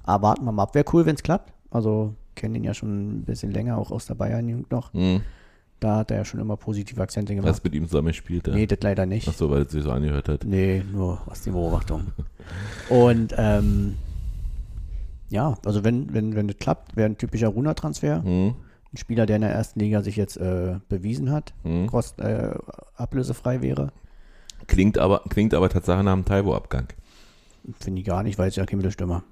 Aber 0.04 0.30
warten 0.30 0.46
wir 0.46 0.52
mal 0.52 0.64
ab. 0.64 0.76
Wäre 0.76 0.86
cool, 0.94 1.06
wenn 1.06 1.16
es 1.16 1.24
klappt. 1.24 1.54
Also, 1.72 2.14
kennen 2.36 2.56
ihn 2.56 2.64
ja 2.64 2.74
schon 2.74 3.20
ein 3.20 3.24
bisschen 3.24 3.52
länger, 3.52 3.78
auch 3.78 3.92
aus 3.92 4.06
der 4.06 4.16
Bayern-Jugend 4.16 4.72
noch. 4.72 4.94
Mhm. 4.94 5.22
Da 5.80 5.98
hat 5.98 6.12
er 6.12 6.18
ja 6.18 6.26
schon 6.26 6.40
immer 6.40 6.58
positive 6.58 7.02
Akzente 7.02 7.34
gemacht. 7.34 7.50
Hast 7.50 7.64
mit 7.64 7.74
ihm 7.74 7.88
zusammen 7.88 8.10
gespielt? 8.10 8.48
Ja? 8.48 8.54
Nee, 8.54 8.68
das 8.68 8.80
leider 8.82 9.06
nicht. 9.06 9.28
Ach 9.30 9.34
so, 9.34 9.50
weil 9.50 9.62
es 9.62 9.72
sich 9.72 9.84
so 9.84 9.92
angehört 9.92 10.28
hat. 10.28 10.44
Nee, 10.44 10.84
nur 10.92 11.22
aus 11.26 11.42
den 11.42 11.54
Beobachtungen. 11.54 12.08
Und 12.90 13.34
ähm, 13.38 13.96
ja, 15.30 15.58
also 15.66 15.84
wenn, 15.84 16.14
wenn, 16.14 16.36
wenn 16.36 16.48
das 16.48 16.58
klappt, 16.58 16.96
wäre 16.96 17.10
ein 17.10 17.18
typischer 17.18 17.48
Runa-Transfer. 17.48 18.22
Mhm. 18.24 18.56
Ein 18.92 18.98
Spieler, 18.98 19.26
der 19.26 19.38
in 19.38 19.44
der 19.44 19.52
ersten 19.52 19.80
Liga 19.80 20.02
sich 20.02 20.16
jetzt 20.16 20.38
äh, 20.38 20.80
bewiesen 20.90 21.32
hat, 21.32 21.54
mhm. 21.64 21.88
kost, 21.88 22.20
äh, 22.20 22.56
ablösefrei 22.96 23.62
wäre. 23.62 23.92
Klingt 24.68 24.98
aber, 24.98 25.22
klingt 25.30 25.54
aber 25.54 25.70
tatsächlich 25.70 26.04
nach 26.06 26.14
einem 26.14 26.26
Taiwo-Abgang. 26.26 26.88
Finde 27.80 28.02
ich 28.02 28.08
gar 28.08 28.24
nicht, 28.24 28.38
weil 28.40 28.50
es 28.50 28.56
ja 28.56 28.66
keine 28.66 28.92
Stimme. 28.92 29.24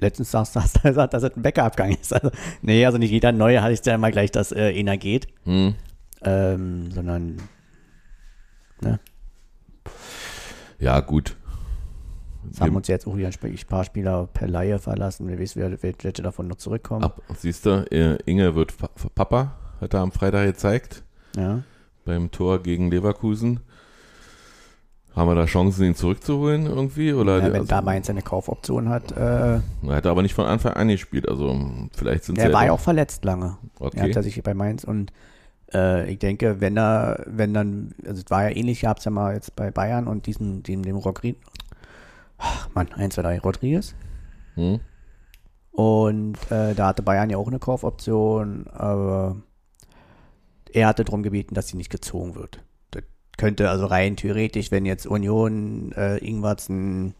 Letztens 0.00 0.30
sagst 0.30 0.56
du, 0.56 0.60
dass, 0.60 0.82
dass, 0.82 1.10
das 1.22 1.36
ein 1.36 1.42
Bäckerabgang 1.42 1.92
ist. 1.92 2.12
Also, 2.12 2.30
nee, 2.62 2.84
also 2.84 2.98
nicht 2.98 3.10
jeder 3.10 3.32
Neue 3.32 3.62
heißt 3.62 3.86
ja 3.86 3.94
immer 3.94 4.10
gleich, 4.10 4.30
dass 4.30 4.52
äh, 4.52 4.78
einer 4.78 4.96
geht. 4.96 5.28
Hm. 5.44 5.74
Ähm, 6.22 6.90
sondern, 6.90 7.36
ne? 8.80 9.00
Ja, 10.78 11.00
gut. 11.00 11.36
Das 12.50 12.60
haben 12.60 12.76
uns 12.76 12.86
jetzt 12.88 13.06
auch 13.06 13.16
hier 13.16 13.28
ein 13.28 13.66
paar 13.66 13.84
Spieler 13.84 14.28
per 14.32 14.46
Laie 14.46 14.78
verlassen. 14.78 15.28
Wir 15.28 15.38
wissen, 15.38 15.60
welche 15.82 16.22
davon 16.22 16.48
noch 16.48 16.56
zurückkommen. 16.56 17.02
Ab, 17.02 17.20
siehst 17.36 17.66
du, 17.66 17.84
äh, 17.90 18.16
Inge 18.24 18.54
wird 18.54 18.74
Papa, 19.14 19.56
hat 19.80 19.94
er 19.94 20.00
am 20.00 20.12
Freitag 20.12 20.46
gezeigt. 20.46 21.02
Ja 21.36 21.62
beim 22.06 22.30
Tor 22.30 22.62
gegen 22.62 22.90
Leverkusen. 22.90 23.60
Haben 25.16 25.30
wir 25.30 25.34
da 25.34 25.46
Chancen, 25.46 25.82
ihn 25.82 25.94
zurückzuholen 25.94 26.66
irgendwie? 26.66 27.14
Oder 27.14 27.38
ja, 27.38 27.44
wenn 27.44 27.54
also, 27.54 27.66
da 27.66 27.80
Mainz 27.80 28.10
eine 28.10 28.20
Kaufoption 28.20 28.90
hat. 28.90 29.12
Äh, 29.12 29.54
er 29.54 29.62
hat 29.88 30.04
aber 30.04 30.20
nicht 30.20 30.34
von 30.34 30.44
Anfang 30.44 30.74
an 30.74 30.88
gespielt. 30.88 31.26
Also 31.26 31.58
vielleicht 31.96 32.24
sind 32.24 32.36
Er 32.36 32.52
war 32.52 32.66
ja 32.66 32.72
auch 32.72 32.80
verletzt 32.80 33.24
lange. 33.24 33.56
Okay. 33.78 34.10
Er 34.10 34.14
hat 34.14 34.22
sich 34.22 34.42
bei 34.42 34.52
Mainz 34.52 34.84
und 34.84 35.14
äh, 35.72 36.10
ich 36.10 36.18
denke, 36.18 36.60
wenn 36.60 36.76
er, 36.76 37.24
wenn 37.26 37.54
dann, 37.54 37.94
also 38.06 38.22
es 38.22 38.30
war 38.30 38.50
ja 38.50 38.54
ähnlich, 38.54 38.82
ihr 38.82 38.90
habt 38.90 38.98
es 38.98 39.06
ja 39.06 39.10
mal 39.10 39.32
jetzt 39.32 39.56
bei 39.56 39.70
Bayern 39.70 40.06
und 40.06 40.26
diesen, 40.26 40.62
dem, 40.62 40.82
dem 40.82 40.96
Rodriguez. 40.96 41.38
Ach 42.36 42.68
Mann, 42.74 42.92
1, 42.92 43.14
2, 43.14 43.22
3, 43.22 43.38
Rodriguez. 43.38 43.94
Hm. 44.56 44.80
Und 45.72 46.36
äh, 46.50 46.74
da 46.74 46.88
hatte 46.88 47.02
Bayern 47.02 47.30
ja 47.30 47.38
auch 47.38 47.48
eine 47.48 47.58
Kaufoption, 47.58 48.66
aber 48.68 49.36
er 50.70 50.88
hatte 50.88 51.04
darum 51.04 51.22
gebeten, 51.22 51.54
dass 51.54 51.68
sie 51.68 51.78
nicht 51.78 51.90
gezogen 51.90 52.34
wird. 52.34 52.62
Könnte 53.36 53.68
also 53.68 53.86
rein 53.86 54.16
theoretisch, 54.16 54.70
wenn 54.70 54.86
jetzt 54.86 55.06
Union 55.06 55.92
äh, 55.92 56.16
Ingwarzen 56.18 57.14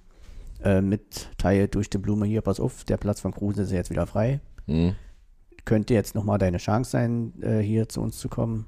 äh, 0.65 0.81
mitteilt 0.81 1.75
durch 1.75 1.91
die 1.91 1.99
Blume 1.99 2.27
hier, 2.27 2.41
pass 2.41 2.61
auf, 2.61 2.85
der 2.85 2.97
Platz 2.97 3.21
von 3.21 3.33
Kruse 3.33 3.63
ist 3.63 3.73
jetzt 3.73 3.91
wieder 3.91 4.07
frei. 4.07 4.41
Mhm. 4.67 4.95
Könnte 5.65 5.95
jetzt 5.95 6.15
nochmal 6.15 6.39
deine 6.39 6.59
Chance 6.59 6.91
sein, 6.91 7.33
äh, 7.43 7.59
hier 7.59 7.89
zu 7.89 8.01
uns 8.01 8.19
zu 8.19 8.29
kommen. 8.29 8.67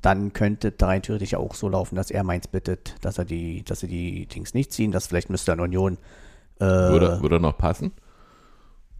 Dann 0.00 0.32
könnte 0.32 0.72
rein 0.80 1.02
theoretisch 1.02 1.34
auch 1.34 1.54
so 1.54 1.68
laufen, 1.68 1.94
dass 1.96 2.10
er 2.10 2.24
Mainz 2.24 2.46
bittet, 2.46 2.96
dass 3.02 3.18
er 3.18 3.24
die, 3.24 3.64
dass 3.64 3.80
sie 3.80 3.88
die 3.88 4.26
Dings 4.26 4.54
nicht 4.54 4.72
ziehen. 4.72 4.92
Das 4.92 5.06
vielleicht 5.06 5.30
müsste 5.30 5.52
dann 5.52 5.60
Union. 5.60 5.98
Äh, 6.58 6.64
würde, 6.64 7.22
würde 7.22 7.40
noch 7.40 7.56
passen? 7.56 7.92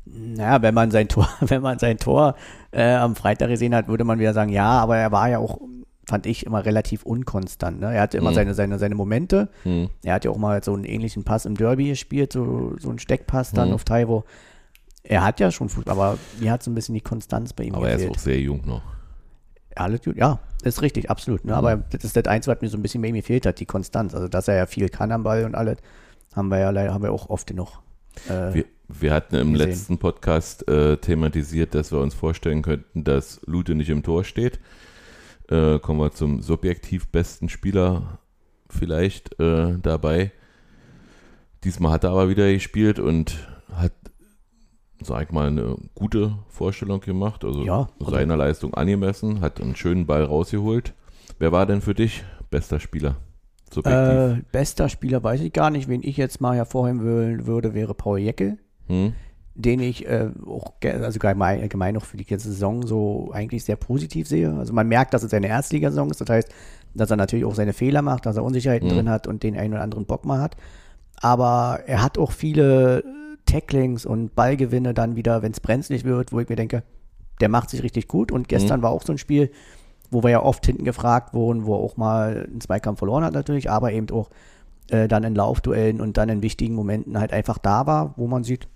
Naja, 0.05 0.63
wenn 0.63 0.75
man 0.75 0.91
sein 0.91 1.09
Tor, 1.09 1.29
wenn 1.41 1.63
man 1.63 1.79
sein 1.79 1.99
Tor 1.99 2.35
äh, 2.73 2.95
am 2.95 3.17
Freitag 3.17 3.49
gesehen 3.49 3.75
hat, 3.75 3.89
würde 3.89 4.05
man 4.05 4.19
wieder 4.19 4.33
sagen, 4.33 4.51
ja, 4.51 4.81
aber 4.81 4.97
er 4.97 5.13
war 5.13 5.29
ja 5.29 5.39
auch, 5.39 5.59
fand 6.07 6.27
ich, 6.27 6.47
immer 6.47 6.65
relativ 6.65 7.05
unkonstant. 7.05 7.81
Ne? 7.81 7.95
Er 7.95 8.03
hatte 8.03 8.19
immer 8.19 8.31
mhm. 8.31 8.35
seine, 8.35 8.55
seine, 8.55 8.79
seine 8.79 8.95
Momente. 8.95 9.49
Mhm. 9.65 9.89
Er 10.03 10.15
hat 10.15 10.25
ja 10.25 10.31
auch 10.31 10.37
mal 10.37 10.63
so 10.63 10.75
einen 10.75 10.85
ähnlichen 10.85 11.25
Pass 11.25 11.47
im 11.47 11.57
Derby 11.57 11.89
gespielt, 11.89 12.33
so, 12.33 12.75
so 12.79 12.89
einen 12.89 12.99
Steckpass 12.99 13.53
dann 13.53 13.69
mhm. 13.69 13.75
auf 13.75 13.85
Taiwo. 13.85 14.25
Er 15.05 15.25
hat 15.25 15.41
ja 15.41 15.51
schon 15.51 15.69
Fußball, 15.69 15.93
aber 15.93 16.19
mir 16.41 16.53
hat 16.53 16.63
so 16.63 16.71
ein 16.71 16.75
bisschen 16.75 16.95
die 16.95 17.01
Konstanz 17.01 17.53
bei 17.53 17.65
ihm 17.65 17.75
Aber 17.75 17.87
gefehlt. 17.87 18.03
er 18.03 18.11
ist 18.11 18.17
auch 18.17 18.21
sehr 18.21 18.41
jung 18.41 18.63
noch. 18.67 18.83
Alles 19.75 20.03
gut, 20.03 20.17
ja, 20.17 20.39
ist 20.63 20.83
richtig, 20.83 21.11
absolut. 21.11 21.45
Ne? 21.45 21.53
Mhm. 21.53 21.59
Aber 21.59 21.77
das 21.77 22.05
ist 22.05 22.17
das 22.17 22.27
Einzige, 22.27 22.55
was 22.55 22.63
mir 22.63 22.69
so 22.69 22.77
ein 22.77 22.83
bisschen 22.83 23.01
bei 23.01 23.09
ihm 23.09 23.15
gefehlt 23.15 23.47
hat, 23.47 23.59
die 23.59 23.67
Konstanz. 23.67 24.15
Also, 24.15 24.29
dass 24.29 24.49
er 24.49 24.57
ja 24.57 24.67
viel 24.67 24.89
kann 24.89 25.13
am 25.13 25.23
Ball 25.23 25.45
und 25.45 25.55
alles, 25.55 25.79
haben 26.35 26.49
wir 26.49 26.59
ja 26.59 26.71
leider, 26.71 26.93
haben 26.93 27.03
wir 27.03 27.13
auch 27.13 27.31
oft 27.31 27.47
genug. 27.47 27.81
Äh, 28.29 28.55
wir, 28.55 28.65
wir 28.89 29.13
hatten 29.13 29.37
im 29.37 29.53
gesehen. 29.53 29.69
letzten 29.69 29.99
Podcast 29.99 30.69
äh, 30.69 30.99
thematisiert, 30.99 31.75
dass 31.75 31.93
wir 31.93 32.01
uns 32.01 32.15
vorstellen 32.15 32.63
könnten, 32.63 33.05
dass 33.05 33.41
Lute 33.47 33.75
nicht 33.75 33.89
im 33.89 34.03
Tor 34.03 34.25
steht. 34.25 34.61
Äh, 35.53 35.81
kommen 35.81 36.01
wir 36.01 36.13
zum 36.13 36.41
subjektiv 36.41 37.09
besten 37.09 37.51
Spieler 37.51 38.19
vielleicht 38.71 39.39
äh, 39.39 39.77
dabei. 39.83 40.33
Diesmal 41.63 41.93
hat 41.93 42.05
er 42.05 42.11
aber 42.11 42.31
wieder 42.31 42.51
gespielt 42.51 42.99
und 42.99 43.37
hat, 43.71 43.93
sag 45.03 45.25
ich 45.25 45.31
mal, 45.31 45.49
eine 45.49 45.77
gute 45.95 46.39
Vorstellung 46.49 47.01
gemacht. 47.01 47.45
Also 47.45 47.65
ja, 47.65 47.91
seiner 48.01 48.39
Leistung 48.39 48.73
angemessen, 48.73 49.43
hat 49.43 49.61
einen 49.61 49.77
schönen 49.77 50.07
Ball 50.07 50.25
rausgeholt. 50.25 50.95
Wer 51.39 51.53
war 51.53 51.67
denn 51.67 51.83
für 51.83 51.95
dich 51.95 52.25
bester 52.51 52.81
Spieler? 52.81 53.17
Äh, 53.85 54.37
bester 54.53 54.89
Spieler 54.89 55.23
weiß 55.23 55.43
ich 55.43 55.53
gar 55.53 55.69
nicht. 55.69 55.87
Wen 55.87 56.03
ich 56.03 56.17
jetzt 56.17 56.41
mal 56.41 56.57
hervorheben 56.57 57.45
würde, 57.47 57.75
wäre 57.75 57.93
Paul 57.93 58.21
Jeckel. 58.21 58.57
Hm. 58.87 59.13
Den 59.55 59.81
ich 59.81 60.07
äh, 60.07 60.31
auch 60.47 60.73
also 60.83 61.21
allgemein, 61.21 61.95
noch 61.95 62.05
für 62.05 62.17
die 62.17 62.25
ganze 62.25 62.49
Saison 62.49 62.87
so 62.87 63.31
eigentlich 63.33 63.65
sehr 63.65 63.77
positiv 63.77 64.27
sehe. 64.27 64.53
Also 64.55 64.73
man 64.73 64.89
merkt, 64.89 65.13
dass 65.15 65.23
es 65.23 65.31
seine 65.31 65.49
Erstligasaison 65.49 66.11
ist. 66.11 66.21
Das 66.21 66.31
heißt, 66.31 66.49
dass 66.95 67.11
er 67.11 67.17
natürlich 67.17 67.45
auch 67.45 67.55
seine 67.55 67.73
Fehler 67.73 68.03
macht, 68.03 68.27
dass 68.27 68.37
er 68.37 68.45
Unsicherheiten 68.45 68.89
Mhm. 68.89 68.93
drin 68.95 69.11
hat 69.11 69.27
und 69.27 69.43
den 69.43 69.57
einen 69.57 69.75
oder 69.75 69.83
anderen 69.83 70.07
Bock 70.07 70.25
mal 70.25 70.41
hat. 70.41 70.57
Aber 71.21 71.81
er 71.87 72.03
hat 72.03 72.19
auch 72.19 72.33
viele 72.33 73.05
Tacklings 73.47 74.07
und 74.07 74.35
Ballgewinne 74.35 74.95
dann 74.95 75.17
wieder, 75.17 75.43
wenn 75.43 75.53
es 75.53 75.61
brenzlig 75.61 76.05
wird, 76.05 76.33
wo 76.33 76.41
ich 76.41 76.49
mir 76.49 76.57
denke, 76.57 76.83
der 77.41 77.49
macht 77.49 77.71
sich 77.71 77.83
richtig 77.83 78.09
gut. 78.09 78.33
Und 78.33 78.49
gestern 78.49 78.83
war 78.83 78.91
auch 78.91 79.03
so 79.03 79.13
ein 79.13 79.19
Spiel, 79.19 79.51
wo 80.11 80.23
wir 80.23 80.31
ja 80.31 80.43
oft 80.43 80.65
hinten 80.65 80.85
gefragt 80.85 81.35
wurden, 81.35 81.67
wo 81.67 81.75
er 81.75 81.81
auch 81.81 81.97
mal 81.97 82.47
einen 82.49 82.61
Zweikampf 82.61 82.99
verloren 82.99 83.25
hat 83.25 83.35
natürlich, 83.35 83.71
aber 83.71 83.93
eben 83.93 84.11
auch 84.11 84.31
äh, 84.91 85.09
dann 85.09 85.25
in 85.25 85.35
Laufduellen 85.35 86.01
und 86.01 86.17
dann 86.17 86.29
in 86.29 86.43
wichtigen 86.43 86.75
Momenten 86.75 87.19
halt 87.19 87.33
einfach 87.33 87.59
da 87.59 87.87
war, 87.87 88.15
wo 88.17 88.27
man 88.27 88.45
sieht, 88.45 88.69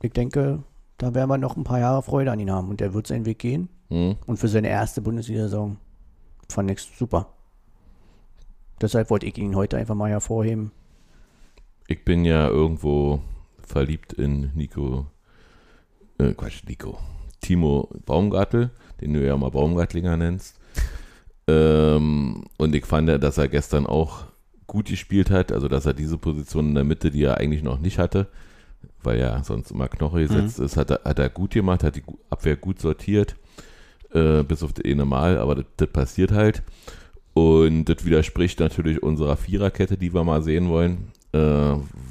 ich 0.00 0.12
denke, 0.12 0.62
da 0.98 1.14
werden 1.14 1.30
wir 1.30 1.38
noch 1.38 1.56
ein 1.56 1.64
paar 1.64 1.80
Jahre 1.80 2.02
Freude 2.02 2.32
an 2.32 2.40
ihn 2.40 2.50
haben 2.50 2.68
und 2.68 2.80
er 2.80 2.94
wird 2.94 3.06
seinen 3.06 3.26
Weg 3.26 3.38
gehen. 3.38 3.68
Hm. 3.88 4.16
Und 4.26 4.36
für 4.36 4.48
seine 4.48 4.68
erste 4.68 5.00
Bundesliga-Saison 5.00 5.76
fand 6.48 6.70
ich 6.70 6.80
super. 6.80 7.28
Deshalb 8.80 9.10
wollte 9.10 9.26
ich 9.26 9.36
ihn 9.38 9.56
heute 9.56 9.76
einfach 9.76 9.94
mal 9.94 10.10
hervorheben. 10.10 10.72
Ich 11.86 12.04
bin 12.04 12.24
ja 12.24 12.48
irgendwo 12.48 13.20
verliebt 13.60 14.12
in 14.12 14.50
Nico, 14.54 15.06
äh, 16.18 16.32
Quatsch, 16.34 16.62
Nico, 16.66 16.98
Timo 17.40 17.88
Baumgartel, 18.04 18.70
den 19.00 19.14
du 19.14 19.24
ja 19.24 19.36
mal 19.36 19.50
Baumgartlinger 19.50 20.16
nennst. 20.16 20.58
Ähm, 21.46 22.44
und 22.56 22.74
ich 22.74 22.84
fand, 22.84 23.08
ja, 23.08 23.18
dass 23.18 23.38
er 23.38 23.48
gestern 23.48 23.86
auch 23.86 24.26
gut 24.66 24.88
gespielt 24.88 25.30
hat, 25.30 25.50
also 25.50 25.66
dass 25.66 25.86
er 25.86 25.94
diese 25.94 26.18
Position 26.18 26.68
in 26.68 26.74
der 26.74 26.84
Mitte, 26.84 27.10
die 27.10 27.24
er 27.24 27.38
eigentlich 27.38 27.62
noch 27.62 27.78
nicht 27.78 27.98
hatte, 27.98 28.28
weil 29.02 29.20
ja 29.20 29.42
sonst 29.44 29.70
immer 29.70 29.88
Knoche 29.88 30.20
gesetzt 30.20 30.58
ist, 30.58 30.76
hat 30.76 30.90
er, 30.90 31.00
hat 31.04 31.18
er 31.18 31.28
gut 31.28 31.52
gemacht, 31.52 31.84
hat 31.84 31.96
die 31.96 32.02
Abwehr 32.30 32.56
gut 32.56 32.80
sortiert, 32.80 33.36
äh, 34.12 34.42
bis 34.42 34.62
auf 34.62 34.72
das 34.72 34.84
eine 34.84 35.04
Mal, 35.04 35.38
aber 35.38 35.56
das, 35.56 35.64
das 35.76 35.88
passiert 35.88 36.32
halt. 36.32 36.62
Und 37.34 37.84
das 37.84 38.04
widerspricht 38.04 38.58
natürlich 38.58 39.02
unserer 39.02 39.36
Viererkette, 39.36 39.96
die 39.96 40.12
wir 40.12 40.24
mal 40.24 40.42
sehen 40.42 40.68
wollen, 40.68 41.12
äh, 41.32 41.38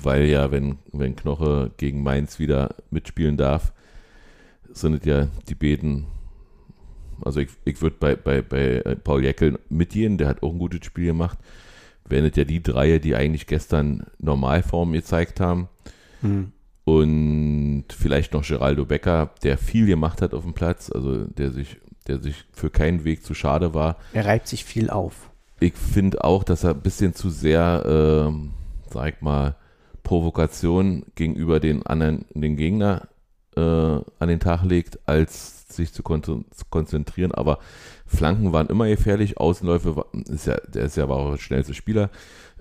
weil 0.02 0.26
ja, 0.26 0.52
wenn, 0.52 0.78
wenn 0.94 1.16
Knoche 1.16 1.72
gegen 1.78 2.02
Mainz 2.04 2.40
wieder 2.40 2.76
mitspielen 2.92 3.36
darf, 3.36 3.74
sind 4.72 4.94
es 4.94 5.06
ja 5.06 5.28
die 5.50 5.56
beiden, 5.56 6.06
also 7.22 7.42
ich, 7.42 7.50
ich 7.66 7.82
würde 7.82 7.98
bei, 8.00 8.16
bei, 8.16 8.42
bei 8.42 8.78
äh, 8.78 8.96
Paul 8.96 9.24
Jäckel 9.24 9.60
mitgehen, 9.70 10.18
der 10.18 10.30
hat 10.30 10.44
auch 10.44 10.54
ein 10.54 10.60
gutes 10.60 10.86
Spiel 10.86 11.08
gemacht, 11.08 11.38
wären 12.08 12.26
es 12.26 12.38
ja 12.38 12.46
die 12.46 12.64
drei, 12.64 13.00
die 13.00 13.16
eigentlich 13.16 13.48
gestern 13.48 14.06
Normalform 14.20 14.94
gezeigt 14.94 15.42
haben 15.42 15.68
und 16.88 17.84
vielleicht 17.90 18.32
noch 18.32 18.48
Geraldo 18.48 18.86
Becker, 18.86 19.32
der 19.44 19.58
viel 19.58 19.88
gemacht 19.88 20.22
hat 20.22 20.34
auf 20.34 20.44
dem 20.46 20.54
Platz, 20.54 20.90
also 20.90 21.26
der 21.26 21.52
sich, 21.52 21.76
der 22.08 22.20
sich 22.20 22.46
für 22.54 22.70
keinen 22.70 23.04
Weg 23.04 23.26
zu 23.26 23.34
schade 23.34 23.74
war. 23.74 23.98
Er 24.14 24.24
reibt 24.26 24.48
sich 24.48 24.64
viel 24.64 24.90
auf. 24.90 25.30
Ich 25.60 25.74
finde 25.74 26.24
auch, 26.24 26.46
dass 26.46 26.64
er 26.64 26.70
ein 26.70 26.80
bisschen 26.82 27.14
zu 27.14 27.30
sehr, 27.30 27.84
ähm, 28.30 28.52
sag 28.90 29.16
ich 29.16 29.22
mal, 29.22 29.58
Provokation 30.04 31.04
gegenüber 31.16 31.60
den 31.60 31.86
anderen, 31.86 32.24
den 32.34 32.56
Gegner 32.56 33.10
äh, 33.58 33.60
an 33.60 34.28
den 34.30 34.40
Tag 34.40 34.64
legt, 34.64 34.98
als 35.10 35.68
sich 35.68 35.92
zu, 35.92 36.04
kon 36.04 36.24
zu 36.24 36.46
konzentrieren. 36.70 37.34
Aber 37.34 37.60
Flanken 38.06 38.54
waren 38.54 38.68
immer 38.68 38.88
gefährlich, 38.88 39.38
Außenläufe, 39.38 39.98
war- 39.98 40.06
ist 40.30 40.48
ja, 40.48 40.56
der 40.74 40.86
ist 40.86 40.96
ja 40.96 41.04
aber 41.04 41.18
auch 41.18 41.32
der 41.32 41.38
schnellste 41.40 41.74
Spieler. 41.74 42.10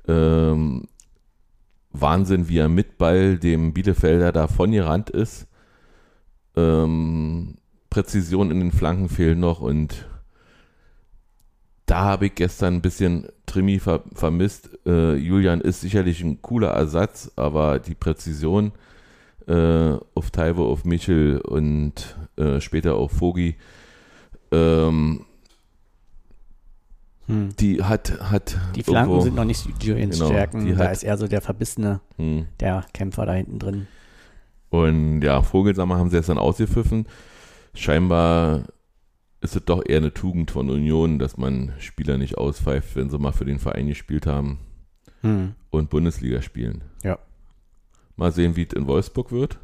Ähm, 0.08 0.88
Wahnsinn, 2.00 2.48
wie 2.48 2.58
er 2.58 2.68
mit 2.68 2.98
Ball 2.98 3.38
dem 3.38 3.72
Bielefelder 3.72 4.32
da 4.32 4.46
von 4.48 4.72
gerannt 4.72 5.10
ist. 5.10 5.46
Ähm, 6.56 7.56
Präzision 7.90 8.50
in 8.50 8.60
den 8.60 8.72
Flanken 8.72 9.08
fehlt 9.08 9.38
noch 9.38 9.60
und 9.60 10.06
da 11.86 12.00
habe 12.00 12.26
ich 12.26 12.34
gestern 12.34 12.74
ein 12.74 12.82
bisschen 12.82 13.28
Trimi 13.46 13.78
ver 13.78 14.02
vermisst. 14.12 14.70
Äh, 14.84 15.14
Julian 15.14 15.60
ist 15.60 15.80
sicherlich 15.80 16.20
ein 16.22 16.42
cooler 16.42 16.70
Ersatz, 16.70 17.30
aber 17.36 17.78
die 17.78 17.94
Präzision 17.94 18.72
äh, 19.46 19.94
auf 20.14 20.30
Taiwo, 20.32 20.66
auf 20.66 20.84
Michel 20.84 21.40
und 21.40 22.16
äh, 22.36 22.60
später 22.60 22.96
auf 22.96 23.20
Vogi, 23.20 23.56
ähm, 24.50 25.24
die 27.28 27.82
hat, 27.82 28.20
hat 28.30 28.56
Die 28.76 28.82
Flanken 28.84 29.10
irgendwo- 29.10 29.20
sind 29.24 29.34
noch 29.34 29.44
nicht 29.44 29.66
Julians 29.82 30.16
Genau, 30.18 30.30
Stärken. 30.30 30.76
Da 30.76 30.84
hat- 30.84 30.92
ist 30.92 31.02
er 31.04 31.16
so 31.18 31.26
der 31.26 31.40
Verbissene, 31.40 32.00
Hm. 32.16 32.46
der 32.60 32.84
Kämpfer 32.92 33.26
da 33.26 33.32
hinten 33.34 33.58
drin. 33.58 33.86
Und 34.70 35.22
ja, 35.22 35.42
Vogelsammer 35.42 35.98
haben 35.98 36.10
sie 36.10 36.16
jetzt 36.16 36.28
dann 36.28 36.38
ausgepfiffen. 36.38 37.06
Scheinbar 37.74 38.64
ist 39.40 39.54
es 39.56 39.64
doch 39.64 39.82
eher 39.86 39.98
eine 39.98 40.12
Tugend 40.14 40.50
von 40.50 40.70
Union, 40.70 41.18
dass 41.18 41.36
man 41.36 41.72
Spieler 41.78 42.16
nicht 42.18 42.38
auspfeift, 42.38 42.96
wenn 42.96 43.10
sie 43.10 43.18
mal 43.18 43.32
für 43.32 43.44
den 43.44 43.58
Verein 43.58 43.86
gespielt 43.88 44.26
haben 44.26 44.58
und 45.70 45.90
Bundesliga 45.90 46.40
spielen. 46.40 46.84
Ja. 47.02 47.18
Mal 48.14 48.30
sehen, 48.32 48.54
wie 48.56 48.62
es 48.62 48.72
in 48.74 48.86
Wolfsburg 48.86 49.32
wird. 49.32 49.58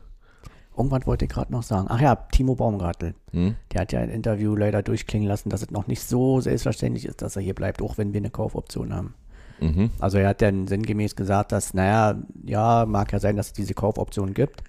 Irgendwann 0.76 1.06
wollte 1.06 1.26
ich 1.26 1.30
gerade 1.30 1.52
noch 1.52 1.62
sagen. 1.62 1.86
Ach 1.90 2.00
ja, 2.00 2.16
Timo 2.16 2.54
Baumgartel. 2.54 3.14
Hm? 3.32 3.56
Der 3.72 3.82
hat 3.82 3.92
ja 3.92 4.00
ein 4.00 4.08
Interview 4.08 4.56
leider 4.56 4.82
durchklingen 4.82 5.28
lassen, 5.28 5.50
dass 5.50 5.62
es 5.62 5.70
noch 5.70 5.86
nicht 5.86 6.02
so 6.02 6.40
selbstverständlich 6.40 7.04
ist, 7.04 7.20
dass 7.20 7.36
er 7.36 7.42
hier 7.42 7.54
bleibt, 7.54 7.82
auch 7.82 7.98
wenn 7.98 8.12
wir 8.12 8.20
eine 8.20 8.30
Kaufoption 8.30 8.94
haben. 8.94 9.14
Mhm. 9.60 9.90
Also 10.00 10.18
er 10.18 10.28
hat 10.28 10.42
dann 10.42 10.66
sinngemäß 10.66 11.14
gesagt, 11.14 11.52
dass, 11.52 11.74
naja, 11.74 12.20
ja, 12.44 12.84
mag 12.86 13.12
ja 13.12 13.20
sein, 13.20 13.36
dass 13.36 13.48
es 13.48 13.52
diese 13.52 13.74
Kaufoption 13.74 14.34
gibt, 14.34 14.64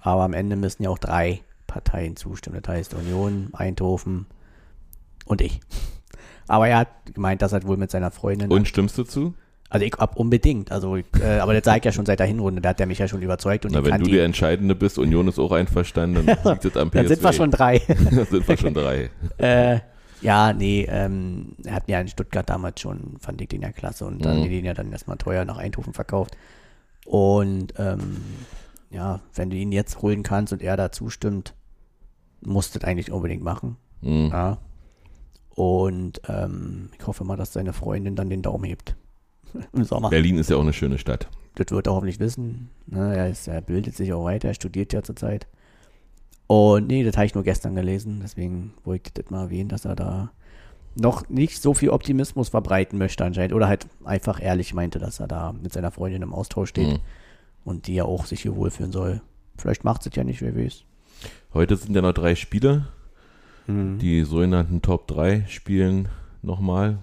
aber 0.00 0.24
am 0.24 0.32
Ende 0.32 0.56
müssen 0.56 0.82
ja 0.82 0.90
auch 0.90 0.98
drei 0.98 1.42
Parteien 1.66 2.16
zustimmen. 2.16 2.60
Das 2.62 2.74
heißt 2.74 2.94
Union, 2.94 3.50
Eindhoven 3.52 4.26
und 5.26 5.40
ich. 5.40 5.60
Aber 6.48 6.68
er 6.68 6.78
hat 6.78 6.88
gemeint, 7.12 7.42
dass 7.42 7.52
er 7.52 7.64
wohl 7.64 7.76
mit 7.76 7.90
seiner 7.90 8.12
Freundin. 8.12 8.52
Und 8.52 8.68
stimmst 8.68 8.96
du 8.98 9.02
zu? 9.02 9.34
Also 9.68 9.84
ich 9.84 9.94
ab 9.96 10.16
unbedingt. 10.16 10.70
Also, 10.72 10.96
ich, 10.96 11.06
äh, 11.20 11.38
aber 11.38 11.54
das 11.54 11.64
sage 11.64 11.78
ich 11.80 11.84
ja 11.84 11.92
schon 11.92 12.06
seit 12.06 12.18
der 12.20 12.26
Hinrunde. 12.26 12.60
Da 12.62 12.70
hat 12.70 12.80
er 12.80 12.86
mich 12.86 12.98
ja 12.98 13.08
schon 13.08 13.22
überzeugt 13.22 13.64
und 13.64 13.72
Na, 13.72 13.84
wenn 13.84 14.00
du 14.02 14.10
der 14.10 14.24
Entscheidende 14.24 14.74
bist, 14.74 14.98
Union 14.98 15.26
ist 15.28 15.38
auch 15.38 15.52
einverstanden, 15.52 16.26
dann 16.26 16.38
liegt 16.52 16.64
es 16.64 16.76
am 16.76 16.90
PSV. 16.90 16.94
Dann 16.94 17.08
sind 17.08 17.22
wir 17.24 17.32
schon 17.32 17.50
drei. 17.50 17.78
Dann 17.88 18.24
sind 18.26 18.48
wir 18.48 18.56
schon 18.56 18.74
drei. 18.74 19.10
äh, 19.38 19.80
ja, 20.22 20.52
nee, 20.52 20.86
ähm, 20.88 21.56
er 21.64 21.74
hat 21.74 21.88
mir 21.88 21.94
ja 21.94 22.00
in 22.00 22.08
Stuttgart 22.08 22.48
damals 22.48 22.80
schon, 22.80 23.16
fand 23.20 23.40
ich 23.40 23.48
den 23.48 23.60
ja 23.62 23.70
klasse 23.70 24.06
und 24.06 24.24
dann 24.24 24.40
Mhm. 24.40 24.48
den 24.50 24.64
ja 24.64 24.72
dann 24.74 24.90
erstmal 24.90 25.18
teuer 25.18 25.44
nach 25.44 25.58
Eindhoven 25.58 25.92
verkauft. 25.92 26.36
Und 27.04 27.74
ähm, 27.76 28.16
ja, 28.90 29.20
wenn 29.34 29.50
du 29.50 29.56
ihn 29.56 29.72
jetzt 29.72 30.00
holen 30.00 30.22
kannst 30.22 30.52
und 30.52 30.62
er 30.62 30.76
da 30.76 30.90
zustimmt, 30.90 31.54
musst 32.40 32.74
du 32.74 32.78
das 32.78 32.88
eigentlich 32.88 33.12
unbedingt 33.12 33.42
machen. 33.42 33.76
Mhm. 34.00 34.30
Ja. 34.32 34.58
Und 35.54 36.20
ähm, 36.28 36.90
ich 36.98 37.06
hoffe 37.06 37.24
mal, 37.24 37.36
dass 37.36 37.52
seine 37.52 37.72
Freundin 37.72 38.16
dann 38.16 38.30
den 38.30 38.42
Daumen 38.42 38.64
hebt. 38.64 38.96
Berlin 40.10 40.38
ist 40.38 40.50
ja 40.50 40.56
auch 40.56 40.62
eine 40.62 40.72
schöne 40.72 40.98
Stadt. 40.98 41.28
Das 41.54 41.70
wird 41.70 41.86
er 41.86 41.94
hoffentlich 41.94 42.20
wissen. 42.20 42.68
Ne, 42.86 43.16
er, 43.16 43.28
ist, 43.28 43.48
er 43.48 43.60
bildet 43.62 43.94
sich 43.96 44.12
auch 44.12 44.24
weiter, 44.24 44.48
er 44.48 44.54
studiert 44.54 44.92
ja 44.92 45.02
zurzeit. 45.02 45.46
Und 46.46 46.86
nee, 46.88 47.02
das 47.02 47.16
habe 47.16 47.26
ich 47.26 47.34
nur 47.34 47.42
gestern 47.44 47.74
gelesen, 47.74 48.20
deswegen 48.22 48.72
wollte 48.84 49.08
ich 49.08 49.14
das 49.14 49.30
mal 49.30 49.44
erwähnen, 49.44 49.68
dass 49.68 49.84
er 49.84 49.96
da 49.96 50.30
noch 50.94 51.28
nicht 51.28 51.60
so 51.60 51.74
viel 51.74 51.90
Optimismus 51.90 52.48
verbreiten 52.50 52.98
möchte 52.98 53.24
anscheinend. 53.24 53.52
Oder 53.54 53.68
halt 53.68 53.86
einfach 54.04 54.40
ehrlich 54.40 54.72
meinte, 54.72 54.98
dass 54.98 55.20
er 55.20 55.26
da 55.28 55.52
mit 55.52 55.72
seiner 55.72 55.90
Freundin 55.90 56.22
im 56.22 56.32
Austausch 56.32 56.70
steht 56.70 56.88
Mhm. 56.94 56.98
und 57.64 57.86
die 57.86 57.94
ja 57.96 58.04
auch 58.04 58.26
sich 58.26 58.42
hier 58.42 58.54
wohlfühlen 58.56 58.92
soll. 58.92 59.20
Vielleicht 59.58 59.84
macht 59.84 60.06
es 60.06 60.14
ja 60.14 60.24
nicht, 60.24 60.40
wer 60.42 60.54
weiß. 60.56 60.84
Heute 61.52 61.76
sind 61.76 61.94
ja 61.94 62.02
noch 62.02 62.12
drei 62.12 62.34
Spiele. 62.34 62.86
Mhm. 63.66 63.98
Die 63.98 64.22
sogenannten 64.24 64.80
Top 64.82 65.08
3 65.08 65.44
spielen 65.48 66.08
nochmal. 66.42 66.98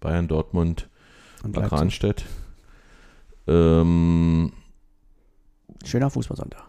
Bayern, 0.00 0.28
Dortmund, 0.28 0.88
Und 1.46 1.56
Leipzig. 1.56 1.78
Ranstedt. 1.78 2.24
Ähm, 3.46 4.52
Schöner 5.84 6.10
Fußballsonntag. 6.10 6.62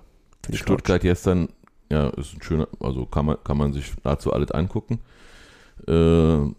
Stuttgart 0.53 1.01
gestern, 1.01 1.49
ja, 1.91 2.07
ist 2.09 2.35
ein 2.35 2.41
schöner, 2.41 2.67
also 2.79 3.05
kann 3.05 3.25
man, 3.25 3.37
kann 3.43 3.57
man 3.57 3.73
sich 3.73 3.93
dazu 4.03 4.31
alles 4.31 4.51
angucken. 4.51 4.99
Äh, 5.87 6.53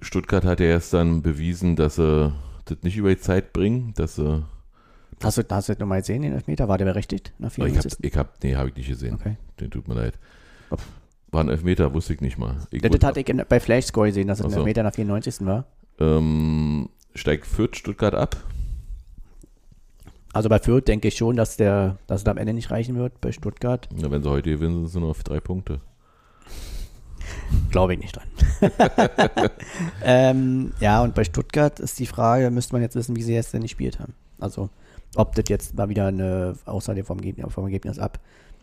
Stuttgart 0.00 0.44
hat 0.44 0.60
ja 0.60 0.66
gestern 0.66 1.22
bewiesen, 1.22 1.76
dass 1.76 1.96
sie 1.96 2.32
das 2.64 2.78
nicht 2.82 2.96
über 2.96 3.10
die 3.10 3.18
Zeit 3.20 3.52
bringen, 3.52 3.92
dass 3.94 4.16
sie, 4.16 4.44
Couch. 5.24 5.24
Hast 5.24 5.38
du, 5.38 5.54
hast 5.54 5.68
du 5.68 5.72
das 5.72 5.80
nochmal 5.80 6.00
gesehen, 6.00 6.22
den 6.22 6.32
Elfmeter? 6.32 6.68
War 6.68 6.78
der 6.78 6.84
berechtigt? 6.86 7.32
Nach 7.38 7.50
Oh, 7.58 7.64
ich 7.64 7.76
hab, 7.76 7.82
94. 7.82 7.98
ich 8.02 8.16
hab, 8.16 8.42
nee, 8.42 8.56
habe 8.56 8.68
ich 8.68 8.76
nicht 8.76 8.88
gesehen. 8.88 9.14
Okay. 9.14 9.36
Den 9.60 9.70
tut 9.70 9.88
mir 9.88 9.94
leid. 9.94 10.18
War 11.30 11.42
ein 11.42 11.48
Elfmeter, 11.48 11.92
wusste 11.94 12.14
ich 12.14 12.20
nicht 12.20 12.38
mal. 12.38 12.56
Ich 12.70 12.82
Das, 12.82 12.90
das 12.90 13.02
hatte 13.04 13.20
ich 13.20 13.26
bei 13.48 13.60
Flash 13.60 13.86
Score 13.86 14.08
gesehen, 14.08 14.28
dass 14.28 14.40
es 14.40 14.46
ein. 14.46 14.52
Elfmeter 14.52 14.82
nach 14.82 14.94
94. 14.94 15.46
war. 15.46 15.66
Ähm, 16.00 16.88
steigt 17.14 17.46
Fürth 17.46 17.76
Stuttgart 17.76 18.14
ab? 18.14 18.36
Also 20.32 20.48
bei 20.48 20.58
Fürth 20.58 20.88
denke 20.88 21.08
ich 21.08 21.16
schon, 21.16 21.36
dass 21.36 21.56
der, 21.56 21.98
dass 22.06 22.22
es 22.22 22.26
am 22.26 22.38
Ende 22.38 22.52
nicht 22.52 22.70
reichen 22.70 22.96
wird. 22.96 23.20
Bei 23.20 23.30
Stuttgart 23.30 23.88
Ja, 23.96 24.10
wenn 24.10 24.22
sie 24.22 24.30
heute 24.30 24.50
gewinnen, 24.50 24.80
sind 24.80 24.88
sie 24.88 25.00
nur 25.00 25.10
auf 25.10 25.22
drei 25.22 25.40
Punkte. 25.40 25.80
glaube 27.70 27.94
ich 27.94 28.00
nicht 28.00 28.16
dran. 28.16 28.28
ähm, 30.02 30.72
ja, 30.80 31.02
und 31.02 31.14
bei 31.14 31.24
Stuttgart 31.24 31.78
ist 31.80 31.98
die 31.98 32.06
Frage, 32.06 32.50
müsste 32.50 32.74
man 32.74 32.82
jetzt 32.82 32.96
wissen, 32.96 33.16
wie 33.16 33.22
sie 33.22 33.34
jetzt 33.34 33.54
denn 33.54 33.62
gespielt 33.62 34.00
haben. 34.00 34.14
Also 34.40 34.70
ob 35.16 35.34
das 35.34 35.44
jetzt 35.48 35.76
mal 35.76 35.88
wieder 35.88 36.08
eine, 36.08 36.56
vom, 37.04 37.20
Gegner, 37.20 37.48
vom 37.50 37.64
Ergebnis 37.64 37.98
ab, 37.98 38.18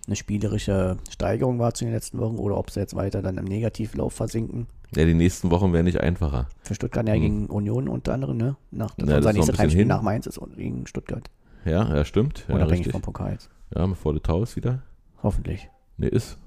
eine 0.08 0.16
spielerische 0.16 0.98
Steigerung 1.10 1.60
war 1.60 1.74
zu 1.74 1.86
den 1.86 1.94
letzten 1.94 2.20
Wochen 2.20 2.38
oder 2.38 2.58
ob 2.58 2.70
sie 2.72 2.80
jetzt 2.80 2.96
weiter 2.96 3.22
dann 3.22 3.38
im 3.38 3.46
Negativlauf 3.46 4.14
versinken. 4.14 4.68
Ja, 4.96 5.06
die 5.06 5.14
nächsten 5.14 5.52
Wochen 5.52 5.72
werden 5.74 5.86
nicht 5.86 6.02
einfacher. 6.02 6.48
Für 6.64 6.76
Stuttgart 6.76 7.08
ja 7.08 7.16
Mhm. 7.16 7.22
gegen 7.22 7.46
Union 7.48 7.88
unter 7.88 8.14
anderem, 8.14 8.38
ne? 8.38 8.56
Nach, 8.72 8.94
das 8.96 9.08
Ja, 9.10 9.16
unser 9.18 9.30
das 9.30 9.36
nächstes 9.38 9.60
Heimspiel 9.60 9.86
nach 9.86 10.02
Mainz 10.02 10.26
ist 10.26 10.40
gegen 10.58 10.86
Stuttgart. 10.88 11.30
Ja, 11.66 11.96
ja, 11.96 12.04
stimmt. 12.04 12.46
Ja, 12.50 12.56
Unabhängig 12.56 12.80
richtig. 12.80 12.92
vom 12.94 13.02
Pokal 13.02 13.34
jetzt. 13.34 13.50
Ja, 13.76 13.88
vor 13.94 14.14
der 14.14 14.24
Taus 14.24 14.56
wieder. 14.56 14.82
Hoffentlich. 15.24 15.70
Ne, 15.98 16.08
ist. 16.08 16.38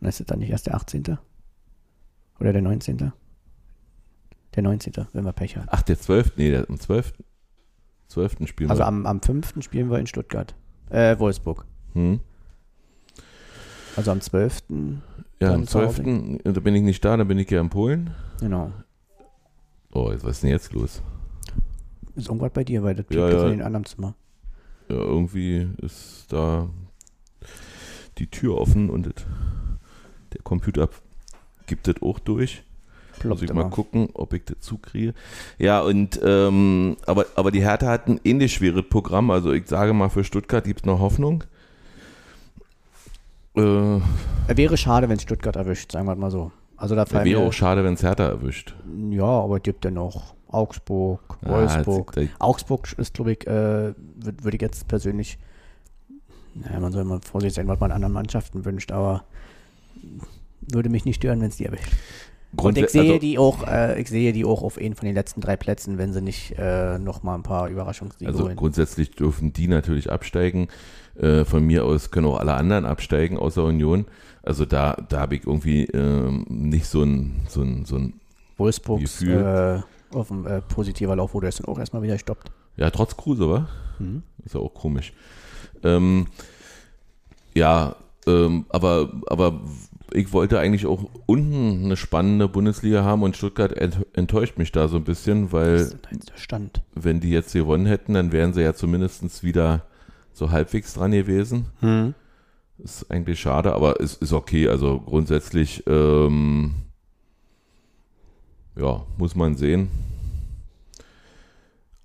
Und 0.00 0.06
ist 0.08 0.20
es 0.20 0.26
dann 0.26 0.38
nicht 0.38 0.50
erst 0.50 0.66
der 0.66 0.74
18. 0.74 1.18
Oder 2.38 2.52
der 2.52 2.62
19. 2.62 3.12
Der 4.54 4.62
19., 4.62 4.92
wenn 5.12 5.24
wir 5.24 5.32
Pech 5.32 5.56
haben. 5.56 5.66
Ach, 5.70 5.82
der 5.82 5.98
12. 5.98 6.32
Nee, 6.36 6.50
der, 6.50 6.68
am 6.68 6.78
12. 6.78 7.14
12. 8.08 8.46
spielen 8.46 8.70
Also 8.70 8.82
wir. 8.82 8.86
am, 8.86 9.06
am 9.06 9.20
5. 9.20 9.54
spielen 9.62 9.90
wir 9.90 9.98
in 9.98 10.06
Stuttgart. 10.06 10.54
Äh, 10.90 11.18
Wolfsburg. 11.18 11.64
Hm. 11.96 12.20
Also 13.96 14.10
am 14.10 14.20
12. 14.20 14.62
Ja, 15.40 15.54
am 15.54 15.66
zu 15.66 15.80
Hause. 15.80 16.02
12. 16.02 16.40
Da 16.44 16.60
bin 16.60 16.74
ich 16.74 16.82
nicht 16.82 17.02
da, 17.04 17.16
da 17.16 17.24
bin 17.24 17.38
ich 17.38 17.50
ja 17.50 17.60
in 17.60 17.70
Polen. 17.70 18.10
Genau. 18.40 18.70
Oh, 19.94 20.10
jetzt, 20.12 20.22
was 20.24 20.32
ist 20.32 20.42
denn 20.42 20.50
jetzt 20.50 20.72
los? 20.74 21.00
Ist 22.14 22.28
irgendwas 22.28 22.52
bei 22.52 22.64
dir, 22.64 22.82
weil 22.82 22.94
das 22.94 23.06
Ja, 23.10 23.28
ja. 23.30 23.44
in 23.46 23.50
den 23.52 23.62
anderen 23.62 23.86
Zimmer. 23.86 24.14
Ja, 24.90 24.96
irgendwie 24.96 25.68
ist 25.78 26.26
da 26.28 26.68
die 28.18 28.26
Tür 28.26 28.58
offen 28.58 28.90
und 28.90 29.06
das, 29.06 29.24
der 30.34 30.42
Computer 30.42 30.88
gibt 31.66 31.88
das 31.88 31.96
auch 32.02 32.18
durch. 32.18 32.62
Muss 33.12 33.18
Ploppt 33.20 33.42
ich 33.42 33.52
mal 33.54 33.62
immer. 33.62 33.70
gucken, 33.70 34.08
ob 34.12 34.34
ich 34.34 34.44
das 34.44 34.60
zukriege. 34.60 35.14
Ja, 35.58 35.80
und 35.80 36.20
ähm, 36.22 36.98
aber, 37.06 37.24
aber 37.34 37.50
die 37.50 37.62
Hertha 37.62 37.86
hat 37.88 38.06
ein 38.08 38.20
ähnlich 38.24 38.52
schweres 38.52 38.84
Programm. 38.88 39.30
Also 39.30 39.52
ich 39.52 39.66
sage 39.66 39.94
mal, 39.94 40.10
für 40.10 40.22
Stuttgart 40.24 40.64
gibt 40.64 40.80
es 40.80 40.86
noch 40.86 41.00
Hoffnung. 41.00 41.44
Äh, 43.56 44.00
Wäre 44.56 44.76
schade, 44.76 45.08
wenn 45.08 45.18
Stuttgart 45.18 45.56
erwischt, 45.56 45.92
sagen 45.92 46.06
wir 46.06 46.14
mal 46.14 46.30
so. 46.30 46.52
Also 46.76 46.94
da 46.94 47.06
fallen 47.06 47.24
wäre 47.24 47.40
mir, 47.40 47.48
auch 47.48 47.52
schade, 47.52 47.82
wenn 47.84 47.94
es 47.94 48.02
Hertha 48.02 48.24
erwischt. 48.26 48.74
Ja, 49.10 49.24
aber 49.24 49.56
es 49.56 49.62
gibt 49.62 49.84
ja 49.84 49.90
noch 49.90 50.34
Augsburg, 50.48 51.38
Ah, 51.42 51.50
Wolfsburg. 51.50 52.16
jetzt- 52.16 52.32
Augsburg 52.38 52.92
ist, 52.98 53.14
glaube 53.14 53.32
ich, 53.32 53.46
äh, 53.46 53.50
würde 53.50 54.44
würd 54.44 54.54
ich 54.54 54.60
jetzt 54.60 54.86
persönlich, 54.88 55.38
naja, 56.54 56.78
man 56.80 56.92
soll 56.92 57.02
immer 57.02 57.20
vorsichtig 57.22 57.54
sein, 57.56 57.68
was 57.68 57.80
man 57.80 57.90
anderen 57.92 58.12
Mannschaften 58.12 58.64
wünscht, 58.64 58.92
aber 58.92 59.24
würde 60.60 60.88
mich 60.90 61.04
nicht 61.04 61.16
stören, 61.16 61.40
wenn 61.40 61.48
es 61.48 61.56
die 61.56 61.64
erwischt. 61.64 61.92
Und 62.56 62.78
ich 62.78 62.88
sehe 62.90 63.02
also, 63.02 63.18
die 63.18 63.38
auch, 63.38 63.66
äh, 63.66 64.00
ich 64.00 64.08
sehe 64.08 64.32
die 64.32 64.44
auch 64.44 64.62
auf 64.62 64.78
einen 64.78 64.94
von 64.94 65.06
den 65.06 65.14
letzten 65.14 65.40
drei 65.40 65.56
Plätzen, 65.56 65.98
wenn 65.98 66.12
sie 66.12 66.22
nicht 66.22 66.54
äh, 66.58 66.98
noch 66.98 67.22
mal 67.22 67.34
ein 67.34 67.42
paar 67.42 67.68
Überraschungssiege 67.68 68.30
Also 68.30 68.44
holen. 68.44 68.56
grundsätzlich 68.56 69.10
dürfen 69.10 69.52
die 69.52 69.68
natürlich 69.68 70.10
absteigen. 70.10 70.68
Äh, 71.18 71.44
von 71.44 71.64
mir 71.64 71.84
aus 71.84 72.10
können 72.10 72.26
auch 72.26 72.38
alle 72.38 72.54
anderen 72.54 72.84
absteigen, 72.84 73.38
außer 73.38 73.64
Union. 73.64 74.04
Also 74.42 74.64
da, 74.64 74.96
da 75.08 75.20
habe 75.20 75.36
ich 75.36 75.46
irgendwie 75.46 75.84
ähm, 75.86 76.44
nicht 76.48 76.86
so 76.86 77.02
ein, 77.02 77.46
so 77.48 77.62
ein, 77.62 77.84
so 77.84 77.96
ein, 77.96 78.20
Wolfsburgs 78.58 79.18
Gefühl. 79.18 79.82
äh, 80.12 80.14
auf 80.14 80.28
dem 80.28 80.46
äh, 80.46 80.60
positiver 80.62 81.16
Lauf 81.16 81.34
wurde 81.34 81.48
es 81.48 81.56
dann 81.56 81.66
auch 81.66 81.78
erstmal 81.78 82.02
wieder 82.02 82.14
gestoppt. 82.14 82.50
ja, 82.76 82.90
trotz 82.90 83.16
Kruse, 83.16 83.48
wa? 83.48 83.68
Mhm. 83.98 84.22
Ist 84.44 84.54
ja 84.54 84.60
auch 84.60 84.72
komisch. 84.72 85.12
Ähm, 85.82 86.26
ja, 87.54 87.96
ähm, 88.26 88.66
aber, 88.68 89.12
aber 89.26 89.60
ich 90.12 90.32
wollte 90.32 90.58
eigentlich 90.58 90.86
auch 90.86 91.08
unten 91.26 91.84
eine 91.84 91.96
spannende 91.96 92.48
Bundesliga 92.48 93.02
haben 93.04 93.22
und 93.22 93.36
Stuttgart 93.36 93.72
ent 93.72 94.06
enttäuscht 94.12 94.58
mich 94.58 94.72
da 94.72 94.88
so 94.88 94.96
ein 94.96 95.04
bisschen, 95.04 95.52
weil 95.52 95.88
der 95.88 96.36
wenn 96.94 97.20
die 97.20 97.30
jetzt 97.30 97.52
gewonnen 97.52 97.86
hätten, 97.86 98.14
dann 98.14 98.32
wären 98.32 98.52
sie 98.52 98.62
ja 98.62 98.74
zumindest 98.74 99.42
wieder 99.42 99.86
so 100.36 100.50
halbwegs 100.50 100.94
dran 100.94 101.12
gewesen. 101.12 101.66
Mhm. 101.80 102.14
Ist 102.78 103.10
eigentlich 103.10 103.40
schade, 103.40 103.72
aber 103.72 104.00
es 104.00 104.14
ist 104.14 104.34
okay. 104.34 104.68
Also 104.68 105.00
grundsätzlich, 105.00 105.82
ähm, 105.86 106.74
ja, 108.76 109.02
muss 109.16 109.34
man 109.34 109.56
sehen. 109.56 109.88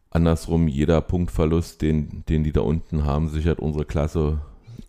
Andersrum, 0.09 0.69
jeder 0.69 1.01
Punktverlust, 1.01 1.81
den, 1.81 2.23
den 2.29 2.43
die 2.43 2.53
da 2.53 2.61
unten 2.61 3.03
haben, 3.03 3.29
sichert 3.29 3.59
unsere 3.59 3.85
Klasse. 3.85 4.39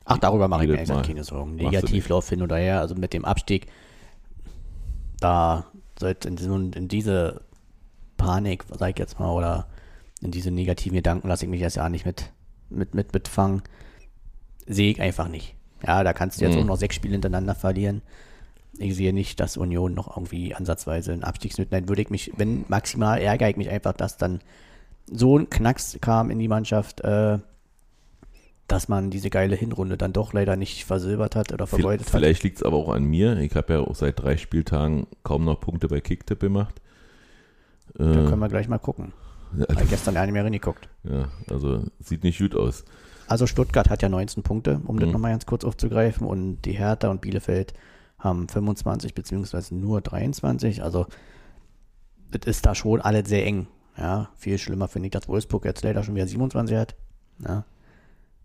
Ach, 0.04 0.18
darüber 0.18 0.46
mache 0.46 0.64
ich 0.64 0.70
mir 0.70 0.94
Mal. 0.94 1.02
keine 1.02 1.24
Sorgen. 1.24 1.56
Negativlauf 1.56 2.28
hin 2.28 2.42
oder 2.42 2.56
her, 2.56 2.80
also 2.80 2.94
mit 2.94 3.12
dem 3.12 3.24
Abstieg, 3.24 3.66
da 5.18 5.66
sollte 5.98 6.28
in, 6.28 6.72
in 6.72 6.88
diese 6.88 7.42
Panik, 8.16 8.64
sag 8.70 8.90
ich 8.90 8.98
jetzt 8.98 9.18
mal, 9.18 9.30
oder 9.30 9.66
in 10.20 10.30
diese 10.30 10.52
negativen 10.52 10.96
Gedanken 10.96 11.28
lasse 11.28 11.44
ich 11.44 11.50
mich 11.50 11.60
erst 11.60 11.76
ja 11.76 11.88
nicht 11.88 12.06
mit, 12.06 12.32
mit, 12.74 12.94
mit 12.94 13.12
mitfangen. 13.12 13.62
Sehe 14.66 14.90
ich 14.92 15.00
einfach 15.00 15.28
nicht. 15.28 15.54
Ja, 15.86 16.04
da 16.04 16.12
kannst 16.12 16.40
du 16.40 16.44
jetzt 16.44 16.54
Mhm. 16.54 16.62
auch 16.62 16.66
noch 16.66 16.76
sechs 16.76 16.94
Spiele 16.94 17.12
hintereinander 17.14 17.54
verlieren. 17.54 18.02
Ich 18.78 18.94
sehe 18.96 19.12
nicht, 19.12 19.38
dass 19.40 19.56
Union 19.56 19.94
noch 19.94 20.16
irgendwie 20.16 20.54
ansatzweise 20.54 21.12
ein 21.12 21.24
Abstiegsnot. 21.24 21.68
Nein, 21.72 21.88
würde 21.88 22.02
ich 22.02 22.10
mich, 22.10 22.32
wenn 22.36 22.64
maximal 22.68 23.20
ärgere 23.20 23.50
ich 23.50 23.56
mich 23.56 23.68
einfach, 23.68 23.92
dass 23.92 24.16
dann 24.16 24.40
so 25.10 25.36
ein 25.38 25.50
Knacks 25.50 25.98
kam 26.00 26.30
in 26.30 26.38
die 26.38 26.48
Mannschaft, 26.48 27.00
äh, 27.02 27.38
dass 28.68 28.88
man 28.88 29.10
diese 29.10 29.28
geile 29.28 29.56
Hinrunde 29.56 29.98
dann 29.98 30.14
doch 30.14 30.32
leider 30.32 30.56
nicht 30.56 30.84
versilbert 30.84 31.36
hat 31.36 31.52
oder 31.52 31.66
vergeudet 31.66 32.06
hat. 32.06 32.12
Vielleicht 32.14 32.42
liegt 32.44 32.58
es 32.58 32.62
aber 32.62 32.76
auch 32.78 32.88
an 32.88 33.04
mir. 33.04 33.36
Ich 33.38 33.54
habe 33.54 33.74
ja 33.74 33.80
auch 33.80 33.94
seit 33.94 34.22
drei 34.22 34.36
Spieltagen 34.38 35.06
kaum 35.24 35.44
noch 35.44 35.60
Punkte 35.60 35.88
bei 35.88 36.00
Kicktipp 36.00 36.40
gemacht. 36.40 36.80
Da 37.94 38.04
Äh, 38.04 38.28
können 38.28 38.38
wir 38.38 38.48
gleich 38.48 38.68
mal 38.68 38.78
gucken. 38.78 39.12
Weil 39.52 39.86
gestern 39.86 40.14
ja 40.14 40.24
nicht 40.24 40.32
mehr 40.32 40.44
reingeguckt. 40.44 40.88
ja, 41.04 41.28
also 41.50 41.84
sieht 42.00 42.24
nicht 42.24 42.38
gut 42.38 42.54
aus. 42.56 42.84
Also 43.28 43.46
Stuttgart 43.46 43.88
hat 43.88 44.02
ja 44.02 44.08
19 44.08 44.42
Punkte, 44.42 44.80
um 44.84 44.98
das 44.98 45.06
Mhm. 45.06 45.12
nochmal 45.12 45.30
ganz 45.32 45.46
kurz 45.46 45.64
aufzugreifen. 45.64 46.26
Und 46.26 46.62
die 46.62 46.72
Hertha 46.72 47.08
und 47.08 47.20
Bielefeld 47.20 47.72
haben 48.18 48.48
25 48.48 49.14
beziehungsweise 49.14 49.74
nur 49.74 50.00
23. 50.00 50.82
Also 50.82 51.06
das 52.30 52.46
ist 52.46 52.66
da 52.66 52.74
schon 52.74 53.00
alles 53.00 53.28
sehr 53.28 53.46
eng. 53.46 53.66
Ja, 53.96 54.30
viel 54.36 54.58
schlimmer 54.58 54.88
finde 54.88 55.06
ich, 55.06 55.12
dass 55.12 55.28
Wolfsburg 55.28 55.64
jetzt 55.64 55.82
leider 55.84 56.02
schon 56.02 56.14
wieder 56.14 56.26
27 56.26 56.76
hat. 56.76 56.94
Ja. 57.46 57.64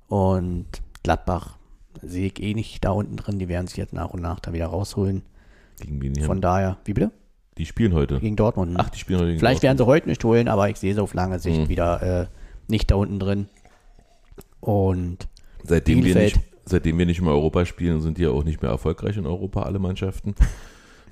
Und 0.07 0.67
Gladbach 1.03 1.57
sehe 2.01 2.27
ich 2.27 2.41
eh 2.41 2.53
nicht 2.53 2.83
da 2.85 2.91
unten 2.91 3.15
drin. 3.17 3.39
Die 3.39 3.47
werden 3.47 3.67
sich 3.67 3.77
jetzt 3.77 3.93
nach 3.93 4.11
und 4.11 4.21
nach 4.21 4.39
da 4.39 4.53
wieder 4.53 4.67
rausholen. 4.67 5.23
Gegen 5.79 6.01
wen 6.01 6.15
Von 6.23 6.41
daher, 6.41 6.77
wie 6.85 6.93
bitte? 6.93 7.11
Die 7.57 7.65
spielen 7.65 7.93
heute. 7.93 8.19
Gegen 8.19 8.35
Dortmund. 8.35 8.73
ne? 8.73 8.79
Ach, 8.79 8.89
die 8.89 8.99
spielen 8.99 9.19
heute 9.19 9.29
gegen 9.29 9.39
Vielleicht 9.39 9.63
werden 9.63 9.77
Dortmund. 9.77 9.95
sie 9.95 9.99
heute 10.01 10.09
nicht 10.09 10.23
holen, 10.23 10.47
aber 10.47 10.69
ich 10.69 10.77
sehe 10.77 10.93
sie 10.93 11.01
auf 11.01 11.13
lange 11.13 11.39
Sicht 11.39 11.59
Mhm. 11.61 11.69
wieder 11.69 12.01
äh, 12.21 12.27
nicht 12.67 12.91
da 12.91 12.95
unten 12.95 13.19
drin. 13.19 13.47
Und 14.59 15.27
Seitdem 15.63 16.03
wir, 16.03 16.15
nicht, 16.15 16.39
seitdem 16.65 16.97
wir 16.97 17.05
nicht 17.05 17.21
mehr 17.21 17.31
Europa 17.31 17.65
spielen, 17.65 18.01
sind 18.01 18.17
die 18.17 18.23
ja 18.23 18.29
auch 18.29 18.43
nicht 18.43 18.61
mehr 18.61 18.71
erfolgreich 18.71 19.17
in 19.17 19.25
Europa, 19.25 19.63
alle 19.63 19.79
Mannschaften. 19.79 20.35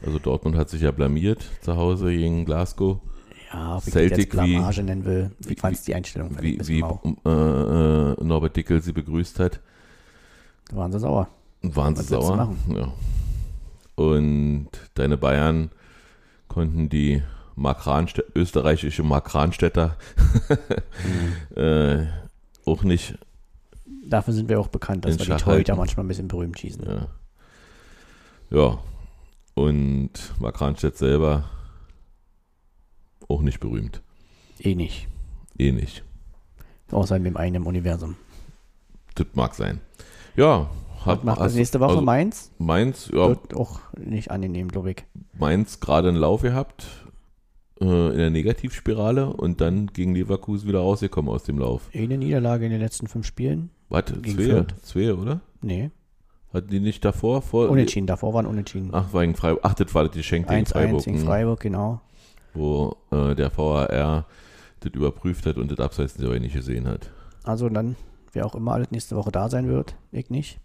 Also 0.05 0.19
Dortmund 0.19 0.55
hat 0.58 0.69
sich 0.69 0.81
ja 0.81 0.91
blamiert 0.91 1.45
zu 1.62 1.75
Hause 1.75 2.12
gegen 2.12 2.45
Glasgow. 2.45 2.99
ja, 3.53 3.77
ob 3.77 3.88
ich 3.88 3.93
Celtic 3.93 4.31
das 4.31 4.39
jetzt 4.41 4.47
wie- 4.49 4.53
Blamage 4.55 4.84
nennen 4.84 5.05
will, 5.05 5.31
wie- 5.39 5.53
ich 5.53 5.60
fand 5.60 5.88
die 5.88 5.95
Einstellung 5.95 6.31
ich 6.41 6.41
Wie, 6.41 6.67
wie 6.67 6.81
mau. 6.81 7.01
äh, 7.25 7.29
äh, 7.29 8.23
Norbert 8.23 8.55
Dickel 8.55 8.81
sie 8.81 8.91
begrüßt 8.93 9.39
hat. 9.39 9.60
Da 10.69 10.75
waren 10.77 10.91
sie 10.91 10.99
sauer. 10.99 11.27
Waren 11.62 11.95
sie 11.95 12.01
Was 12.01 12.08
du 12.08 12.21
sauer. 12.21 12.55
Ja. 12.75 12.91
Und 13.95 14.67
deine 14.95 15.17
Bayern 15.17 15.69
konnten 16.47 16.89
die 16.89 17.21
Mark 17.55 17.88
Rahnstädt, 17.88 18.25
österreichische 18.36 19.03
Mark 19.03 19.34
Rahnstädter 19.34 19.97
Mhm. 20.47 21.55
äh, 21.62 22.08
auch 22.65 22.84
nicht. 22.84 23.17
Dafür 24.08 24.34
sind 24.34 24.49
wir 24.49 24.60
auch 24.60 24.67
bekannt, 24.67 25.05
dass 25.05 25.17
wir 25.17 25.25
die 25.25 25.31
Torhüter 25.41 25.73
halten. 25.73 25.77
manchmal 25.77 26.05
ein 26.05 26.08
bisschen 26.08 26.27
berühmt 26.27 26.60
schießen. 26.60 26.86
Ja. 26.86 27.08
ja. 28.51 28.79
Und 29.55 30.12
Mark 30.39 30.60
Rahnstedt 30.62 30.97
selber 30.97 31.49
auch 33.27 33.41
nicht 33.41 33.60
berühmt. 33.60 34.01
Eh 34.60 34.75
nicht. 34.75 35.08
Eh 35.58 35.71
nicht. 35.71 36.03
Außer 36.91 37.15
in 37.15 37.23
dem 37.23 37.38
einen 37.38 37.55
im 37.55 37.67
Universum. 37.67 38.15
Das 39.15 39.27
mag 39.34 39.55
sein. 39.55 39.79
Ja. 40.36 40.69
Was 41.05 41.23
macht 41.23 41.39
das 41.39 41.45
hast- 41.47 41.55
nächste 41.55 41.79
Woche? 41.79 41.91
also 41.91 42.01
Mainz? 42.01 42.51
Mainz, 42.57 43.09
ja, 43.13 43.29
Wird 43.29 43.55
auch 43.55 43.79
nicht 43.97 44.31
angenehm, 44.31 44.67
glaube 44.69 44.91
ich. 44.91 44.97
Mainz 45.37 45.79
gerade 45.79 46.09
einen 46.09 46.17
Lauf 46.17 46.41
gehabt 46.41 46.87
äh, 47.81 47.85
in 47.85 48.17
der 48.17 48.29
Negativspirale 48.29 49.27
und 49.27 49.61
dann 49.61 49.87
gegen 49.87 50.15
Leverkusen 50.15 50.67
wieder 50.67 50.79
rausgekommen 50.79 51.31
aus 51.31 51.43
dem 51.43 51.59
Lauf. 51.59 51.89
Eine 51.93 52.17
Niederlage 52.17 52.65
in 52.65 52.71
den 52.71 52.81
letzten 52.81 53.07
fünf 53.07 53.25
Spielen? 53.25 53.69
Warte, 53.89 54.21
zwei, 54.21 54.65
zwei, 54.81 55.13
oder? 55.13 55.41
Nee. 55.61 55.91
Hatten 56.53 56.69
die 56.69 56.79
nicht 56.79 57.03
davor? 57.03 57.41
Vor, 57.41 57.69
Unentschieden. 57.69 58.07
Davor 58.07 58.33
waren 58.33 58.45
Unentschieden. 58.45 58.89
Ach, 58.93 59.11
war 59.13 59.21
gegen 59.21 59.35
Freiburg. 59.35 59.59
Ach, 59.63 59.73
das 59.73 59.93
war 59.93 60.05
das 60.05 60.13
Geschenk 60.13 60.47
gegen 60.47 60.65
1-1 60.65 60.69
Freiburg, 60.69 61.03
gegen 61.03 61.17
hm, 61.17 61.25
Freiburg, 61.25 61.59
genau. 61.59 62.01
wo 62.53 62.95
äh, 63.11 63.35
der 63.35 63.55
VAR 63.55 64.25
das 64.79 64.93
überprüft 64.93 65.45
hat 65.45 65.57
und 65.57 65.69
das 65.69 65.79
Abseits 65.79 66.17
nicht 66.17 66.53
gesehen 66.53 66.87
hat. 66.87 67.11
Also 67.43 67.67
dann, 67.69 67.95
wer 68.31 68.45
auch 68.45 68.55
immer 68.55 68.73
alles 68.73 68.91
nächste 68.91 69.15
Woche 69.15 69.31
da 69.31 69.49
sein 69.49 69.67
wird, 69.67 69.95
ich 70.11 70.29
nicht, 70.29 70.59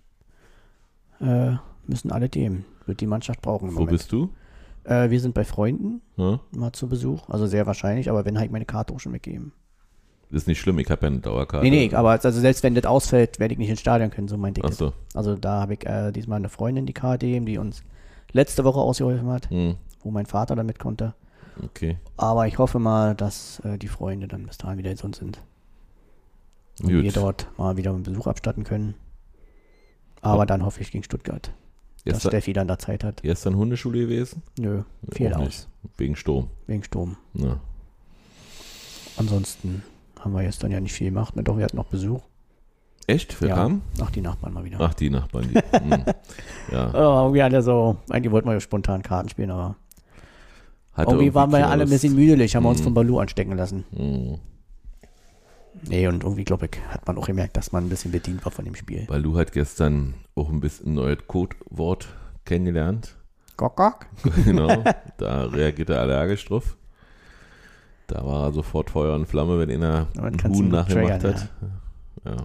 äh, 1.20 1.52
müssen 1.86 2.10
alle 2.12 2.28
dem. 2.28 2.64
Wird 2.86 3.00
die 3.00 3.06
Mannschaft 3.06 3.40
brauchen 3.42 3.68
im 3.68 3.74
Wo 3.74 3.80
Moment. 3.80 3.98
bist 3.98 4.12
du? 4.12 4.30
Äh, 4.84 5.10
wir 5.10 5.20
sind 5.20 5.34
bei 5.34 5.44
Freunden 5.44 6.00
Ja? 6.16 6.40
mal 6.52 6.72
zu 6.72 6.88
Besuch. 6.88 7.28
Also 7.28 7.46
sehr 7.46 7.66
wahrscheinlich, 7.66 8.08
aber 8.10 8.24
wenn 8.24 8.38
halt 8.38 8.50
meine 8.50 8.64
Karte 8.64 8.94
auch 8.94 9.00
schon 9.00 9.12
weggeben. 9.12 9.52
Das 10.30 10.42
ist 10.42 10.46
nicht 10.46 10.60
schlimm, 10.60 10.78
ich 10.78 10.88
habe 10.90 11.02
ja 11.02 11.08
eine 11.08 11.18
Dauerkarte. 11.20 11.64
Nee, 11.68 11.88
nee, 11.88 11.94
aber 11.94 12.10
also 12.10 12.30
selbst 12.30 12.62
wenn 12.62 12.74
das 12.76 12.84
ausfällt, 12.84 13.40
werde 13.40 13.52
ich 13.52 13.58
nicht 13.58 13.68
ins 13.70 13.80
Stadion 13.80 14.10
können, 14.10 14.28
so 14.28 14.36
mein 14.36 14.54
Ticket. 14.54 14.70
Ach 14.72 14.76
so. 14.76 14.92
Also 15.12 15.34
da 15.34 15.60
habe 15.60 15.74
ich 15.74 15.84
äh, 15.86 16.12
diesmal 16.12 16.36
eine 16.36 16.48
Freundin, 16.48 16.86
die 16.86 16.92
Karte 16.92 17.26
gegeben, 17.26 17.46
die 17.46 17.58
uns 17.58 17.82
letzte 18.32 18.62
Woche 18.64 18.78
ausgeholfen 18.78 19.28
hat, 19.28 19.50
Hm, 19.50 19.74
wo 20.04 20.10
mein 20.12 20.26
Vater 20.26 20.54
damit 20.54 20.78
konnte. 20.78 21.14
okay. 21.64 21.98
Aber 22.16 22.46
ich 22.46 22.58
hoffe 22.58 22.78
mal, 22.78 23.14
dass 23.16 23.58
äh, 23.64 23.76
die 23.76 23.88
Freunde 23.88 24.28
dann 24.28 24.46
bis 24.46 24.56
dahin 24.56 24.78
wieder 24.78 24.90
gesund 24.92 25.16
sind. 25.16 25.40
Und 26.80 26.90
Gut. 26.90 27.02
wir 27.02 27.12
dort 27.12 27.48
mal 27.58 27.76
wieder 27.76 27.90
einen 27.92 28.04
Besuch 28.04 28.26
abstatten 28.28 28.62
können. 28.64 28.94
Aber 30.22 30.46
dann 30.46 30.64
hoffe 30.64 30.80
ich 30.82 30.90
gegen 30.90 31.02
Stuttgart, 31.04 31.50
dass 32.04 32.14
Gestern, 32.14 32.30
Steffi 32.30 32.52
dann 32.52 32.68
da 32.68 32.78
Zeit 32.78 33.04
hat. 33.04 33.22
gestern 33.22 33.56
Hundeschule 33.56 34.00
gewesen? 34.00 34.42
Nö, 34.58 34.82
viel 35.12 35.32
aus, 35.34 35.40
nicht. 35.44 35.68
Wegen 35.96 36.16
Sturm. 36.16 36.48
wegen 36.66 36.82
Sturm. 36.84 37.16
Ja. 37.34 37.58
Ansonsten 39.16 39.82
haben 40.18 40.32
wir 40.32 40.42
gestern 40.42 40.70
ja 40.70 40.80
nicht 40.80 40.92
viel 40.92 41.08
gemacht. 41.08 41.36
Ne, 41.36 41.42
Doch, 41.42 41.56
wir 41.56 41.64
hatten 41.64 41.76
noch 41.76 41.86
Besuch. 41.86 42.20
Echt? 43.06 43.40
Wer 43.40 43.48
ja. 43.48 43.54
kam? 43.56 43.82
Ach, 44.00 44.10
die 44.10 44.20
Nachbarn 44.20 44.52
mal 44.52 44.64
wieder. 44.64 44.78
Ach, 44.80 44.94
die 44.94 45.10
Nachbarn. 45.10 45.48
Die, 45.50 45.54
hm. 45.78 46.04
Ja. 46.72 46.90
Oh, 46.94 47.22
irgendwie 47.24 47.42
alle 47.42 47.62
so, 47.62 47.96
eigentlich 48.08 48.30
wollten 48.30 48.48
wir 48.48 48.52
ja 48.54 48.60
spontan 48.60 49.02
Karten 49.02 49.28
spielen, 49.28 49.50
aber 49.50 49.74
Hat 50.92 51.08
irgendwie 51.08 51.34
waren 51.34 51.50
wir 51.50 51.58
ja 51.60 51.68
alle 51.70 51.84
ein 51.84 51.88
bisschen 51.90 52.14
müdelig, 52.14 52.54
haben 52.54 52.62
wir 52.64 52.68
uns 52.70 52.80
Mhm. 52.80 52.84
von 52.84 52.94
Balu 52.94 53.18
anstecken 53.18 53.56
lassen. 53.56 53.84
Hm. 53.96 54.38
Nee, 55.82 56.06
und 56.06 56.22
irgendwie, 56.24 56.44
glaube 56.44 56.66
ich, 56.66 56.80
hat 56.88 57.06
man 57.06 57.16
auch 57.18 57.26
gemerkt, 57.26 57.56
dass 57.56 57.72
man 57.72 57.86
ein 57.86 57.88
bisschen 57.88 58.12
bedient 58.12 58.44
war 58.44 58.52
von 58.52 58.64
dem 58.64 58.74
Spiel. 58.74 59.06
Balu 59.06 59.36
hat 59.36 59.52
gestern 59.52 60.14
auch 60.34 60.50
ein 60.50 60.60
bisschen 60.60 60.88
ein 60.88 60.94
neues 60.94 61.18
Codewort 61.26 62.08
kennengelernt. 62.44 63.16
Gok, 63.56 63.76
gok. 63.76 64.06
genau. 64.44 64.82
Da 65.18 65.44
reagiert 65.44 65.90
er 65.90 66.00
allergisch 66.00 66.46
drauf. 66.46 66.78
Da 68.06 68.24
war 68.24 68.46
er 68.46 68.52
sofort 68.52 68.88
Feuer 68.88 69.14
und 69.14 69.26
Flamme, 69.26 69.58
wenn 69.58 69.70
einer 69.70 70.06
Damit 70.14 70.42
einen 70.42 70.54
Huhn 70.54 70.68
nachgemacht 70.68 71.20
triggern, 71.20 71.34
hat. 71.34 71.50
Ja. 72.24 72.36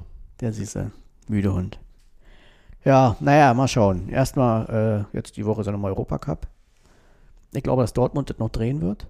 Der 0.41 0.51
süße, 0.51 0.91
müde 1.29 1.53
Hund. 1.53 1.79
Ja, 2.83 3.15
naja, 3.21 3.53
mal 3.53 3.67
schauen. 3.69 4.09
Erstmal, 4.09 5.07
äh, 5.13 5.17
jetzt 5.17 5.37
die 5.37 5.45
Woche 5.45 5.61
ist 5.61 5.67
ja 5.67 5.71
nochmal 5.71 5.91
Europacup. 5.91 6.47
Ich 7.53 7.63
glaube, 7.63 7.81
dass 7.81 7.93
Dortmund 7.93 8.29
das 8.29 8.37
noch 8.37 8.49
drehen 8.49 8.81
wird. 8.81 9.07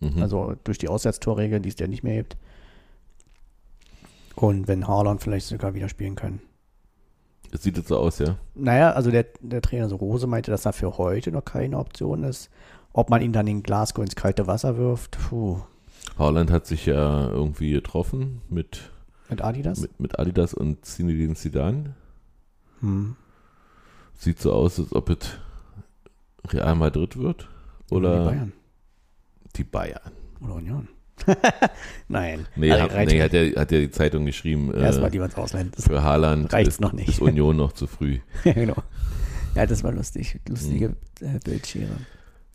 Mhm. 0.00 0.22
Also 0.22 0.54
durch 0.64 0.78
die 0.78 0.88
Auswärtstorregel, 0.88 1.60
die 1.60 1.68
es 1.70 1.78
ja 1.78 1.88
nicht 1.88 2.04
mehr 2.04 2.16
gibt. 2.18 2.36
Und 4.36 4.68
wenn 4.68 4.88
Haaland 4.88 5.22
vielleicht 5.22 5.46
sogar 5.46 5.74
wieder 5.74 5.88
spielen 5.88 6.16
kann. 6.16 6.40
Es 7.52 7.62
sieht 7.62 7.76
jetzt 7.76 7.88
so 7.88 7.98
aus, 7.98 8.18
ja. 8.18 8.36
Naja, 8.54 8.92
also 8.92 9.10
der, 9.12 9.26
der 9.40 9.62
Trainer 9.62 9.88
so 9.88 9.96
Rose 9.96 10.26
meinte, 10.26 10.50
dass 10.50 10.62
da 10.62 10.72
für 10.72 10.98
heute 10.98 11.30
noch 11.30 11.44
keine 11.44 11.78
Option 11.78 12.24
ist. 12.24 12.50
Ob 12.92 13.10
man 13.10 13.22
ihn 13.22 13.32
dann 13.32 13.46
in 13.46 13.62
Glasgow 13.62 14.02
ins 14.04 14.16
kalte 14.16 14.46
Wasser 14.46 14.76
wirft, 14.76 15.18
puh, 15.28 15.60
Haaland 16.18 16.50
hat 16.50 16.66
sich 16.66 16.86
ja 16.86 17.28
irgendwie 17.28 17.70
getroffen 17.72 18.42
mit, 18.48 18.90
mit 19.28 19.42
Adidas. 19.42 19.80
mit, 19.80 19.98
mit 20.00 20.18
Adidas 20.18 20.54
und 20.54 20.84
Zinedine 20.84 21.34
Zidane. 21.34 21.94
hm. 22.80 23.16
Sieht 24.16 24.40
so 24.40 24.52
aus, 24.52 24.78
als 24.78 24.94
ob 24.94 25.10
es 25.10 25.38
Real 26.48 26.76
Madrid 26.76 27.16
wird. 27.16 27.48
die 27.90 27.94
Oder 27.94 28.24
Bayern. 28.26 28.52
die 29.56 29.64
Bayern. 29.64 30.12
Oder 30.40 30.54
Union. 30.54 30.88
Nein. 32.08 32.46
Nee, 32.56 32.70
Also, 32.72 32.84
hat, 32.84 32.92
reicht 32.94 33.12
nee 33.12 33.22
hat, 33.22 33.32
ja, 33.32 33.60
hat 33.60 33.72
ja 33.72 33.78
die 33.80 33.90
Zeitung 33.90 34.26
geschrieben, 34.26 34.72
Erstmal 34.74 35.08
äh, 35.08 35.12
lieber 35.12 35.24
ins 35.24 35.36
Ausland. 35.36 35.74
Für 35.78 36.02
Haaland 36.02 36.52
reicht's 36.52 36.74
ist, 36.74 36.80
noch 36.80 36.92
nicht. 36.92 37.08
ist 37.08 37.20
Union 37.20 37.56
noch 37.56 37.72
zu 37.72 37.86
früh. 37.86 38.18
genau. 38.44 38.76
Ja, 39.54 39.66
das 39.66 39.84
war 39.84 39.92
lustig. 39.92 40.40
Lustige 40.48 40.96
Hm. 41.20 41.36
äh, 41.36 41.38
Bildschere. 41.42 41.96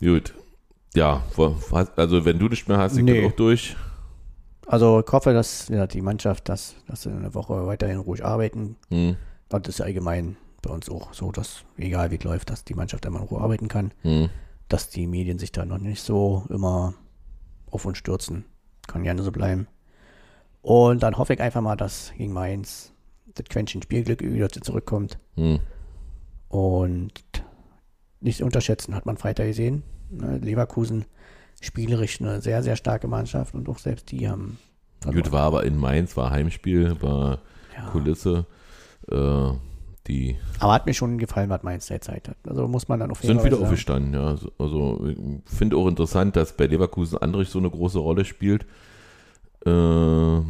Gut. 0.01 0.33
Ja, 0.95 1.23
also 1.95 2.25
wenn 2.25 2.39
du 2.39 2.47
nicht 2.49 2.67
mehr 2.67 2.77
hast, 2.77 2.97
ich 2.97 3.03
Nee. 3.03 3.21
bin 3.21 3.31
auch 3.31 3.35
durch. 3.35 3.75
Also 4.67 5.03
ich 5.05 5.11
hoffe, 5.11 5.33
dass 5.33 5.67
ja, 5.69 5.87
die 5.87 6.01
Mannschaft, 6.01 6.49
dass, 6.49 6.75
dass 6.87 7.03
sie 7.03 7.09
eine 7.11 7.33
Woche 7.33 7.65
weiterhin 7.67 7.97
ruhig 7.97 8.23
arbeiten. 8.23 8.75
Hm, 8.89 9.15
Und 9.51 9.67
das 9.67 9.75
ist 9.75 9.79
ja 9.79 9.85
allgemein 9.85 10.35
bei 10.61 10.71
uns 10.71 10.89
auch 10.89 11.13
so, 11.13 11.31
dass 11.31 11.63
egal 11.77 12.11
wie 12.11 12.15
es 12.17 12.23
läuft, 12.23 12.49
dass 12.49 12.65
die 12.65 12.73
Mannschaft 12.73 13.05
immer 13.05 13.19
in 13.21 13.25
Ruhe 13.27 13.41
arbeiten 13.41 13.67
kann. 13.67 13.91
hm. 14.01 14.29
Dass 14.67 14.89
die 14.89 15.07
Medien 15.07 15.39
sich 15.39 15.51
da 15.51 15.65
noch 15.65 15.79
nicht 15.79 16.03
so 16.03 16.45
immer 16.49 16.93
auf 17.71 17.85
uns 17.85 17.97
stürzen. 17.97 18.45
Kann 18.87 19.03
gerne 19.03 19.23
so 19.23 19.31
bleiben. 19.31 19.67
Und 20.61 21.03
dann 21.03 21.17
hoffe 21.17 21.33
ich 21.33 21.41
einfach 21.41 21.61
mal, 21.61 21.75
dass 21.75 22.11
gegen 22.17 22.33
Mainz 22.33 22.91
das 23.33 23.45
Quäntchen 23.45 23.81
Spielglück 23.81 24.21
wieder 24.21 24.49
zurückkommt. 24.49 25.19
Hm. 25.35 25.59
Und 26.49 27.13
nicht 28.19 28.41
unterschätzen, 28.41 28.95
hat 28.95 29.05
man 29.05 29.17
Freitag 29.17 29.47
gesehen. 29.47 29.83
Ne, 30.09 30.37
Leverkusen 30.39 31.05
spielerisch 31.61 32.19
eine 32.19 32.41
sehr, 32.41 32.63
sehr 32.63 32.75
starke 32.75 33.07
Mannschaft 33.07 33.53
und 33.53 33.69
auch 33.69 33.77
selbst 33.77 34.11
die 34.11 34.27
haben. 34.27 34.57
Gut, 35.03 35.31
war 35.31 35.43
aber 35.43 35.65
in 35.65 35.77
Mainz, 35.77 36.17
war 36.17 36.31
Heimspiel, 36.31 37.01
war 37.01 37.39
Ja. 37.75 37.89
Kulisse. 37.89 38.45
Äh, 39.09 39.51
die 40.09 40.35
Aber 40.59 40.73
hat 40.73 40.85
mir 40.85 40.93
schon 40.93 41.17
gefallen, 41.19 41.49
was 41.49 41.63
Mainz 41.63 41.87
derzeit 41.87 42.27
hat. 42.27 42.35
Also 42.47 42.67
muss 42.67 42.87
man 42.89 42.99
dann 42.99 43.11
auf 43.11 43.21
sind 43.21 43.43
wieder 43.43 43.59
aufgestanden, 43.59 44.13
ja. 44.13 44.25
Also- 44.25 44.51
Also 44.57 45.05
ich 45.07 45.17
finde 45.55 45.77
auch 45.77 45.87
interessant, 45.87 46.35
dass 46.35 46.57
bei 46.57 46.65
Leverkusen 46.67 47.17
Andrich 47.19 47.47
so 47.49 47.59
eine 47.59 47.69
große 47.69 47.99
Rolle 47.99 48.25
spielt. 48.25 48.65
Äh, 49.65 50.41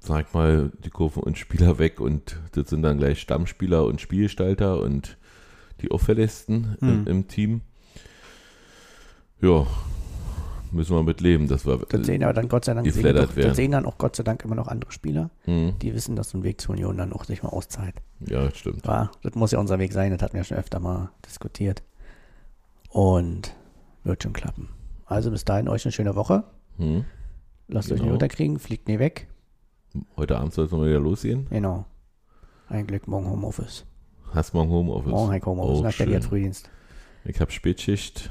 sag 0.00 0.34
mal, 0.34 0.70
die 0.84 0.90
Kurven 0.90 1.22
und 1.22 1.38
Spieler 1.38 1.78
weg 1.78 2.00
und 2.00 2.38
das 2.52 2.68
sind 2.70 2.82
dann 2.82 2.98
gleich 2.98 3.20
Stammspieler 3.20 3.84
und 3.86 4.00
Spielgestalter 4.00 4.80
und 4.80 5.16
die 5.80 5.90
auffälligsten 5.90 6.76
Hm. 6.80 6.88
im, 6.88 7.06
im 7.06 7.28
Team. 7.28 7.60
Ja, 9.40 9.66
müssen 10.72 10.96
wir 10.96 11.02
mit 11.02 11.20
leben, 11.20 11.48
dass 11.48 11.66
wir 11.66 11.78
Das 11.88 12.06
sehen 12.06 12.22
aber 12.24 12.32
dann 12.32 12.48
Gott 12.48 12.64
sei 12.64 12.74
Dank, 12.74 12.84
Die 12.84 12.90
sehen, 12.90 13.02
flattert 13.02 13.30
doch, 13.30 13.36
werden. 13.36 13.48
das 13.48 13.56
sehen 13.56 13.70
dann 13.72 13.84
auch 13.86 13.98
Gott 13.98 14.16
sei 14.16 14.22
Dank 14.22 14.44
immer 14.44 14.54
noch 14.54 14.68
andere 14.68 14.90
Spieler, 14.92 15.30
Hm, 15.44 15.74
die 15.80 15.94
wissen, 15.94 16.16
dass 16.16 16.30
so 16.30 16.38
ein 16.38 16.42
Weg 16.44 16.60
zur 16.60 16.72
Union 16.74 16.96
dann 16.96 17.12
auch 17.12 17.24
sich 17.24 17.42
mal 17.42 17.50
auszahlt. 17.50 17.94
ja, 18.20 18.50
stimmt. 18.54 18.86
Ja, 18.86 19.10
das 19.22 19.34
muss 19.34 19.50
ja 19.52 19.58
unser 19.58 19.78
Weg 19.78 19.92
sein, 19.92 20.10
das 20.12 20.22
hatten 20.22 20.36
wir 20.36 20.44
schon 20.44 20.56
öfter 20.58 20.80
mal 20.80 21.10
diskutiert. 21.26 21.82
Und 22.88 23.54
wird 24.04 24.22
schon 24.22 24.32
klappen. 24.32 24.68
Also 25.06 25.30
bis 25.30 25.44
dahin 25.44 25.68
euch 25.68 25.84
eine 25.84 25.92
schöne 25.92 26.16
Woche. 26.16 26.44
Hm. 26.78 27.04
Lasst 27.68 27.90
euch 27.90 27.96
Genau. 27.98 28.04
nicht 28.06 28.12
unterkriegen, 28.14 28.58
fliegt 28.58 28.88
nie 28.88 28.98
weg. 28.98 29.28
Heute 30.16 30.38
Abend 30.38 30.52
soll 30.52 30.66
es 30.66 30.70
nochmal 30.72 30.88
wieder 30.88 31.00
losgehen. 31.00 31.46
Genau. 31.50 31.84
Ein 32.68 32.86
Glück, 32.86 33.06
morgen 33.08 33.28
Homeoffice. 33.30 33.84
Hast 34.34 34.54
morgen 34.54 34.70
Homeoffice? 34.70 35.10
Morgen 35.10 35.30
halt 35.30 35.44
Homeoffice, 35.44 35.78
Oh, 35.80 35.82
nach 35.82 35.94
der 35.96 36.06
schön. 36.06 36.22
Frühdienst. 36.22 36.70
Ich 37.24 37.40
habe 37.40 37.50
Spätschicht, 37.52 38.30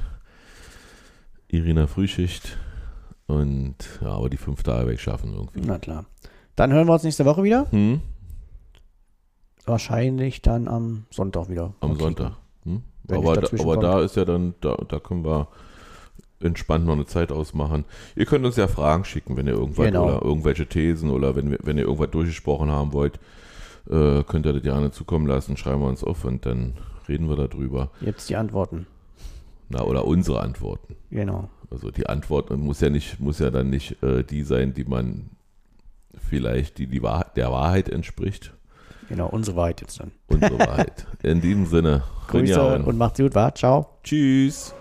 Irina 1.52 1.86
Frühschicht 1.86 2.56
und 3.26 3.76
ja, 4.00 4.08
aber 4.08 4.30
die 4.30 4.38
fünf 4.38 4.62
Tage 4.62 4.92
ich 4.92 5.02
schaffen 5.02 5.32
irgendwie. 5.34 5.60
Na 5.64 5.78
klar. 5.78 6.06
Dann 6.56 6.72
hören 6.72 6.86
wir 6.88 6.94
uns 6.94 7.02
nächste 7.02 7.24
Woche 7.24 7.42
wieder. 7.42 7.66
Hm? 7.70 8.00
Wahrscheinlich 9.64 10.42
dann 10.42 10.66
am 10.66 11.04
Sonntag 11.10 11.48
wieder. 11.48 11.74
Am. 11.80 11.96
Sonntag. 11.96 12.32
Hm? 12.64 12.82
Aber, 13.08 13.36
da, 13.36 13.48
aber 13.60 13.76
da 13.76 14.00
ist 14.00 14.16
ja 14.16 14.24
dann, 14.24 14.54
da, 14.60 14.76
da 14.88 14.98
können 14.98 15.24
wir 15.24 15.48
entspannt 16.40 16.86
noch 16.86 16.94
eine 16.94 17.06
Zeit 17.06 17.30
ausmachen. 17.30 17.84
Ihr 18.16 18.26
könnt 18.26 18.44
uns 18.44 18.56
ja 18.56 18.66
Fragen 18.66 19.04
schicken, 19.04 19.36
wenn 19.36 19.46
ihr 19.46 19.52
irgendwas 19.52 19.86
Genau. 19.86 20.04
oder 20.06 20.22
irgendwelche 20.22 20.66
Thesen 20.66 21.10
oder 21.10 21.36
wenn, 21.36 21.56
wenn 21.62 21.76
ihr 21.76 21.84
irgendwas 21.84 22.10
durchgesprochen 22.10 22.70
haben 22.70 22.92
wollt, 22.92 23.20
äh, 23.90 24.22
könnt 24.24 24.46
ihr 24.46 24.52
das 24.54 24.62
gerne 24.62 24.90
zukommen 24.90 25.26
lassen, 25.26 25.56
schreiben 25.56 25.82
wir 25.82 25.88
uns 25.88 26.02
auf 26.02 26.24
und 26.24 26.46
dann 26.46 26.74
reden 27.08 27.28
wir 27.28 27.36
darüber. 27.36 27.90
Jetzt 28.00 28.30
die 28.30 28.36
Antworten. 28.36 28.86
Na, 29.72 29.82
oder 29.82 30.04
unsere 30.04 30.40
Antworten. 30.40 30.96
Genau. 31.10 31.48
Also 31.70 31.90
die 31.90 32.06
Antwort 32.06 32.50
muss 32.50 32.80
ja 32.80 32.90
nicht, 32.90 33.18
muss 33.20 33.38
ja 33.38 33.50
dann 33.50 33.70
nicht 33.70 34.02
äh, 34.02 34.22
die 34.22 34.42
sein, 34.42 34.74
die 34.74 34.84
man 34.84 35.30
vielleicht, 36.28 36.78
die, 36.78 36.86
die 36.86 37.02
Wahrheit, 37.02 37.36
der 37.36 37.50
Wahrheit 37.50 37.88
entspricht. 37.88 38.52
Genau, 39.08 39.28
unsere 39.28 39.56
Wahrheit 39.56 39.80
jetzt 39.80 39.98
dann. 39.98 40.12
Unsere 40.28 40.58
Wahrheit. 40.58 41.06
In 41.22 41.40
diesem 41.40 41.66
Sinne. 41.66 42.02
Grüße 42.28 42.82
und 42.84 42.98
macht's 42.98 43.18
gut, 43.18 43.34
wa? 43.34 43.54
Ciao. 43.54 43.98
Tschüss. 44.04 44.74